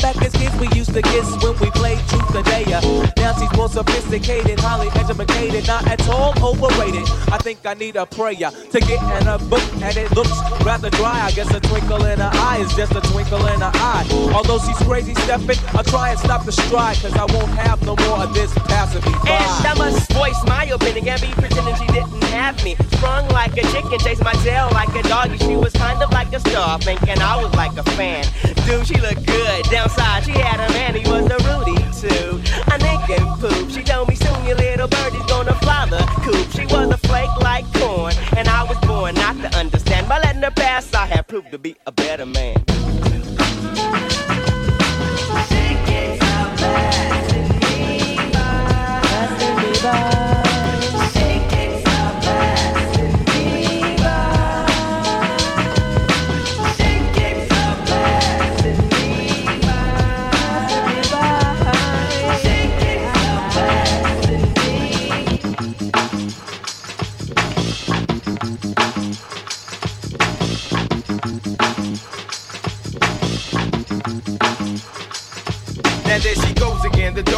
Back 0.00 0.20
as 0.22 0.32
kids, 0.32 0.54
we 0.60 0.68
used 0.76 0.92
to 0.92 1.02
kiss 1.02 1.28
when 1.42 1.58
we 1.60 1.70
played 1.70 1.98
truth 2.08 2.34
or 2.34 2.42
dare. 2.42 2.80
Now 3.16 3.32
she's 3.38 3.52
more 3.56 3.68
sophisticated, 3.68 4.60
highly 4.60 4.88
educated, 4.94 5.66
not 5.66 5.86
at 5.88 6.06
all 6.08 6.34
overrated. 6.44 7.08
I 7.32 7.38
think 7.38 7.64
I 7.64 7.74
need 7.74 7.96
a 7.96 8.04
prayer 8.04 8.50
to 8.50 8.80
get 8.80 9.02
in 9.20 9.28
a 9.28 9.38
book, 9.38 9.62
and 9.82 9.96
it 9.96 10.10
looks 10.12 10.36
rather 10.64 10.90
dry. 10.90 11.20
I 11.24 11.30
guess 11.32 11.52
a 11.54 11.60
twinkle 11.60 12.04
in 12.04 12.18
her 12.18 12.30
eye 12.34 12.58
is 12.60 12.74
just 12.74 12.92
a 12.92 13.00
twinkle 13.12 13.46
in 13.46 13.60
her 13.60 13.72
eye. 13.74 14.06
Although 14.34 14.58
she's 14.58 14.76
crazy 14.78 15.14
stepping, 15.14 15.58
I'll 15.72 15.84
try 15.84 16.10
and 16.10 16.18
stop 16.18 16.44
the 16.44 16.52
stride, 16.52 16.96
cause 16.98 17.14
I 17.14 17.24
won't 17.32 17.52
have 17.58 17.82
no 17.82 17.96
more 17.96 18.24
of 18.24 18.34
this 18.34 18.52
passing 18.66 19.04
me 19.04 19.16
by. 19.24 19.30
And 19.30 19.66
I 19.66 19.74
must 19.74 20.12
voice 20.12 20.40
my 20.46 20.64
opinion 20.64 21.08
and 21.08 21.20
be 21.20 21.28
pretending 21.28 21.76
she 21.76 21.86
didn't 21.86 22.22
have 22.24 22.62
me. 22.64 22.76
Sprung 22.92 23.28
like 23.28 23.52
a 23.56 23.62
chicken, 23.72 23.98
chased 24.00 24.24
my 24.24 24.32
tail 24.44 24.68
like 24.72 24.94
a 24.94 25.02
doggy. 25.02 25.38
She 25.38 25.56
was 25.56 25.72
kind 25.72 26.02
of 26.02 26.10
like 26.12 26.32
a 26.32 26.40
star, 26.40 26.78
thinking 26.78 27.18
I 27.20 27.36
was 27.42 27.54
like 27.54 27.76
a 27.78 27.84
fan. 27.96 28.24
Dude, 28.66 28.86
she 28.86 29.00
looked 29.00 29.26
good 29.26 29.64
outside. 29.84 30.24
She 30.24 30.32
had 30.32 30.60
him 30.60 30.74
and 30.76 30.96
he 30.96 31.08
was 31.10 31.26
a 31.30 31.38
Rudy 31.48 31.76
too. 32.00 32.40
A 32.72 32.78
naked 32.78 33.24
poop. 33.40 33.70
She 33.70 33.82
told 33.82 34.08
me 34.08 34.14
soon 34.14 34.44
your 34.44 34.56
little 34.56 34.88
birdie's 34.88 35.24
gonna 35.26 35.54
fly 35.56 35.86
the 35.86 35.98
coop. 36.24 36.50
She 36.52 36.66
was 36.66 36.90
a 36.90 36.98
flake 37.08 37.34
like 37.40 37.66
corn, 37.74 38.14
and 38.36 38.48
I 38.48 38.64
was 38.64 38.78
born 38.78 39.14
not 39.14 39.36
to 39.42 39.58
understand. 39.58 40.08
By 40.08 40.18
letting 40.20 40.42
her 40.42 40.50
pass, 40.50 40.92
I 40.94 41.06
have 41.06 41.28
proved 41.28 41.50
to 41.52 41.58
be 41.58 41.76
a 41.86 41.92
better 41.92 42.26
man. 42.26 42.83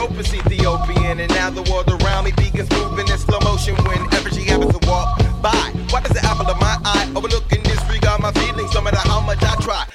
Dopest 0.07 0.35
Ethiopian. 0.35 1.21
And 1.21 1.31
now 1.35 1.51
the 1.51 1.63
world 1.71 1.89
around 2.03 2.25
me 2.25 2.33
begins 2.33 2.71
moving 2.71 3.09
in 3.09 3.19
slow 3.19 3.41
motion 3.41 3.75
whenever 3.85 4.31
she 4.31 4.43
happens 4.43 4.77
to 4.77 4.89
walk 4.89 5.19
by. 5.43 5.73
Why 5.91 6.01
does 6.01 6.13
the 6.13 6.25
apple 6.25 6.47
of 6.47 6.61
my 6.61 6.77
eye 6.85 7.11
overlook 7.15 7.51
and 7.53 7.63
disregard 7.63 8.21
my 8.21 8.33
feelings 8.33 8.73
no 8.75 8.81
matter 8.81 8.99
how 8.99 9.21
much 9.21 9.43
I 9.43 9.55
try? 9.61 9.87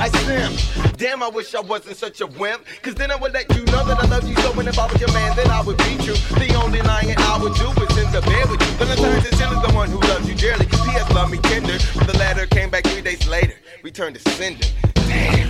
I. 0.00 0.08
Damn, 0.96 1.22
I 1.22 1.28
wish 1.28 1.54
I 1.54 1.60
wasn't 1.60 1.96
such 1.96 2.20
a 2.20 2.26
wimp. 2.26 2.64
Cause 2.82 2.94
then 2.94 3.10
I 3.10 3.16
would 3.16 3.32
let 3.32 3.48
you 3.54 3.64
know 3.66 3.84
that 3.84 3.98
I 3.98 4.06
love 4.06 4.28
you 4.28 4.36
so. 4.36 4.52
And 4.58 4.68
if 4.68 4.78
I 4.78 4.86
was 4.90 5.00
your 5.00 5.12
man, 5.12 5.36
then 5.36 5.50
I 5.50 5.60
would 5.62 5.76
be 5.78 5.96
true. 5.98 6.14
The 6.38 6.54
only 6.62 6.82
lying 6.82 7.14
I 7.16 7.38
would 7.42 7.54
do 7.54 7.68
is 7.82 7.98
in 7.98 8.10
the 8.12 8.20
bed 8.22 8.50
with 8.50 8.60
you. 8.60 8.72
Valentine's 8.78 9.26
is 9.26 9.38
the 9.38 9.72
one 9.74 9.90
who 9.90 10.00
loves 10.00 10.28
you 10.28 10.34
dearly. 10.34 10.66
P.S. 10.66 11.10
Love 11.12 11.30
me 11.30 11.38
tender. 11.38 11.78
But 11.94 12.08
the 12.08 12.18
letter 12.18 12.46
came 12.46 12.70
back 12.70 12.84
three 12.84 13.02
days 13.02 13.26
later. 13.28 13.54
Returned 13.82 14.18
to 14.18 14.30
sender. 14.30 14.66
Cruising 15.08 15.47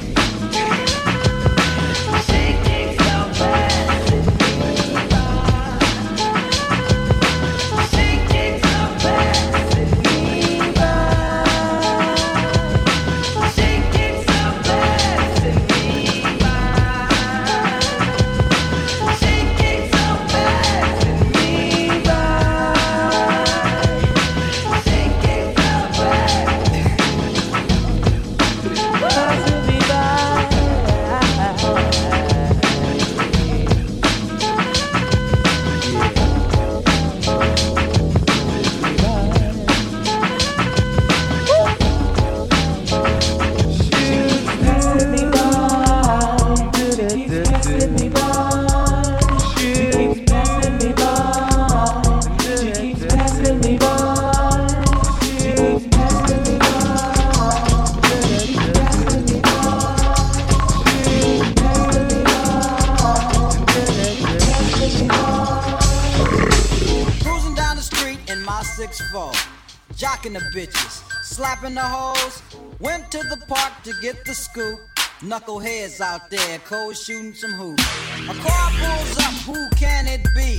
slapping 71.28 71.74
the 71.74 71.82
hoes. 71.82 72.42
Went 72.80 73.10
to 73.10 73.18
the 73.18 73.36
park 73.46 73.72
to 73.84 73.92
get 74.00 74.24
the 74.24 74.34
scoop. 74.34 74.78
Knuckleheads 75.20 76.00
out 76.00 76.30
there, 76.30 76.58
cold 76.60 76.96
shooting 76.96 77.34
some 77.34 77.52
hoops. 77.52 77.82
A 78.28 78.34
car 78.34 78.70
pulls 78.80 79.18
up, 79.18 79.34
who 79.46 79.68
can 79.76 80.06
it 80.06 80.22
be? 80.34 80.58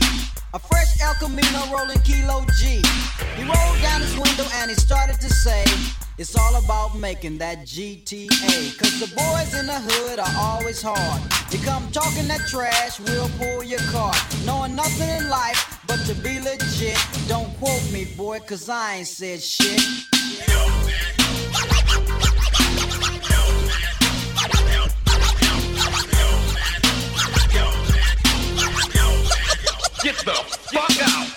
A 0.54 0.60
fresh 0.60 1.02
El 1.02 1.14
Camino 1.16 1.60
rolling 1.72 2.00
Kilo 2.02 2.46
G. 2.58 2.82
He 3.38 3.44
rolled 3.44 3.82
down 3.82 4.02
his 4.02 4.16
window 4.16 4.46
and 4.56 4.70
he 4.70 4.76
started 4.76 5.20
to 5.22 5.30
say, 5.30 5.64
It's 6.18 6.36
all 6.36 6.56
about 6.58 6.98
making 6.98 7.38
that 7.38 7.60
GTA. 7.60 8.78
Cause 8.78 9.00
the 9.00 9.08
boys 9.16 9.58
in 9.58 9.66
the 9.66 9.80
hood 9.80 10.20
are 10.20 10.36
always 10.38 10.82
hard. 10.82 11.22
You 11.52 11.60
come 11.60 11.90
talking 11.92 12.28
that 12.28 12.42
trash, 12.48 13.00
we'll 13.00 13.30
pull 13.40 13.64
your 13.64 13.80
car. 13.92 14.14
Knowing 14.46 14.76
nothing 14.76 15.10
in 15.10 15.30
life 15.30 15.79
but 15.90 16.06
to 16.06 16.14
be 16.14 16.40
legit. 16.40 16.98
Don't 17.28 17.50
quote 17.58 17.92
me, 17.92 18.06
boy, 18.16 18.40
cause 18.42 18.70
I 18.70 18.98
ain't 18.98 19.08
said 19.08 19.42
shit. 19.42 19.82
Get 30.04 30.16
the 30.24 30.34
fuck 30.72 31.02
out! 31.02 31.28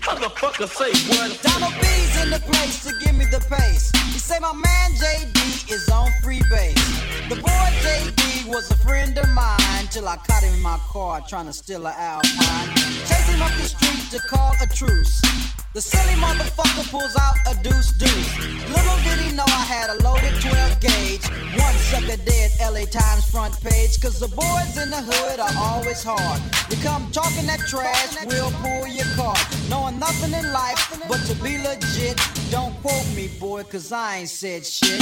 Motherfucker 0.00 0.68
say 0.68 0.92
what? 1.10 1.42
Donald 1.42 1.74
B's 1.80 2.22
in 2.22 2.30
the 2.30 2.40
place 2.40 2.82
to 2.84 2.92
give 3.04 3.14
me 3.14 3.26
the 3.26 3.40
pace. 3.50 4.03
Say 4.24 4.38
my 4.40 4.54
man 4.54 4.92
JD 4.92 5.70
is 5.70 5.90
on 5.90 6.10
free 6.22 6.40
base. 6.48 7.13
The 7.28 7.36
boy 7.36 7.66
JD 7.80 8.48
was 8.48 8.70
a 8.70 8.76
friend 8.76 9.16
of 9.16 9.26
mine 9.30 9.86
till 9.90 10.06
I 10.06 10.16
caught 10.16 10.42
him 10.42 10.52
in 10.52 10.60
my 10.60 10.78
car 10.92 11.22
trying 11.26 11.46
to 11.46 11.54
steal 11.54 11.86
an 11.86 11.94
Alpine. 11.96 12.68
Chase 13.08 13.28
him 13.32 13.40
up 13.40 13.50
the 13.56 13.64
street 13.64 14.10
to 14.10 14.18
call 14.28 14.52
a 14.60 14.66
truce. 14.66 15.22
The 15.72 15.80
silly 15.80 16.20
motherfucker 16.20 16.84
pulls 16.90 17.16
out 17.16 17.36
a 17.48 17.54
deuce 17.62 17.92
deuce. 17.92 18.38
Little 18.68 18.96
did 19.08 19.18
he 19.24 19.34
know 19.34 19.44
I 19.46 19.64
had 19.64 19.88
a 19.88 20.02
loaded 20.04 20.38
12 20.38 20.80
gauge. 20.80 21.24
One 21.56 21.74
sucker 21.88 22.20
dead, 22.28 22.50
LA 22.60 22.84
Times 22.84 23.24
front 23.30 23.58
page. 23.62 23.98
Cause 24.02 24.20
the 24.20 24.28
boys 24.28 24.76
in 24.76 24.90
the 24.90 25.00
hood 25.00 25.40
are 25.40 25.56
always 25.56 26.04
hard. 26.04 26.42
You 26.70 26.76
come 26.84 27.10
talking 27.10 27.46
that 27.46 27.60
trash, 27.60 28.22
we'll 28.26 28.52
pull 28.60 28.86
your 28.86 29.08
car. 29.16 29.34
Knowing 29.70 29.98
nothing 29.98 30.34
in 30.34 30.52
life 30.52 30.78
but 31.08 31.24
to 31.24 31.34
be 31.42 31.56
legit. 31.56 32.20
Don't 32.50 32.74
quote 32.82 33.08
me, 33.16 33.28
boy, 33.40 33.62
cause 33.64 33.92
I 33.92 34.18
ain't 34.18 34.28
said 34.28 34.66
shit. 34.66 35.00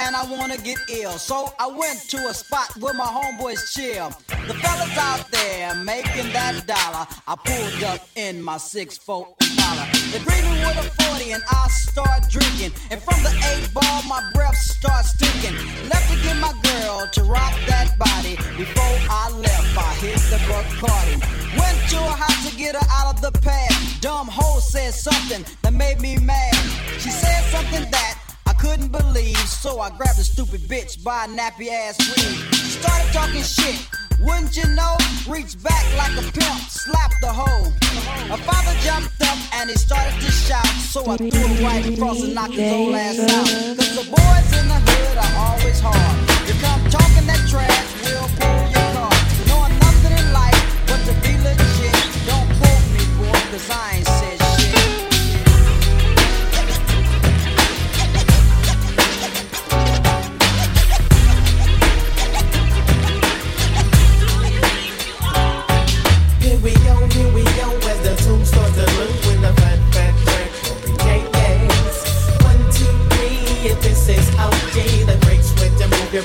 And 0.00 0.16
I 0.16 0.24
wanna 0.24 0.56
get 0.58 0.78
ill. 0.90 1.12
So 1.12 1.52
I 1.58 1.66
went 1.66 1.98
to 2.10 2.18
a 2.28 2.34
spot 2.34 2.76
where 2.78 2.94
my 2.94 3.06
homeboys 3.06 3.62
chill. 3.74 4.10
The 4.48 4.54
fellas 4.54 4.96
out 4.98 5.30
there 5.30 5.74
making 5.74 6.32
that 6.32 6.66
dollar. 6.66 7.06
I 7.26 7.34
pulled 7.36 7.82
up 7.84 8.00
in 8.16 8.42
my 8.42 8.56
6'4 8.56 9.26
Impala. 9.40 9.86
They 10.12 10.18
greet 10.20 10.44
me 10.44 10.60
with 10.64 10.84
a 10.84 11.02
40 11.02 11.32
and 11.32 11.42
I 11.50 11.68
start 11.68 12.28
drinking. 12.28 12.72
And 12.90 13.00
from 13.02 13.22
the 13.22 13.32
8 13.62 13.72
ball, 13.74 14.02
my 14.08 14.22
breath 14.34 14.56
starts 14.56 15.10
stinking. 15.10 15.54
Left 15.88 16.10
to 16.10 16.16
get 16.22 16.36
my 16.36 16.52
girl 16.62 17.08
to 17.12 17.22
rock 17.24 17.54
that 17.66 17.98
body. 17.98 18.36
Before 18.56 18.96
I 19.10 19.30
left, 19.30 19.78
I 19.78 19.94
hit 20.00 20.20
the 20.30 20.38
Bacardi. 20.48 21.16
Went 21.58 21.78
to 21.90 21.96
her 21.96 22.16
house 22.16 22.50
to 22.50 22.56
get 22.56 22.74
her 22.74 22.86
out 22.90 23.14
of 23.14 23.20
the 23.20 23.32
pad. 23.40 23.72
Dumb 24.00 24.28
hoe 24.28 24.60
said 24.60 24.92
something 24.94 25.44
that 25.62 25.72
made 25.72 26.00
me 26.00 26.16
mad. 26.18 26.54
She 26.98 27.10
said 27.10 27.42
something 27.50 27.90
that 27.90 28.23
couldn't 28.64 28.92
believe, 28.92 29.36
so 29.36 29.80
I 29.80 29.90
grabbed 29.90 30.18
the 30.18 30.24
stupid 30.24 30.62
bitch 30.62 31.02
by 31.04 31.24
a 31.24 31.28
nappy 31.28 31.68
ass 31.68 32.00
weave. 32.00 32.40
Started 32.54 33.12
talking 33.12 33.42
shit 33.42 33.76
Wouldn't 34.20 34.56
you 34.56 34.66
know? 34.74 34.96
Reached 35.28 35.62
back 35.62 35.84
like 36.00 36.16
a 36.16 36.24
pimp, 36.32 36.60
slapped 36.72 37.20
the 37.20 37.28
hoe. 37.28 37.68
A 38.32 38.38
father 38.38 38.74
jumped 38.80 39.20
up 39.20 39.38
and 39.60 39.68
he 39.68 39.76
started 39.76 40.16
to 40.20 40.30
shout. 40.32 40.66
So 40.92 41.04
I 41.10 41.16
threw 41.18 41.28
him 41.28 41.62
right 41.62 41.84
across 41.84 42.22
and 42.22 42.34
knocked 42.34 42.54
his 42.54 42.72
old 42.72 42.94
ass 42.94 43.20
out. 43.20 43.76
Cause 43.76 43.94
the 44.00 44.06
boys 44.08 44.48
in 44.58 44.66
the 44.72 44.80
hood 44.80 45.18
are 45.24 45.34
always 45.44 45.80
hard. 45.84 46.16
You 46.48 46.54
come 46.64 46.80
talking 46.88 47.26
that 47.28 47.44
trash, 47.52 47.88
we'll 48.00 48.30
pull 48.40 48.60
your 48.72 48.88
car. 48.96 49.12
Knowing 49.44 49.76
nothing 49.84 50.14
in 50.16 50.26
life 50.32 50.60
but 50.88 51.00
to 51.04 51.12
be 51.20 51.36
legit. 51.44 52.00
Don't 52.24 52.48
quote 52.56 52.86
me, 52.96 53.04
boy, 53.20 53.38
cause 53.52 53.68
I 53.68 54.00
ain't 54.00 54.23
They 76.14 76.20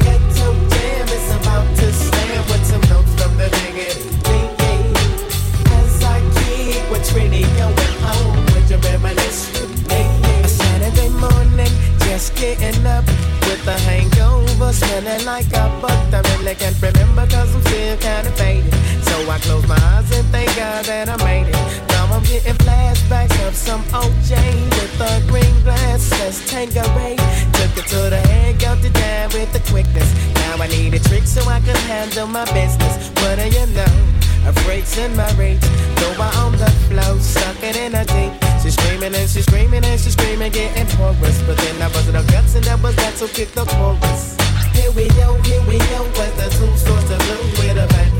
got 0.00 0.20
jam, 0.68 1.06
it's 1.06 1.30
about 1.30 1.76
to 1.76 1.92
slam 1.92 2.42
with 2.50 2.66
some 2.66 2.80
notes 2.90 3.14
from 3.14 3.36
the. 3.36 3.46
As 5.70 6.02
I 6.02 6.18
going 7.56 8.66
reminisce. 8.78 9.46
Saturday 10.50 11.08
morning, 11.10 11.70
just 12.00 12.34
getting 12.34 12.84
up 12.84 13.06
with 13.46 13.64
a 13.68 13.78
hangover, 13.86 14.72
smelling 14.72 15.24
like 15.24 15.52
a 15.52 15.70
really 16.38 16.56
can't 16.56 16.82
remember 16.82 17.28
cause 17.28 17.54
I'm 17.54 17.62
still 17.62 17.96
kinda 17.98 18.32
faded. 18.32 18.74
So 19.04 19.30
I 19.30 19.38
close 19.38 19.68
my 19.68 19.76
eyes 19.76 20.10
and 20.10 20.26
thank 20.32 20.48
God 20.56 20.84
that 20.86 21.08
I 21.10 21.16
made 21.24 21.54
it. 21.54 21.89
Getting 22.30 22.62
flashbacks 22.62 23.48
of 23.48 23.56
some 23.56 23.82
OJ 23.90 24.38
with 24.78 25.00
a 25.02 25.18
green 25.26 25.50
glass. 25.64 26.12
Let's 26.12 26.38
Tanqueray. 26.48 27.16
Took 27.58 27.74
it 27.74 27.90
to 27.90 28.06
the 28.06 28.22
head, 28.30 28.60
got 28.60 28.78
it 28.84 28.94
down 28.94 29.30
with 29.34 29.52
the 29.52 29.58
quickness. 29.68 30.06
Now 30.38 30.62
I 30.62 30.68
need 30.68 30.94
a 30.94 31.00
trick 31.00 31.24
so 31.24 31.42
I 31.50 31.58
can 31.58 31.74
handle 31.90 32.28
my 32.28 32.44
business. 32.54 33.10
What 33.18 33.34
do 33.34 33.50
you 33.50 33.66
know? 33.74 33.94
A 34.46 34.52
freaks 34.62 34.96
in 34.96 35.10
my 35.16 35.26
reach. 35.34 35.58
Throw 35.98 36.14
her 36.22 36.30
on 36.38 36.52
the 36.52 36.70
floor, 36.86 37.18
suck 37.18 37.64
it 37.64 37.74
in 37.74 37.96
a 37.98 38.04
deep. 38.06 38.30
She's 38.62 38.78
screaming 38.78 39.12
and 39.12 39.28
she's 39.28 39.46
screaming 39.46 39.84
and 39.84 39.98
she's 39.98 40.12
screaming, 40.12 40.52
getting 40.52 40.86
hoarse. 40.94 41.42
But 41.42 41.58
then 41.58 41.82
I 41.82 41.88
busted 41.90 42.14
her 42.14 42.22
guts 42.30 42.54
and 42.54 42.62
that 42.62 42.80
was 42.80 42.94
that, 42.94 43.14
so 43.14 43.26
kick 43.26 43.50
the 43.58 43.64
chorus. 43.66 44.38
Here 44.70 44.92
we 44.92 45.08
go, 45.18 45.34
here 45.42 45.66
we 45.66 45.78
go, 45.90 46.06
as 46.22 46.30
the 46.38 46.46
two 46.46 46.70
starts 46.78 47.10
to 47.10 47.18
blow 47.26 47.42
with 47.58 47.74
a 47.74 47.86
bad, 47.90 48.19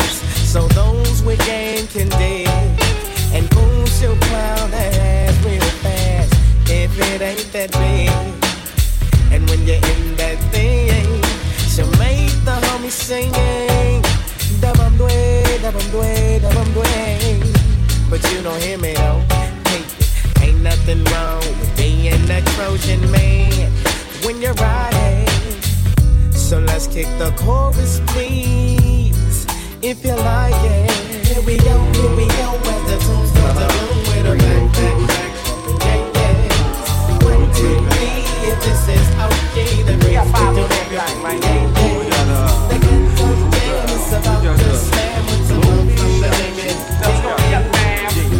so 0.51 0.67
those 0.75 1.23
with 1.23 1.39
game 1.45 1.87
can 1.87 2.09
dig. 2.19 2.47
And 3.31 3.49
boom, 3.51 3.85
she'll 3.85 4.17
plow 4.17 4.67
that 4.67 4.91
ass 4.99 5.45
real 5.45 5.61
fast 5.79 6.33
if 6.69 6.91
it 6.99 7.21
ain't 7.21 7.49
that 7.53 7.71
big. 7.71 8.11
And 9.31 9.49
when 9.49 9.65
you're 9.65 9.79
in 9.93 10.15
that 10.17 10.37
thing, 10.51 11.07
she'll 11.71 11.87
make 12.03 12.35
the 12.43 12.57
homies 12.67 12.99
singing. 13.07 14.03
Dabam 14.59 14.97
dwe, 14.99 15.15
dabam 15.63 15.87
dwe, 15.93 16.41
dabam 16.43 16.67
dwe. 16.75 16.91
But 18.09 18.19
you 18.33 18.43
don't 18.43 18.61
hear 18.61 18.77
me 18.77 18.91
though. 18.93 19.23
Hey, 19.71 19.83
ain't 20.47 20.61
nothing 20.61 21.01
wrong 21.05 21.39
with 21.59 21.71
being 21.77 22.29
a 22.29 22.41
Trojan 22.55 22.99
man 23.09 23.71
when 24.25 24.41
you're 24.41 24.59
riding. 24.59 25.27
So 26.33 26.59
let's 26.59 26.87
kick 26.87 27.07
the 27.19 27.31
chorus, 27.37 28.01
please, 28.07 28.80
if 29.83 30.05
you 30.05 30.13
like 30.13 30.53
it. 30.65 30.91
Here 31.25 31.41
we 31.41 31.57
go, 31.57 31.73
here 31.93 32.15
we 32.15 32.27
go, 32.27 32.53
as 32.69 32.81
the 32.85 32.97
tune 33.01 33.27
starts 33.27 33.59
to 33.59 33.67
boom 33.73 33.97
with 34.09 34.25
a 34.25 34.35
back, 34.37 34.71
back, 34.77 34.97
back. 35.09 35.31
Yeah, 35.81 35.99
yeah. 36.13 37.25
One, 37.25 37.49
two, 37.55 37.75
three, 37.89 38.21
if 38.45 38.57
this 38.61 38.87
is 38.93 39.07
okay, 39.25 39.81
then 39.83 39.99
we 40.05 40.13
have 40.13 40.29
five 40.29 40.55
on 40.55 40.69
that 40.69 40.87
yeah, 40.91 41.41
yeah. 41.41 42.29
The 42.69 42.77
jam 43.57 43.89
is 43.89 44.13
about 44.13 44.43
to 44.59 44.75
slam 44.75 45.25
with 45.25 45.47
some 45.47 45.61
love 45.61 45.89
from 45.97 46.13
the. 46.21 46.69
As 47.01 47.17
I 47.25 48.05
keep 48.13 48.37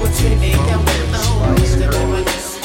what's 0.00 0.20
really 0.22 0.52
going 0.52 1.14
on, 1.14 1.56
Mr. 1.58 1.90
Reminisce. 1.90 2.62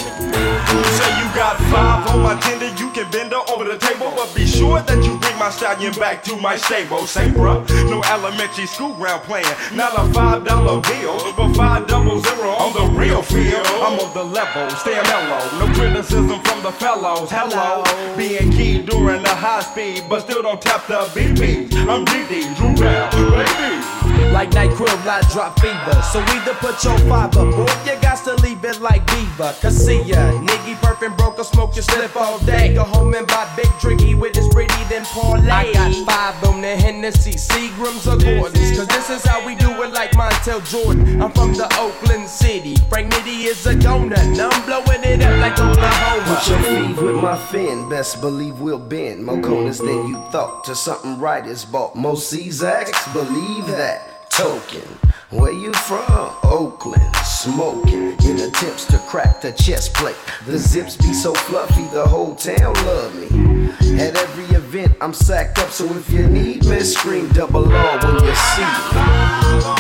You 0.70 0.80
you 1.18 1.28
got 1.34 1.58
five 1.72 2.08
on 2.10 2.22
my 2.22 2.36
you 2.36 2.59
can 3.00 3.12
bend 3.12 3.32
her 3.32 3.41
over 3.52 3.64
the 3.64 3.78
table, 3.78 4.12
but 4.16 4.34
be 4.36 4.45
sure 4.45 4.82
that 4.82 5.04
you 5.04 5.18
bring 5.20 5.38
my 5.38 5.50
stallion 5.50 5.93
back 5.93 6.24
to 6.24 6.36
my 6.38 6.56
stable. 6.58 7.06
Say, 7.06 7.30
bruh, 7.30 7.64
no 7.89 8.02
elementary 8.04 8.66
school 8.66 8.93
ground 8.93 9.24
playing, 9.24 9.45
not 9.74 9.93
a 9.97 10.12
five 10.14 10.43
dollar 10.43 10.82
bill, 10.82 11.34
but 11.36 11.54
five 11.54 11.88
double 11.88 12.20
zero 12.20 12.50
on 12.50 12.74
the 12.74 13.00
real 13.00 13.22
field. 13.22 13.66
I'm 13.68 14.00
on 14.00 14.14
the 14.14 14.24
level, 14.24 14.70
stay 14.72 15.00
mellow, 15.04 15.66
no 15.66 15.74
criticism 15.74 16.41
from 16.41 16.62
the 16.64 16.72
fellows. 16.72 17.30
Hello, 17.32 17.84
being 18.18 18.52
key 18.52 18.82
during 18.82 19.24
the 19.24 19.30
high 19.30 19.62
speed, 19.62 20.04
but 20.10 20.22
still 20.22 20.41
don't 20.41 20.62
tap 20.62 20.86
the 20.88 21.00
BB. 21.16 21.72
I'm 21.88 22.06
DD, 22.06 22.56
Dru 22.58 22.76
Down, 22.76 23.12
baby. 23.32 23.99
Like 24.32 24.54
night 24.54 24.72
crib, 24.72 24.90
I 25.08 25.22
drop 25.32 25.60
fever. 25.60 26.02
So 26.12 26.20
either 26.22 26.54
put 26.56 26.84
your 26.84 26.98
fiber, 27.10 27.46
boy, 27.52 27.68
you 27.86 28.00
got 28.02 28.24
to 28.26 28.36
leave 28.44 28.64
it 28.64 28.80
like 28.82 29.06
Beaver. 29.08 29.56
Cause 29.62 29.76
see 29.76 30.02
ya, 30.04 30.32
nigga 30.40 30.76
perfect 30.82 31.18
broke, 31.18 31.40
or 31.40 31.44
smoke 31.44 31.76
your 31.76 31.84
slip 31.84 32.16
all 32.16 32.40
day. 32.40 32.74
Go 32.74 32.84
home 32.84 33.14
and 33.14 33.28
buy 33.28 33.52
big 33.56 33.68
drinky 33.82 34.20
with 34.20 34.34
this 34.34 34.48
pretty, 34.54 34.84
then 34.90 35.06
parlay. 35.06 35.50
I 35.50 35.74
got 35.74 36.06
five 36.06 36.44
on 36.50 36.62
the 36.62 36.76
Hennessy, 36.76 37.32
Seagrams 37.34 38.06
or 38.08 38.18
Gordons. 38.18 38.78
Cause 38.78 38.88
this 38.88 39.10
is 39.10 39.26
how 39.26 39.46
we 39.46 39.56
do 39.56 39.70
it 39.84 39.94
like 39.94 40.12
Montel 40.12 40.64
Jordan. 40.70 41.22
I'm 41.22 41.32
from 41.32 41.54
the 41.54 41.66
Oakland 41.80 42.28
City. 42.28 42.76
Frank 42.90 43.12
Nitty 43.14 43.46
is 43.46 43.66
a 43.66 43.74
donut. 43.74 44.38
Now 44.38 44.50
I'm 44.52 44.66
blowing 44.66 45.04
it 45.04 45.22
up 45.22 45.40
like 45.40 45.60
Oklahoma. 45.60 46.36
Put 46.36 46.50
your 46.50 46.60
feet 46.64 47.02
with 47.02 47.16
my 47.16 47.38
fin, 47.38 47.90
best 47.90 48.22
believe 48.22 48.60
we'll 48.60 48.80
bend. 48.80 49.26
More 49.26 49.42
corners 49.42 49.80
than 49.80 50.08
you 50.08 50.16
thought. 50.32 50.64
To 50.66 50.76
something 50.76 51.20
right 51.20 51.46
is 51.46 51.66
bought. 51.66 51.96
Most 51.96 52.32
Czaks, 52.32 53.14
believe 53.14 53.68
that. 53.68 54.09
Token. 54.40 54.88
Where 55.32 55.52
you 55.52 55.74
from? 55.74 56.34
Oakland. 56.44 57.14
Smoking. 57.26 58.14
In 58.24 58.40
attempts 58.40 58.86
to 58.86 58.98
crack 59.00 59.42
the 59.42 59.52
chest 59.52 59.94
plate. 59.94 60.16
The 60.46 60.58
zips 60.58 60.96
be 60.96 61.12
so 61.12 61.34
fluffy, 61.34 61.84
the 61.94 62.08
whole 62.08 62.36
town 62.36 62.74
love 62.86 63.14
me. 63.16 63.70
At 64.00 64.16
every 64.16 64.46
event, 64.56 64.96
I'm 65.02 65.14
sacked 65.14 65.60
up, 65.60 65.72
so 65.72 65.84
if 65.98 66.10
you 66.10 66.26
need 66.26 66.64
me, 66.64 66.80
scream 66.80 67.28
double 67.34 67.70
R 67.70 68.00
when 68.00 68.24
you 68.24 68.34
see 68.34 69.76
me. 69.76 69.79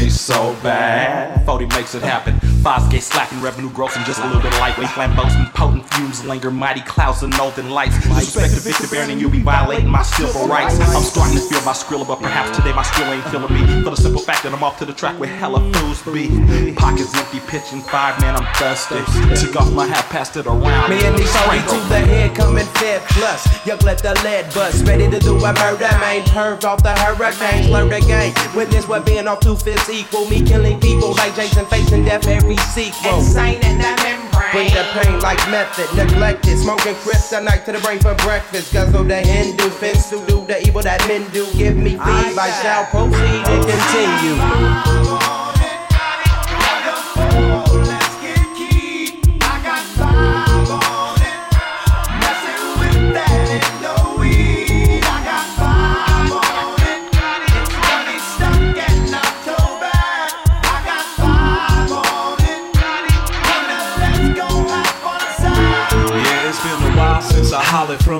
me 0.00 0.10
so 0.10 0.54
bad. 0.62 1.44
40 1.46 1.66
makes 1.66 1.94
it 1.94 2.02
happen. 2.02 2.34
Fosgate 2.62 3.02
slapping, 3.02 3.40
revenue 3.40 3.70
growth, 3.70 3.96
and 3.96 4.04
just 4.04 4.20
a 4.20 4.26
little 4.26 4.42
bit 4.42 4.52
of 4.52 4.60
lightweight 4.60 4.88
flamboyant, 4.90 5.54
potent 5.54 5.84
fumes 5.94 6.24
linger, 6.24 6.50
mighty 6.50 6.80
clouds 6.82 7.22
and 7.22 7.36
northern 7.36 7.70
lights. 7.70 7.96
Respect 8.06 8.54
to 8.54 8.60
Victor 8.60 8.88
Baron, 8.88 9.10
and 9.10 9.20
you 9.20 9.28
be 9.28 9.40
violating 9.40 9.88
my 9.88 10.02
civil 10.02 10.46
rights. 10.46 10.78
I'm 10.80 11.02
starting 11.02 11.36
to 11.36 11.42
feel 11.42 11.62
my 11.62 11.72
skrilla, 11.72 12.06
but 12.06 12.20
perhaps 12.20 12.56
today 12.56 12.72
my 12.72 12.82
skrilla 12.82 13.16
ain't 13.16 13.24
feeling 13.30 13.52
me. 13.52 13.82
For 13.82 13.90
the 13.90 13.96
simple 13.96 14.20
fact 14.20 14.42
that 14.42 14.52
I'm 14.52 14.62
off 14.62 14.78
to 14.78 14.84
the 14.84 14.92
track 14.92 15.18
with 15.18 15.30
hella 15.30 15.60
fools 15.72 16.02
be. 16.02 16.28
Pockets 16.74 17.14
empty, 17.16 17.40
pitching 17.46 17.80
five, 17.80 18.20
man, 18.20 18.36
I'm 18.36 18.46
thirsty. 18.54 19.00
Took 19.40 19.56
off 19.56 19.72
my 19.72 19.86
hat, 19.86 20.04
passed 20.10 20.36
it 20.36 20.46
around. 20.46 20.90
Me 20.90 20.98
and 21.04 21.16
these 21.16 21.32
shorty 21.32 21.60
to 21.60 21.78
the 21.88 21.98
head, 21.98 22.34
coming 22.34 22.66
fed 22.78 23.02
plus. 23.08 23.46
You 23.66 23.76
let 23.86 23.98
the 24.02 24.14
lead 24.24 24.52
bust. 24.54 24.86
Ready 24.86 25.10
to 25.10 25.18
do 25.18 25.36
a 25.36 25.52
murder, 25.54 25.88
main 26.00 26.22
Perved 26.28 26.64
off 26.64 26.82
the 26.82 26.92
hurricane, 26.92 27.64
slur 27.64 27.88
the 27.88 28.00
game. 28.06 28.34
Witness 28.54 28.86
what 28.86 29.06
being 29.06 29.26
off 29.26 29.40
215. 29.40 29.87
Equal. 29.90 30.28
Me 30.28 30.42
killing 30.42 30.78
people 30.80 31.14
like 31.14 31.34
Jason 31.34 31.64
facing 31.66 32.04
death 32.04 32.26
every 32.26 32.56
sequel. 32.74 33.18
Insane 33.18 33.60
in 33.62 33.78
the 33.78 33.92
membrane. 34.04 34.52
Bring 34.52 34.68
the 34.68 34.84
pain 34.92 35.18
like 35.20 35.38
method, 35.50 35.88
neglected. 35.96 36.58
Smoking 36.58 36.94
kryptonite 36.96 37.64
to 37.64 37.72
the 37.72 37.78
brain 37.78 37.98
for 37.98 38.14
breakfast. 38.16 38.72
Guzzle 38.72 39.04
the 39.04 39.16
Hindu, 39.16 39.70
fence 39.70 40.10
to 40.10 40.24
do 40.26 40.44
the 40.46 40.60
evil 40.66 40.82
that 40.82 41.00
men 41.08 41.28
do. 41.30 41.46
Give 41.52 41.76
me 41.76 41.92
feed, 41.92 41.98
I 42.00 42.50
shall 42.62 42.84
proceed 42.86 43.48
and 43.48 43.64
continue. 43.64 45.37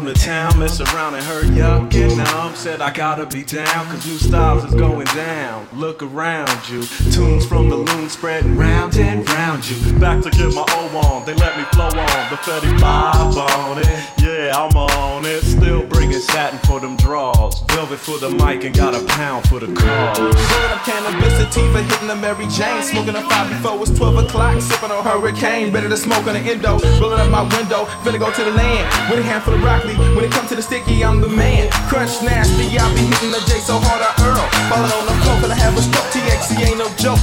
The 0.08 0.14
town. 0.14 0.58
Mess 0.58 0.80
around 0.80 1.14
and 1.14 1.24
hurt 1.24 1.44
yuck, 1.46 1.90
get 1.90 2.16
numb. 2.16 2.54
Said 2.54 2.80
I 2.80 2.92
gotta 2.92 3.26
be 3.26 3.44
down, 3.44 3.86
cause 3.86 4.06
new 4.06 4.16
styles 4.16 4.64
is 4.64 4.74
going 4.74 5.06
down. 5.08 5.68
Look 5.74 6.02
around 6.02 6.68
you. 6.68 6.82
Tunes 7.12 7.46
from 7.46 7.68
the 7.68 7.76
loon 7.76 8.08
spreading 8.08 8.56
round 8.56 8.96
and 8.96 9.28
round 9.30 9.68
you. 9.68 9.98
Back 9.98 10.22
to 10.22 10.30
get 10.30 10.54
my 10.54 10.64
O 10.66 10.98
on, 10.98 11.26
they 11.26 11.34
let 11.34 11.56
me 11.58 11.64
flow 11.72 11.88
on. 11.88 12.30
The 12.30 12.38
35 12.38 13.36
on 13.36 13.78
it, 13.78 13.86
yeah, 14.18 14.52
I'm 14.56 14.76
on 14.76 15.26
it. 15.26 15.42
Still 15.42 15.86
bringing 16.18 16.34
satin 16.34 16.58
for 16.66 16.80
them 16.80 16.96
draws. 16.96 17.60
Velvet 17.74 17.98
for 17.98 18.18
the 18.18 18.30
mic 18.30 18.64
and 18.64 18.74
got 18.74 18.94
a 18.94 19.04
pound 19.06 19.48
for 19.48 19.60
the 19.60 19.66
cause. 19.74 20.18
Pulling 20.18 20.72
up 20.72 20.82
cannabis 20.84 21.34
sativa, 21.38 21.82
hitting 21.82 22.08
the 22.08 22.16
Mary 22.16 22.46
Jane. 22.48 22.82
Smoking 22.82 23.14
a 23.14 23.22
five 23.28 23.48
before 23.50 23.80
it's 23.82 23.90
12 23.96 24.24
o'clock. 24.24 24.60
Sipping 24.60 24.90
on 24.90 25.04
hurricane. 25.04 25.72
Better 25.72 25.88
to 25.88 25.96
smoke 25.96 26.26
on 26.26 26.34
the 26.34 26.40
endo. 26.40 26.78
Rolling 27.00 27.20
up 27.20 27.30
my 27.30 27.42
window. 27.56 27.86
Finna 28.02 28.18
go 28.18 28.30
to 28.32 28.44
the 28.44 28.52
land. 28.52 28.84
With 29.10 29.20
a 29.20 29.22
hand 29.22 29.42
handful 29.42 29.54
of 29.54 29.60
broccoli. 29.60 29.94
When 30.14 30.24
it 30.24 30.32
comes 30.32 30.48
to 30.50 30.56
the 30.56 30.62
sticky, 30.62 31.04
I'm 31.04 31.20
the 31.20 31.28
man. 31.28 31.70
Crunch 31.88 32.22
nasty. 32.22 32.78
I 32.78 32.86
be 32.94 33.02
hitting 33.06 33.32
the 33.32 33.42
J 33.46 33.60
so 33.62 33.78
hard 33.78 34.02
I 34.02 34.10
earl. 34.26 34.46
Falling 34.70 34.92
on 34.92 35.04
the 35.06 35.16
floor. 35.22 35.36
I 35.48 35.54
have 35.54 35.76
a 35.76 35.82
stroke. 35.82 36.08
THC 36.10 36.66
ain't 36.66 36.78
no 36.78 36.88
joke. 36.98 37.20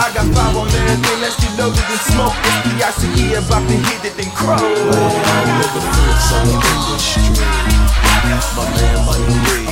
I 0.00 0.08
got 0.14 0.26
five 0.32 0.56
on 0.56 0.68
everything. 0.68 1.20
Let's 1.20 1.36
get 1.36 1.52
loaded 1.58 1.84
and 1.84 2.02
smoke. 2.08 2.34
It's 2.48 2.58
P-I-C-E 2.64 3.34
about 3.34 3.64
to 3.68 3.76
hit 3.76 4.02
it 4.08 4.16
and 4.24 4.32
crow. 4.32 4.56
Look 4.56 5.74
at 5.76 5.84
Prince 5.92 6.32
on 6.32 6.44
the 6.48 6.56
industry. 6.56 7.87
My 8.56 8.66
man 8.74 9.06
Money 9.06 9.38
B. 9.46 9.68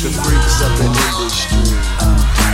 The 0.00 0.10
freaks 0.10 0.58
of 0.64 0.72
the 0.80 0.88
industry. 0.88 1.70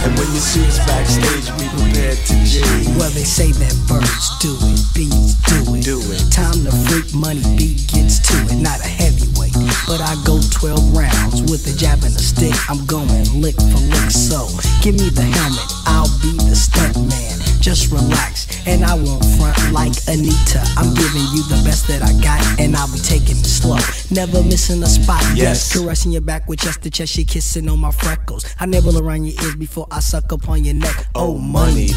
And 0.04 0.12
when 0.18 0.28
you 0.34 0.40
see 0.40 0.66
us 0.66 0.78
backstage, 0.84 1.46
be 1.58 1.68
prepared 1.72 2.18
to 2.26 2.34
G. 2.44 2.60
Well, 2.98 3.10
they 3.10 3.24
say 3.24 3.52
that 3.52 3.74
birds 3.88 4.36
do 4.38 4.54
it, 4.60 4.82
bees 4.94 5.34
do 5.46 5.74
it. 5.74 5.84
Do 5.84 5.98
it. 6.12 6.30
Time 6.30 6.64
to 6.64 6.72
freak 6.86 7.14
money, 7.14 7.42
beat 7.56 7.86
gets 7.88 8.18
to 8.28 8.34
it. 8.52 8.60
Not 8.60 8.80
a 8.80 8.88
heavyweight, 8.88 9.54
but 9.86 10.00
I 10.00 10.14
go 10.24 10.40
12 10.40 10.96
rounds 10.96 11.42
with 11.50 11.66
a 11.66 11.76
jab 11.78 12.02
and 12.02 12.14
a 12.14 12.18
stick. 12.18 12.54
I'm 12.68 12.84
going 12.86 13.08
lick 13.40 13.54
for 13.54 13.80
lick, 13.80 14.10
so 14.10 14.46
give 14.82 14.94
me 14.98 15.08
the 15.10 15.22
helmet. 15.22 15.66
I'll 15.86 16.10
be 16.20 16.36
the 16.48 16.56
stunt 16.56 16.96
man. 17.08 17.38
Just 17.60 17.90
relax, 17.90 18.46
and 18.66 18.84
I 18.84 18.94
won't 18.94 19.24
front 19.38 19.58
like 19.72 19.92
Anita. 20.06 20.62
I'm 20.76 20.94
giving 20.94 21.26
you 21.34 21.42
the 21.50 21.60
best 21.64 21.88
that 21.88 22.02
I 22.02 22.12
got, 22.22 22.38
and 22.60 22.76
I'll 22.76 22.92
be 22.92 22.98
taking 22.98 23.34
it 23.38 23.46
slow. 23.46 23.78
Never 24.10 24.40
missing 24.44 24.82
a 24.84 24.86
spot. 24.86 25.24
Yes. 25.34 25.72
Caressing 25.72 26.12
your 26.12 26.20
back 26.20 26.48
with 26.48 26.60
chest 26.60 26.82
to 26.82 26.90
chest, 26.90 27.12
she 27.12 27.24
kissing 27.24 27.68
on 27.68 27.80
my 27.80 27.90
freckles. 27.90 28.46
I 28.60 28.66
nibble 28.66 28.98
around 28.98 29.24
your 29.24 29.34
ears 29.42 29.56
before 29.56 29.88
I 29.90 29.98
suck 29.98 30.30
upon 30.30 30.64
your 30.64 30.74
neck. 30.74 31.06
Oh, 31.16 31.38
money. 31.38 31.90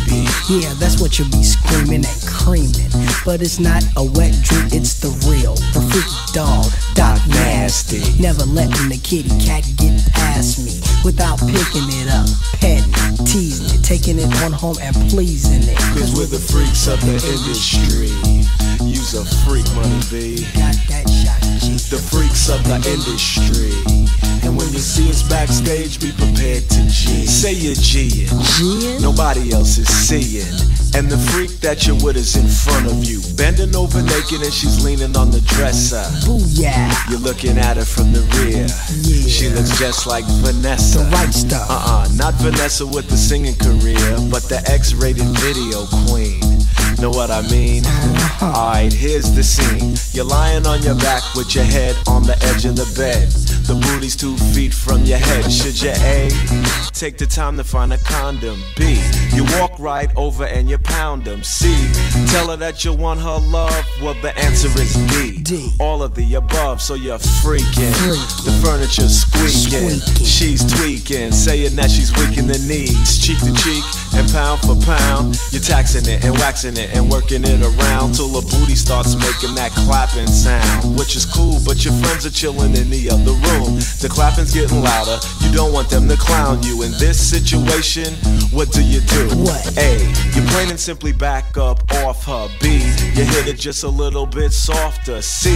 Yeah, 0.50 0.74
that's 0.80 1.00
what 1.00 1.20
you'll 1.20 1.30
be 1.30 1.44
screaming 1.44 2.04
and 2.04 2.22
creaming. 2.26 2.90
But 3.24 3.42
it's 3.44 3.60
not 3.60 3.84
a 3.96 4.04
wet 4.04 4.34
dream, 4.42 4.70
it's 4.74 5.00
the 5.00 5.10
real. 5.30 5.54
The 5.54 5.86
freak 5.92 6.34
dog, 6.34 6.66
Doc 6.96 7.22
Nasty. 7.80 8.22
Never 8.22 8.44
letting 8.44 8.90
the 8.90 8.98
kitty 8.98 9.30
cat 9.40 9.64
get 9.78 9.96
past 10.12 10.60
me 10.60 10.82
without 11.06 11.40
picking 11.40 11.88
it 12.04 12.12
up, 12.12 12.28
petting, 12.60 12.92
it, 12.92 13.26
teasing 13.26 13.72
it, 13.72 13.84
taking 13.84 14.20
it 14.20 14.28
on 14.44 14.52
home 14.52 14.76
and 14.82 14.96
pleasing 15.10 15.64
it. 15.64 15.78
Cause 15.96 16.12
we're 16.16 16.28
the 16.28 16.40
freaks 16.40 16.88
of 16.88 17.00
the 17.02 17.16
industry. 17.16 18.12
Use 18.84 19.16
a 19.16 19.24
freak, 19.46 19.64
money 19.76 20.02
B. 20.12 20.44
Got 20.60 20.76
that 20.92 21.08
shot, 21.08 21.40
The 21.88 22.00
freaks 22.04 22.50
of 22.50 22.64
the 22.68 22.76
industry. 22.84 23.72
And 24.44 24.58
when 24.58 24.68
you 24.74 24.80
see 24.80 25.10
us 25.10 25.24
backstage, 25.24 26.02
be 26.02 26.12
prepared 26.12 26.68
to 26.70 26.82
G. 26.90 27.26
Say 27.26 27.54
you're 27.54 27.76
G'ing. 27.76 29.02
Nobody 29.02 29.54
else 29.54 29.78
is 29.78 29.88
seeing. 29.88 30.79
And 30.96 31.10
the 31.10 31.18
freak 31.32 31.60
that 31.62 31.86
you're 31.86 32.00
with 32.04 32.18
is 32.18 32.36
in 32.36 32.48
front 32.48 32.88
of 32.88 33.06
you. 33.06 33.22
Bending 33.36 33.76
over 33.76 34.02
naked 34.02 34.42
and 34.42 34.54
she's 34.54 34.84
leaning 34.84 35.16
on 35.16 35.32
the 35.32 35.42
dresser. 35.42 36.04
Booyah. 36.26 37.10
You're 37.10 37.20
looking 37.20 37.58
at 37.58 37.78
her 37.78 37.86
from 37.86 38.12
the 38.12 38.22
rear. 38.42 38.68
She 39.30 39.50
looks 39.50 39.78
just 39.78 40.08
like 40.08 40.26
Vanessa. 40.42 41.00
The 41.00 41.12
right 41.12 41.34
stuff. 41.34 41.70
Uh-uh, 41.70 42.08
not 42.16 42.34
Vanessa 42.36 42.86
with 42.86 43.08
the 43.08 43.18
singing 43.18 43.56
career, 43.56 44.18
but 44.32 44.44
the 44.50 44.62
X-rated 44.66 45.28
video 45.40 45.86
queen. 46.08 46.42
Know 47.00 47.12
what 47.12 47.32
I 47.32 47.42
mean? 47.48 47.86
Uh-huh. 47.86 48.46
Alright, 48.46 48.92
here's 48.92 49.32
the 49.32 49.44
scene. 49.44 49.96
You're 50.12 50.26
lying 50.26 50.68
on 50.68 50.82
your 50.82 50.96
back 50.96 51.24
with 51.36 51.56
your 51.56 51.64
head 51.64 51.96
on 52.08 52.24
the 52.24 52.36
edge 52.52 52.66
of 52.66 52.76
the 52.76 52.90
bed. 52.98 53.32
The 53.70 53.76
booty's 53.76 54.16
two 54.16 54.36
feet 54.36 54.74
from 54.74 55.04
your 55.04 55.20
head. 55.20 55.52
Should 55.52 55.80
you 55.80 55.92
A? 55.92 56.32
Take 56.92 57.20
the 57.20 57.28
time 57.28 57.56
to 57.58 57.64
find 57.64 57.94
a 57.94 58.00
condom. 58.00 58.60
B. 58.76 59.00
You 59.32 59.46
walk 59.60 59.78
right 59.78 60.10
over 60.18 60.44
and 60.44 60.68
you 60.68 60.80
pound 60.80 61.24
them. 61.24 61.44
C. 61.44 61.70
Tell 62.32 62.50
her 62.50 62.58
that 62.58 62.84
you 62.84 62.94
want 62.94 63.20
her 63.20 63.38
love. 63.38 63.86
Well, 64.02 64.16
the 64.24 64.36
answer 64.40 64.70
is 64.82 64.96
D. 65.14 65.38
D. 65.44 65.72
All 65.80 66.02
of 66.02 66.16
the 66.16 66.34
above, 66.34 66.82
so 66.82 66.96
you're 66.96 67.20
freaking. 67.20 67.94
The 68.44 68.52
furniture's 68.66 69.22
squeaking. 69.22 70.02
She's 70.26 70.66
tweaking, 70.66 71.32
saying 71.32 71.76
that 71.76 71.92
she's 71.92 72.12
weak 72.18 72.40
in 72.40 72.48
the 72.48 72.58
knees. 72.68 73.22
Cheek 73.22 73.38
to 73.46 73.54
cheek 73.54 73.86
and 74.16 74.28
pound 74.32 74.62
for 74.62 74.76
pound. 74.82 75.38
You're 75.52 75.62
taxing 75.62 76.12
it 76.12 76.26
and 76.26 76.34
waxing 76.40 76.76
it 76.76 76.90
and 76.96 77.08
working 77.12 77.44
it 77.46 77.62
around 77.62 78.16
till 78.16 78.30
the 78.30 78.42
booty 78.42 78.74
starts 78.74 79.14
making 79.14 79.54
that 79.56 79.72
clapping 79.86 80.28
sound. 80.28 80.98
Which 80.98 81.16
is 81.16 81.26
cool, 81.26 81.62
but 81.64 81.86
your 81.86 81.94
friends 82.02 82.26
are 82.26 82.34
chilling 82.34 82.76
in 82.76 82.90
the 82.90 83.12
other 83.12 83.32
room. 83.32 83.59
The 83.66 84.10
clapping's 84.10 84.54
getting 84.54 84.82
louder. 84.82 85.20
You 85.42 85.52
don't 85.52 85.74
want 85.74 85.90
them 85.90 86.08
to 86.08 86.16
clown 86.18 86.64
you. 86.64 86.84
In 86.84 86.92
this 86.94 87.18
situation, 87.20 88.14
what 88.52 88.72
do 88.72 88.84
you 88.84 89.02
do? 89.02 89.28
What? 89.38 89.78
A. 89.78 90.00
You 90.36 90.42
plain 90.50 90.70
and 90.70 90.80
simply 90.80 91.12
back 91.12 91.58
up 91.58 91.84
off 92.04 92.26
her. 92.26 92.48
B. 92.62 92.80
You 93.16 93.26
hit 93.26 93.48
it 93.48 93.58
just 93.58 93.84
a 93.84 93.90
little 93.90 94.26
bit 94.26 94.52
softer. 94.52 95.22
C. 95.22 95.50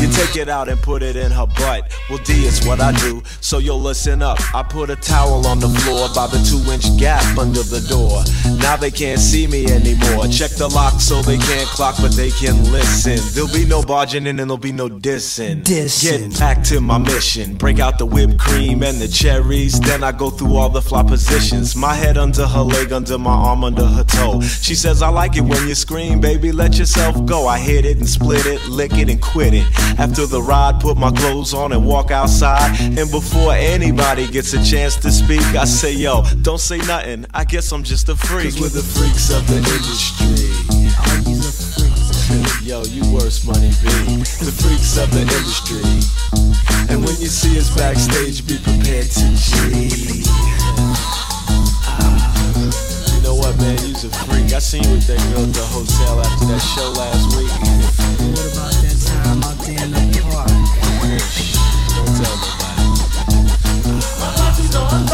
You 0.00 0.10
take 0.12 0.36
it 0.36 0.48
out 0.48 0.68
and 0.68 0.80
put 0.80 1.02
it 1.02 1.16
in 1.16 1.30
her 1.30 1.46
butt. 1.46 1.92
Well, 2.08 2.18
D 2.18 2.46
is 2.46 2.64
what 2.66 2.80
I 2.80 2.92
do, 2.92 3.22
so 3.40 3.58
you'll 3.58 3.80
listen 3.80 4.22
up. 4.22 4.38
I 4.54 4.62
put 4.62 4.90
a 4.90 4.96
towel 4.96 5.46
on 5.46 5.60
the 5.60 5.68
floor 5.68 6.08
by 6.14 6.26
the 6.26 6.38
two 6.48 6.70
inch 6.72 6.98
gap 6.98 7.38
under 7.38 7.62
the 7.62 7.80
door. 7.88 8.22
Now 8.58 8.76
they 8.76 8.90
can't 8.90 9.20
see 9.20 9.46
me 9.46 9.66
anymore. 9.66 10.26
Check 10.28 10.52
the 10.52 10.68
lock 10.68 11.00
so 11.00 11.22
they 11.22 11.38
can't 11.38 11.68
clock, 11.68 11.96
but 12.00 12.12
they 12.12 12.30
can 12.30 12.70
listen. 12.72 13.18
There'll 13.34 13.52
be 13.52 13.66
no 13.66 13.82
barging 13.82 14.26
in 14.26 14.38
and 14.40 14.50
there'll 14.50 14.56
be 14.56 14.72
no 14.72 14.88
dissing. 14.88 15.62
Dissing. 15.62 16.30
Get 16.30 16.38
back 16.38 16.62
to 16.64 16.80
my 16.80 16.98
mission. 16.98 17.49
Break 17.58 17.78
out 17.78 17.98
the 17.98 18.06
whipped 18.06 18.38
cream 18.38 18.82
and 18.82 18.98
the 18.98 19.08
cherries. 19.08 19.80
Then 19.80 20.02
I 20.02 20.12
go 20.12 20.30
through 20.30 20.56
all 20.56 20.68
the 20.68 20.82
fly 20.82 21.02
positions. 21.02 21.76
My 21.76 21.94
head 21.94 22.16
under 22.16 22.46
her 22.46 22.62
leg, 22.62 22.92
under 22.92 23.18
my 23.18 23.32
arm, 23.32 23.64
under 23.64 23.86
her 23.86 24.04
toe. 24.04 24.40
She 24.40 24.74
says, 24.74 25.02
I 25.02 25.08
like 25.08 25.36
it 25.36 25.42
when 25.42 25.66
you 25.68 25.74
scream, 25.74 26.20
baby, 26.20 26.52
let 26.52 26.78
yourself 26.78 27.24
go. 27.26 27.46
I 27.46 27.58
hit 27.58 27.84
it 27.84 27.98
and 27.98 28.08
split 28.08 28.46
it, 28.46 28.66
lick 28.68 28.92
it 28.94 29.08
and 29.08 29.20
quit 29.20 29.54
it. 29.54 29.66
After 29.98 30.26
the 30.26 30.42
ride, 30.42 30.80
put 30.80 30.96
my 30.96 31.10
clothes 31.10 31.54
on 31.54 31.72
and 31.72 31.86
walk 31.86 32.10
outside. 32.10 32.80
And 32.80 33.10
before 33.10 33.52
anybody 33.52 34.26
gets 34.28 34.52
a 34.52 34.64
chance 34.64 34.96
to 34.96 35.10
speak, 35.10 35.42
I 35.54 35.64
say, 35.64 35.92
yo, 35.92 36.22
don't 36.42 36.60
say 36.60 36.78
nothing. 36.78 37.26
I 37.34 37.44
guess 37.44 37.72
I'm 37.72 37.82
just 37.82 38.08
a 38.08 38.16
freak. 38.16 38.54
Cause 38.54 38.60
we're 38.60 38.68
the 38.68 38.82
freaks 38.82 39.30
of 39.30 39.46
the 39.46 39.56
industry. 39.56 40.79
Yo, 42.70 42.78
you 42.84 43.02
worse 43.12 43.42
money, 43.44 43.74
B. 43.82 43.90
The 44.38 44.54
freaks 44.62 44.94
of 44.96 45.10
the 45.10 45.26
industry. 45.26 45.82
And 46.86 47.02
when 47.02 47.18
you 47.18 47.26
see 47.26 47.58
us 47.58 47.74
backstage, 47.74 48.46
be 48.46 48.62
prepared 48.62 49.10
to 49.10 49.26
G. 49.34 50.22
Ah, 51.82 52.30
you 53.10 53.22
know 53.26 53.34
what, 53.34 53.58
man? 53.58 53.74
You's 53.82 54.04
a 54.04 54.10
freak. 54.22 54.54
I 54.54 54.60
seen 54.62 54.84
you 54.84 54.92
with 54.92 55.06
that 55.08 55.18
girl 55.34 55.50
at 55.50 55.52
the 55.52 55.66
hotel 55.66 56.22
after 56.22 56.46
that 56.46 56.62
show 56.62 56.94
last 56.94 57.34
week. 57.34 57.50
What 58.38 58.54
about 58.54 58.70
that 58.86 59.02
time 59.02 59.42
out 59.42 59.58
there 59.66 59.74
in 59.74 59.90
the 59.90 60.22
park? 60.30 60.46
Don't 61.90 62.06
tell 62.22 62.38
nobody. 62.38 62.86
My 64.14 64.30
party's 64.38 64.78
on 64.78 65.10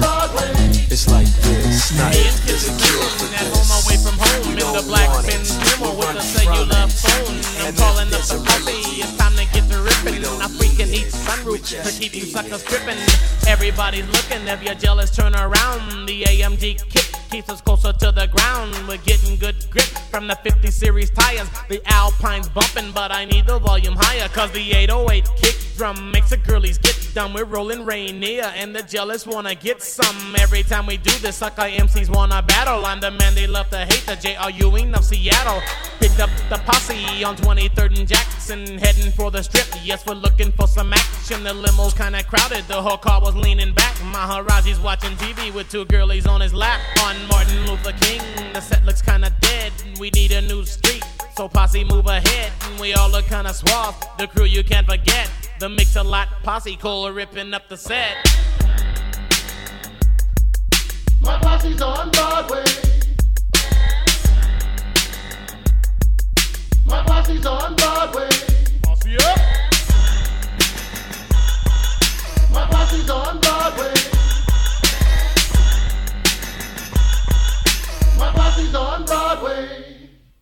Broadway. 0.00 0.48
It's 0.88 1.04
like 1.12 1.29
this. 1.80 1.98
Not 1.98 2.14
It's 2.14 2.40
the 2.40 2.56
situation 2.58 3.28
at 3.34 3.46
home 3.48 3.70
away 3.80 3.96
from 3.96 4.16
home 4.18 4.52
in 4.52 4.58
the 4.58 4.84
black 4.86 5.08
Benz 5.24 5.52
on 5.80 5.96
with 5.96 6.12
the 6.12 6.20
cellular 6.20 6.86
phone. 6.88 7.36
I'm 7.64 7.74
calling 7.74 8.12
up 8.12 8.24
the 8.28 8.38
posse. 8.44 9.00
It's 9.00 9.16
time 9.16 9.34
to 9.36 9.44
get 9.52 9.68
to 9.70 9.80
ripping. 9.80 10.24
I 10.24 10.48
freaking 10.48 10.92
each 10.92 11.12
sunroof 11.12 11.64
to 11.64 11.90
keep 12.00 12.14
you 12.14 12.26
suckers 12.26 12.62
tripping. 12.64 12.98
Everybody's 13.46 14.06
looking. 14.08 14.46
If 14.46 14.62
you're 14.62 14.74
jealous, 14.74 15.10
turn 15.14 15.34
around. 15.34 16.06
The 16.06 16.24
AMG 16.24 16.88
kick 16.90 17.09
keeps 17.30 17.48
us 17.48 17.60
closer 17.60 17.92
to 17.92 18.10
the 18.10 18.26
ground. 18.26 18.74
We're 18.88 18.98
getting 18.98 19.36
good 19.36 19.54
grip 19.70 19.84
from 20.10 20.26
the 20.26 20.34
50 20.34 20.70
series 20.70 21.10
tires. 21.10 21.48
The 21.68 21.80
Alpine's 21.86 22.48
bumping, 22.48 22.90
but 22.92 23.12
I 23.12 23.24
need 23.24 23.46
the 23.46 23.58
volume 23.58 23.94
higher. 23.96 24.28
Cause 24.28 24.50
the 24.50 24.72
808 24.72 25.28
kick 25.36 25.54
drum 25.76 26.10
makes 26.10 26.30
the 26.30 26.36
girlies 26.36 26.76
get 26.76 26.96
dumb. 27.14 27.32
We're 27.32 27.44
rolling 27.44 27.84
Rainier, 27.84 28.52
and 28.56 28.74
the 28.74 28.82
jealous 28.82 29.26
wanna 29.26 29.54
get 29.54 29.80
some. 29.82 30.34
Every 30.38 30.62
time 30.62 30.86
we 30.86 30.96
do 30.96 31.10
this, 31.18 31.36
sucker 31.36 31.62
MCs 31.62 32.10
wanna 32.10 32.42
battle. 32.42 32.84
I'm 32.84 33.00
the 33.00 33.12
man 33.12 33.34
they 33.34 33.46
love 33.46 33.70
to 33.70 33.78
hate, 33.78 34.04
the 34.06 34.16
J.R. 34.16 34.50
Ewing 34.50 34.92
of 34.94 35.04
Seattle. 35.04 35.62
Picked 36.00 36.20
up 36.20 36.30
the 36.48 36.58
posse 36.66 37.24
on 37.24 37.36
23rd 37.36 37.98
and 37.98 38.08
Jackson, 38.08 38.78
heading 38.78 39.12
for 39.12 39.30
the 39.30 39.42
strip. 39.42 39.68
Yes, 39.84 40.04
we're 40.04 40.14
looking 40.14 40.50
for 40.52 40.66
some 40.66 40.92
action. 40.92 41.44
The 41.44 41.54
limo's 41.54 41.94
kinda 41.94 42.24
crowded, 42.24 42.66
the 42.66 42.82
whole 42.82 42.98
car 42.98 43.20
was 43.20 43.36
leaning 43.36 43.72
back. 43.72 43.94
Maharaji's 44.12 44.80
watching 44.80 45.16
TV 45.16 45.52
with 45.52 45.70
two 45.70 45.84
girlies 45.84 46.26
on 46.26 46.40
his 46.40 46.52
lap. 46.52 46.80
On 47.04 47.19
Martin 47.28 47.66
Luther 47.66 47.92
King, 48.00 48.20
the 48.52 48.60
set 48.60 48.84
looks 48.84 49.02
kinda 49.02 49.30
dead. 49.40 49.72
We 49.98 50.10
need 50.10 50.32
a 50.32 50.40
new 50.42 50.64
street. 50.64 51.04
So 51.36 51.48
posse 51.48 51.84
move 51.84 52.06
ahead, 52.06 52.52
we 52.80 52.94
all 52.94 53.10
look 53.10 53.26
kinda 53.26 53.52
suave. 53.54 53.94
The 54.18 54.26
crew 54.26 54.44
you 54.44 54.62
can't 54.62 54.86
forget, 54.86 55.28
the 55.58 55.68
mix 55.68 55.96
a 55.96 56.02
lot 56.02 56.28
posse 56.42 56.76
cola 56.76 57.12
ripping 57.12 57.54
up 57.54 57.68
the 57.68 57.76
set. 57.76 58.16
My 61.20 61.38
posse's 61.38 61.80
on 61.82 62.10
Broadway. 62.10 62.64
My 66.86 67.02
posse's 67.04 67.46
on 67.46 67.76
Broadway. 67.76 68.28
Posse 68.82 69.16
up. 69.16 69.38
My 72.52 72.66
posse's 72.66 73.10
on 73.10 73.38
Broadway. 73.40 74.19
My 78.20 78.30
posse's 78.32 78.74
on 78.74 79.06
Broadway. 79.06 79.96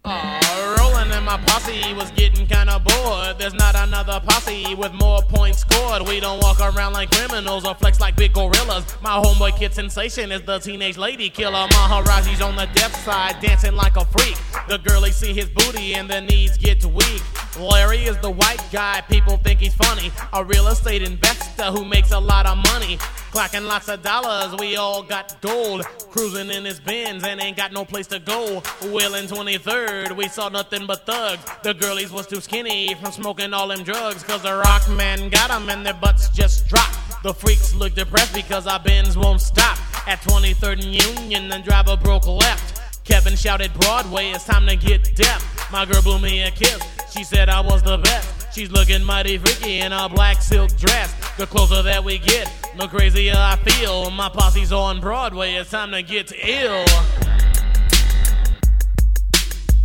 Rolling 0.04 1.12
my 1.28 1.36
posse 1.46 1.94
was 1.94 2.10
getting 2.12 2.46
kinda 2.46 2.80
bored. 2.80 3.38
There's 3.38 3.54
not 3.54 3.76
another 3.76 4.18
posse 4.26 4.74
with 4.74 4.92
more 4.94 5.22
points 5.22 5.58
scored. 5.60 6.08
We 6.08 6.18
don't 6.18 6.40
walk 6.40 6.58
around 6.58 6.94
like 6.94 7.10
criminals 7.10 7.64
or 7.64 7.74
flex 7.76 8.00
like 8.00 8.16
big 8.16 8.32
gorillas. 8.32 8.84
My 9.00 9.10
homeboy 9.22 9.56
kid 9.58 9.74
sensation 9.74 10.32
is 10.32 10.42
the 10.42 10.58
teenage 10.58 10.96
lady 10.96 11.30
killer. 11.30 11.68
Maharaji's 11.68 12.40
on 12.40 12.56
the 12.56 12.66
deaf 12.74 12.94
side, 13.04 13.36
dancing 13.40 13.76
like 13.76 13.96
a 13.96 14.04
freak. 14.06 14.36
The 14.68 14.78
girlies 14.78 15.16
see 15.16 15.32
his 15.32 15.48
booty 15.48 15.94
and 15.94 16.10
their 16.10 16.22
knees 16.22 16.56
get 16.56 16.84
weak. 16.84 17.22
Larry 17.56 18.04
is 18.04 18.18
the 18.18 18.30
white 18.30 18.62
guy, 18.70 19.00
people 19.08 19.36
think 19.38 19.60
he's 19.60 19.74
funny. 19.74 20.12
A 20.32 20.44
real 20.44 20.68
estate 20.68 21.02
investor 21.02 21.64
who 21.64 21.84
makes 21.84 22.12
a 22.12 22.18
lot 22.18 22.46
of 22.46 22.56
money. 22.58 22.98
Clacking 23.30 23.64
lots 23.64 23.88
of 23.88 24.02
dollars, 24.02 24.58
we 24.58 24.76
all 24.76 25.02
got 25.02 25.40
gold. 25.40 25.84
Cruising 26.10 26.50
in 26.50 26.64
his 26.64 26.80
Benz 26.80 27.24
and 27.24 27.40
ain't 27.40 27.56
got 27.56 27.72
no 27.72 27.84
place 27.84 28.06
to 28.08 28.18
go. 28.18 28.62
Well, 28.82 29.14
in 29.14 29.26
23rd, 29.26 30.16
we 30.16 30.28
saw 30.28 30.48
nothing 30.48 30.86
but 30.86 31.06
thugs. 31.06 31.44
The 31.62 31.74
girlies 31.74 32.10
was 32.10 32.26
too 32.26 32.40
skinny 32.40 32.94
from 32.94 33.12
smoking 33.12 33.52
all 33.52 33.68
them 33.68 33.82
drugs. 33.82 34.22
Cause 34.22 34.42
the 34.42 34.56
rock 34.56 34.88
man 34.90 35.28
got 35.28 35.50
'em 35.50 35.68
and 35.68 35.84
their 35.84 35.94
butts 35.94 36.28
just 36.30 36.66
dropped. 36.68 36.96
The 37.22 37.34
freaks 37.34 37.74
look 37.74 37.94
depressed 37.94 38.34
because 38.34 38.66
our 38.66 38.80
Benz 38.80 39.16
won't 39.16 39.40
stop. 39.40 39.78
At 40.06 40.22
23rd 40.22 40.84
and 40.84 40.94
Union, 40.94 41.48
the 41.48 41.58
driver 41.58 41.96
broke 41.96 42.26
left. 42.26 42.87
Kevin 43.08 43.36
shouted 43.36 43.72
Broadway, 43.72 44.32
it's 44.32 44.44
time 44.44 44.66
to 44.66 44.76
get 44.76 45.16
deaf. 45.16 45.72
My 45.72 45.86
girl 45.86 46.02
blew 46.02 46.18
me 46.18 46.42
a 46.42 46.50
kiss. 46.50 46.78
She 47.10 47.24
said 47.24 47.48
I 47.48 47.58
was 47.58 47.82
the 47.82 47.96
best. 47.96 48.54
She's 48.54 48.70
looking 48.70 49.02
mighty 49.02 49.38
freaky 49.38 49.80
in 49.80 49.92
a 49.92 50.10
black 50.10 50.42
silk 50.42 50.76
dress. 50.76 51.14
The 51.38 51.46
closer 51.46 51.80
that 51.80 52.04
we 52.04 52.18
get, 52.18 52.52
the 52.76 52.86
crazier 52.86 53.32
I 53.34 53.56
feel. 53.64 54.10
My 54.10 54.28
posse's 54.28 54.74
on 54.74 55.00
Broadway, 55.00 55.54
it's 55.54 55.70
time 55.70 55.90
to 55.92 56.02
get 56.02 56.30
ill. 56.44 56.84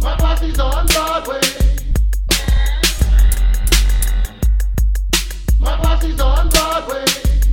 My 0.01 0.17
posse's 0.17 0.59
on 0.59 0.85
Broadway. 0.87 1.39
My 5.61 5.77
posse's 5.77 6.19
on 6.19 6.49
Broadway. 6.49 7.05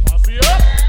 Posse 0.04 0.38
up. 0.40 0.79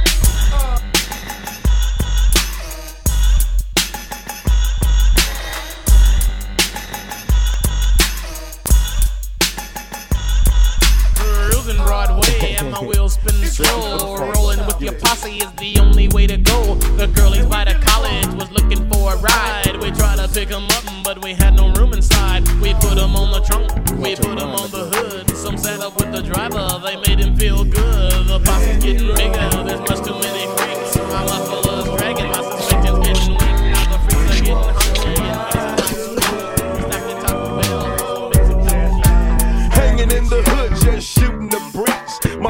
Cruising 11.61 11.83
Broadway 11.83 12.55
and 12.57 12.71
my 12.71 12.81
wheels 12.81 13.13
spinning 13.13 13.45
slow. 13.45 14.17
Rolling 14.33 14.65
with 14.65 14.81
your 14.81 14.93
posse 14.93 15.37
is 15.37 15.51
the 15.57 15.77
only 15.79 16.07
way 16.07 16.25
to 16.25 16.37
go. 16.37 16.73
The 16.97 17.05
girlies 17.05 17.45
by 17.45 17.65
the 17.65 17.75
college 17.85 18.25
was 18.33 18.49
looking 18.51 18.89
for 18.89 19.13
a 19.13 19.17
ride. 19.17 19.77
We 19.79 19.91
tried 19.91 20.15
to 20.15 20.27
pick 20.27 20.49
pick 20.49 20.51
'em 20.51 20.63
up, 20.63 21.03
but 21.03 21.23
we 21.23 21.35
had 21.35 21.55
no 21.55 21.71
room 21.73 21.93
inside. 21.93 22.47
We 22.61 22.73
put 22.73 22.95
put 22.95 22.97
'em 22.97 23.15
on 23.15 23.31
the 23.31 23.41
trunk, 23.41 23.69
we 23.99 24.15
put 24.15 24.25
put 24.25 24.41
'em 24.41 24.55
on 24.55 24.71
the 24.71 24.85
hood. 24.93 25.37
Some 25.37 25.55
sat 25.55 25.81
up 25.81 25.99
with 25.99 26.11
the 26.11 26.23
driver, 26.23 26.65
they 26.83 26.95
made 26.95 27.19
him 27.19 27.35
feel 27.37 27.63
good. 27.63 28.25
The 28.25 28.39
posse's 28.39 28.83
getting 28.83 29.13
bigger, 29.13 29.49
there's 29.63 29.81
much 29.81 30.01
too 30.03 30.17
many 30.17 30.47
freaks. 30.57 30.95
My 31.13 31.23
muffler's 31.29 31.60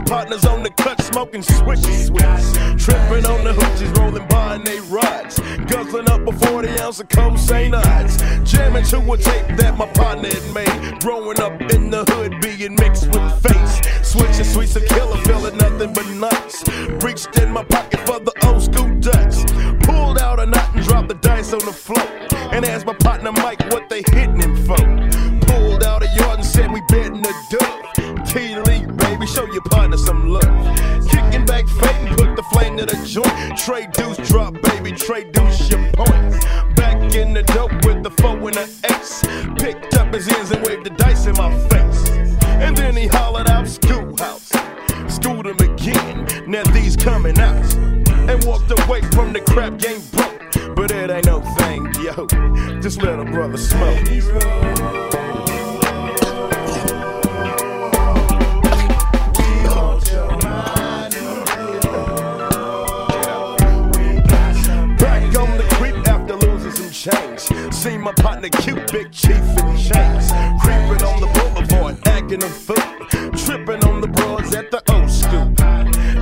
My 0.02 0.18
partner's 0.18 0.46
on 0.46 0.64
the 0.64 0.72
cut, 0.72 1.00
smoking 1.04 1.44
switches, 1.44 2.08
switches. 2.08 2.54
Tripping 2.84 3.26
on 3.26 3.44
the 3.44 3.54
hoochies, 3.54 3.96
rolling 3.98 4.28
by 4.30 4.56
in 4.56 4.64
they 4.64 4.80
rods. 4.80 5.40
Guzzling 5.70 6.10
up 6.10 6.28
a 6.28 6.32
40 6.32 6.70
ounce 6.80 7.00
of 7.00 7.08
St. 7.38 7.76
Ides. 7.76 8.18
Jamming 8.44 8.84
to 8.86 8.98
a 8.98 9.18
tape 9.18 9.58
that 9.58 9.78
my 9.78 9.86
partner 9.94 10.30
had 10.30 10.54
made. 10.56 11.02
Growing 11.02 11.40
up 11.40 11.62
in 11.74 11.92
the 11.92 12.04
hood, 12.10 12.42
being 12.42 12.76
mixed 12.76 13.08
with 13.08 13.44
face. 13.46 13.82
Switching 14.02 14.44
sweets 14.44 14.74
to 14.74 14.82
killer, 14.82 15.18
feeling 15.18 15.58
nothing 15.58 15.94
but 15.94 16.08
nuts. 16.16 16.68
Reached 17.04 17.38
in 17.38 17.52
my 17.52 17.64
pocket 17.64 18.00
for 18.00 18.20
the 18.20 18.34
old 18.48 18.64
school 18.64 18.90
Dutch. 19.00 19.46
Pulled 19.84 20.20
out 20.20 20.40
a 20.40 20.48
nut 20.48 20.70
and 20.74 20.84
dropped 20.84 21.10
the 21.10 21.16
dice 21.16 21.54
on 21.54 21.64
the 21.64 21.72
floor. 21.72 22.02
And 22.52 22.66
asked 22.66 22.88
my 22.88 22.96
partner 22.96 23.32
Mike 23.32 23.62
what 23.72 23.81
put 32.82 32.90
the 32.90 33.06
joint. 33.06 33.58
Trade 33.58 33.92
deuce 33.94 34.30
drop, 34.30 34.54
baby, 34.62 34.92
trade 34.92 35.32
deuce 35.32 35.70
your 35.70 35.80
points. 35.94 36.46
Back 36.76 37.16
in 37.16 37.34
the 37.34 37.44
dope 37.44 37.74
with 37.86 38.04
the 38.04 38.12
four 38.12 38.38
and 38.38 38.54
the 38.54 38.68
ace. 38.90 39.22
Picked 39.62 39.96
up 39.96 40.14
his 40.14 40.28
ends 40.28 40.52
and 40.52 40.66
waved 40.66 40.86
the 40.86 40.90
dice 40.92 41.26
in 41.28 41.36
my 41.36 41.52
face. 41.70 42.10
And 42.62 42.76
then 42.76 42.96
he 42.96 43.08
hollered 43.08 43.50
out 43.50 43.68
schoolhouse. 43.68 44.52
Schooled 45.08 45.48
him 45.48 45.58
again, 45.58 46.46
now 46.48 46.64
these 46.72 46.96
coming 46.96 47.38
out. 47.40 47.74
And 47.76 48.44
walked 48.46 48.72
away 48.72 49.02
from 49.12 49.34
the 49.34 49.42
crap 49.42 49.78
game 49.78 50.02
broke. 50.12 50.76
But 50.76 50.92
it 50.92 51.10
ain't 51.10 51.26
no 51.26 51.42
thing, 51.58 51.94
yo. 52.02 52.28
Just 52.82 53.02
let 53.02 53.20
a 53.20 53.26
brother 53.26 53.58
smoke. 53.58 55.11
See 67.82 67.98
my 67.98 68.12
partner 68.12 68.48
cute, 68.48 68.92
big 68.92 69.12
chief 69.12 69.42
in 69.42 69.76
chains. 69.76 70.30
Creeping 70.62 71.02
on 71.02 71.20
the 71.20 71.28
boulevard, 71.34 71.98
acting 72.08 72.44
a 72.44 72.48
fool. 72.48 72.76
Tripping 73.36 73.84
on 73.90 74.02
the 74.02 74.08
broads 74.08 74.54
at 74.54 74.70
the 74.70 74.84
old 74.94 75.10
school. 75.10 75.50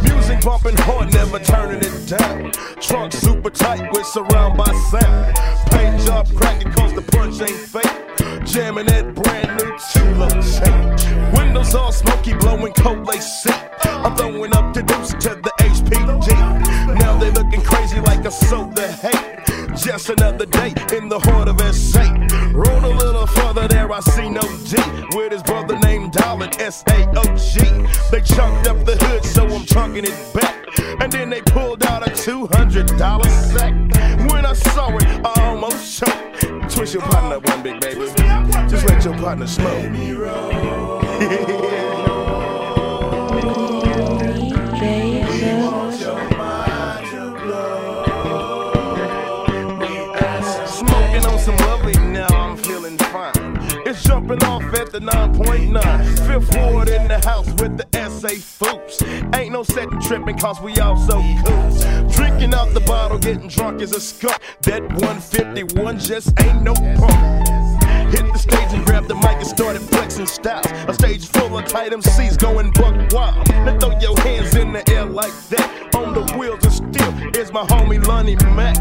Music 0.02 0.40
bumping 0.42 0.78
hard, 0.88 1.14
never 1.14 1.38
turning 1.40 1.82
it 1.84 2.08
down. 2.08 2.54
Trunk 2.80 3.12
super 3.12 3.50
tight 3.50 3.92
with 3.92 4.06
surround 4.06 4.58
by 4.58 4.72
sound. 4.90 5.36
Paint 5.72 6.00
job 6.06 6.34
cracking 6.34 6.72
cause 6.72 6.94
the 6.94 7.02
punch 7.02 7.42
ain't 7.42 7.52
fake. 7.52 8.48
Jamming 8.48 8.86
that 8.86 9.14
brand 9.14 9.58
new 9.60 9.76
two-low 9.92 10.30
chain. 10.40 11.36
Windows 11.36 11.76
all 11.76 11.92
smoky, 11.92 12.36
blowing 12.36 12.72
cold 12.72 13.06
lace 13.06 13.44
seat. 13.44 13.62
I'm 13.84 14.16
throwing 14.16 14.56
up 14.56 14.74
the 14.74 14.82
deuce 14.82 15.10
to 15.10 15.36
the 15.36 15.52
HPG. 15.60 16.96
Now 17.00 17.18
they 17.18 17.32
looking 17.32 17.62
crazy 17.64 18.00
like 18.00 18.24
a 18.24 18.32
soda 18.32 18.88
hate. 18.88 19.40
Just 19.76 20.10
another 20.10 20.46
day 20.46 20.74
in 20.98 21.08
the 21.08 21.20
heart 21.20 21.39
S-A-O-G. 26.70 27.62
They 28.12 28.22
chunked 28.22 28.68
up 28.68 28.86
the 28.86 28.96
hood, 29.02 29.26
so 29.26 29.44
I'm 29.48 29.66
chunking 29.66 30.06
it 30.06 30.34
back. 30.36 30.68
And 31.02 31.12
then 31.12 31.32
they 31.32 31.42
pulled 31.42 31.84
out 31.84 32.08
a 32.08 32.12
$200 32.12 33.26
sack. 33.26 33.74
When 34.32 34.46
I 34.46 34.54
saw 34.54 34.96
it, 34.98 35.04
I 35.26 35.34
almost 35.48 35.98
choked. 35.98 36.72
Twist 36.72 36.94
your 36.94 37.02
partner 37.02 37.38
up 37.38 37.48
one 37.50 37.64
big 37.64 37.82
baby. 37.82 38.06
Just 38.70 38.88
let 38.88 39.04
your 39.04 39.18
partner 39.18 39.48
smoke. 39.48 39.90
Jumping 54.30 54.48
off 54.48 54.74
at 54.76 54.92
the 54.92 55.00
9.9. 55.00 56.28
Fifth 56.28 56.56
ward 56.56 56.88
in 56.88 57.08
the 57.08 57.20
house 57.26 57.48
with 57.60 57.78
the 57.78 57.88
SA 57.94 58.28
foops. 58.28 59.36
Ain't 59.36 59.54
no 59.54 59.64
setting 59.64 60.00
tripping 60.02 60.38
cause 60.38 60.62
we 60.62 60.78
all 60.78 60.96
so 60.98 61.16
cool. 61.46 62.10
Drinking 62.12 62.54
out 62.54 62.72
the 62.76 62.84
bottle, 62.86 63.18
getting 63.18 63.48
drunk 63.48 63.82
as 63.82 63.92
a 63.96 64.00
skunk. 64.00 64.38
That 64.62 64.84
151 64.84 65.98
just 65.98 66.40
ain't 66.42 66.62
no 66.62 66.76
punk. 66.76 67.48
Hit 68.14 68.32
the 68.32 68.38
stage 68.38 68.72
and 68.72 68.86
grab 68.86 69.08
the 69.08 69.16
mic 69.16 69.38
and 69.38 69.48
started 69.48 69.82
flexing 69.82 70.28
styles. 70.28 70.68
A 70.88 70.94
stage 70.94 71.28
full 71.30 71.58
of 71.58 71.66
tight 71.66 71.92
MCs 71.92 72.38
going 72.38 72.70
buck 72.74 73.12
wild. 73.12 73.50
Now 73.50 73.80
throw 73.80 74.00
your 74.00 74.20
hands 74.20 74.56
in 74.56 74.74
the 74.74 74.88
air 74.92 75.06
like 75.06 75.34
that. 75.50 75.96
On 75.96 76.14
the 76.14 76.38
wheels 76.38 76.64
of 76.68 76.74
steel 76.74 77.36
is 77.36 77.52
my 77.52 77.64
homie 77.64 78.06
Lonnie 78.06 78.36
Mac. 78.54 78.76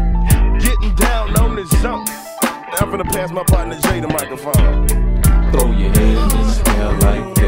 Getting 0.61 0.93
down 0.93 1.35
on 1.39 1.55
the 1.55 1.65
zone. 1.81 2.05
I'm 2.43 2.91
finna 2.91 3.11
pass 3.11 3.31
my 3.31 3.43
partner 3.45 3.79
Jay 3.81 3.99
the 3.99 4.07
microphone. 4.09 5.18
Throw 5.51 5.71
your 5.71 5.89
hands 5.89 6.33
in 6.33 6.63
the 6.63 6.77
air 6.77 6.99
like 6.99 7.38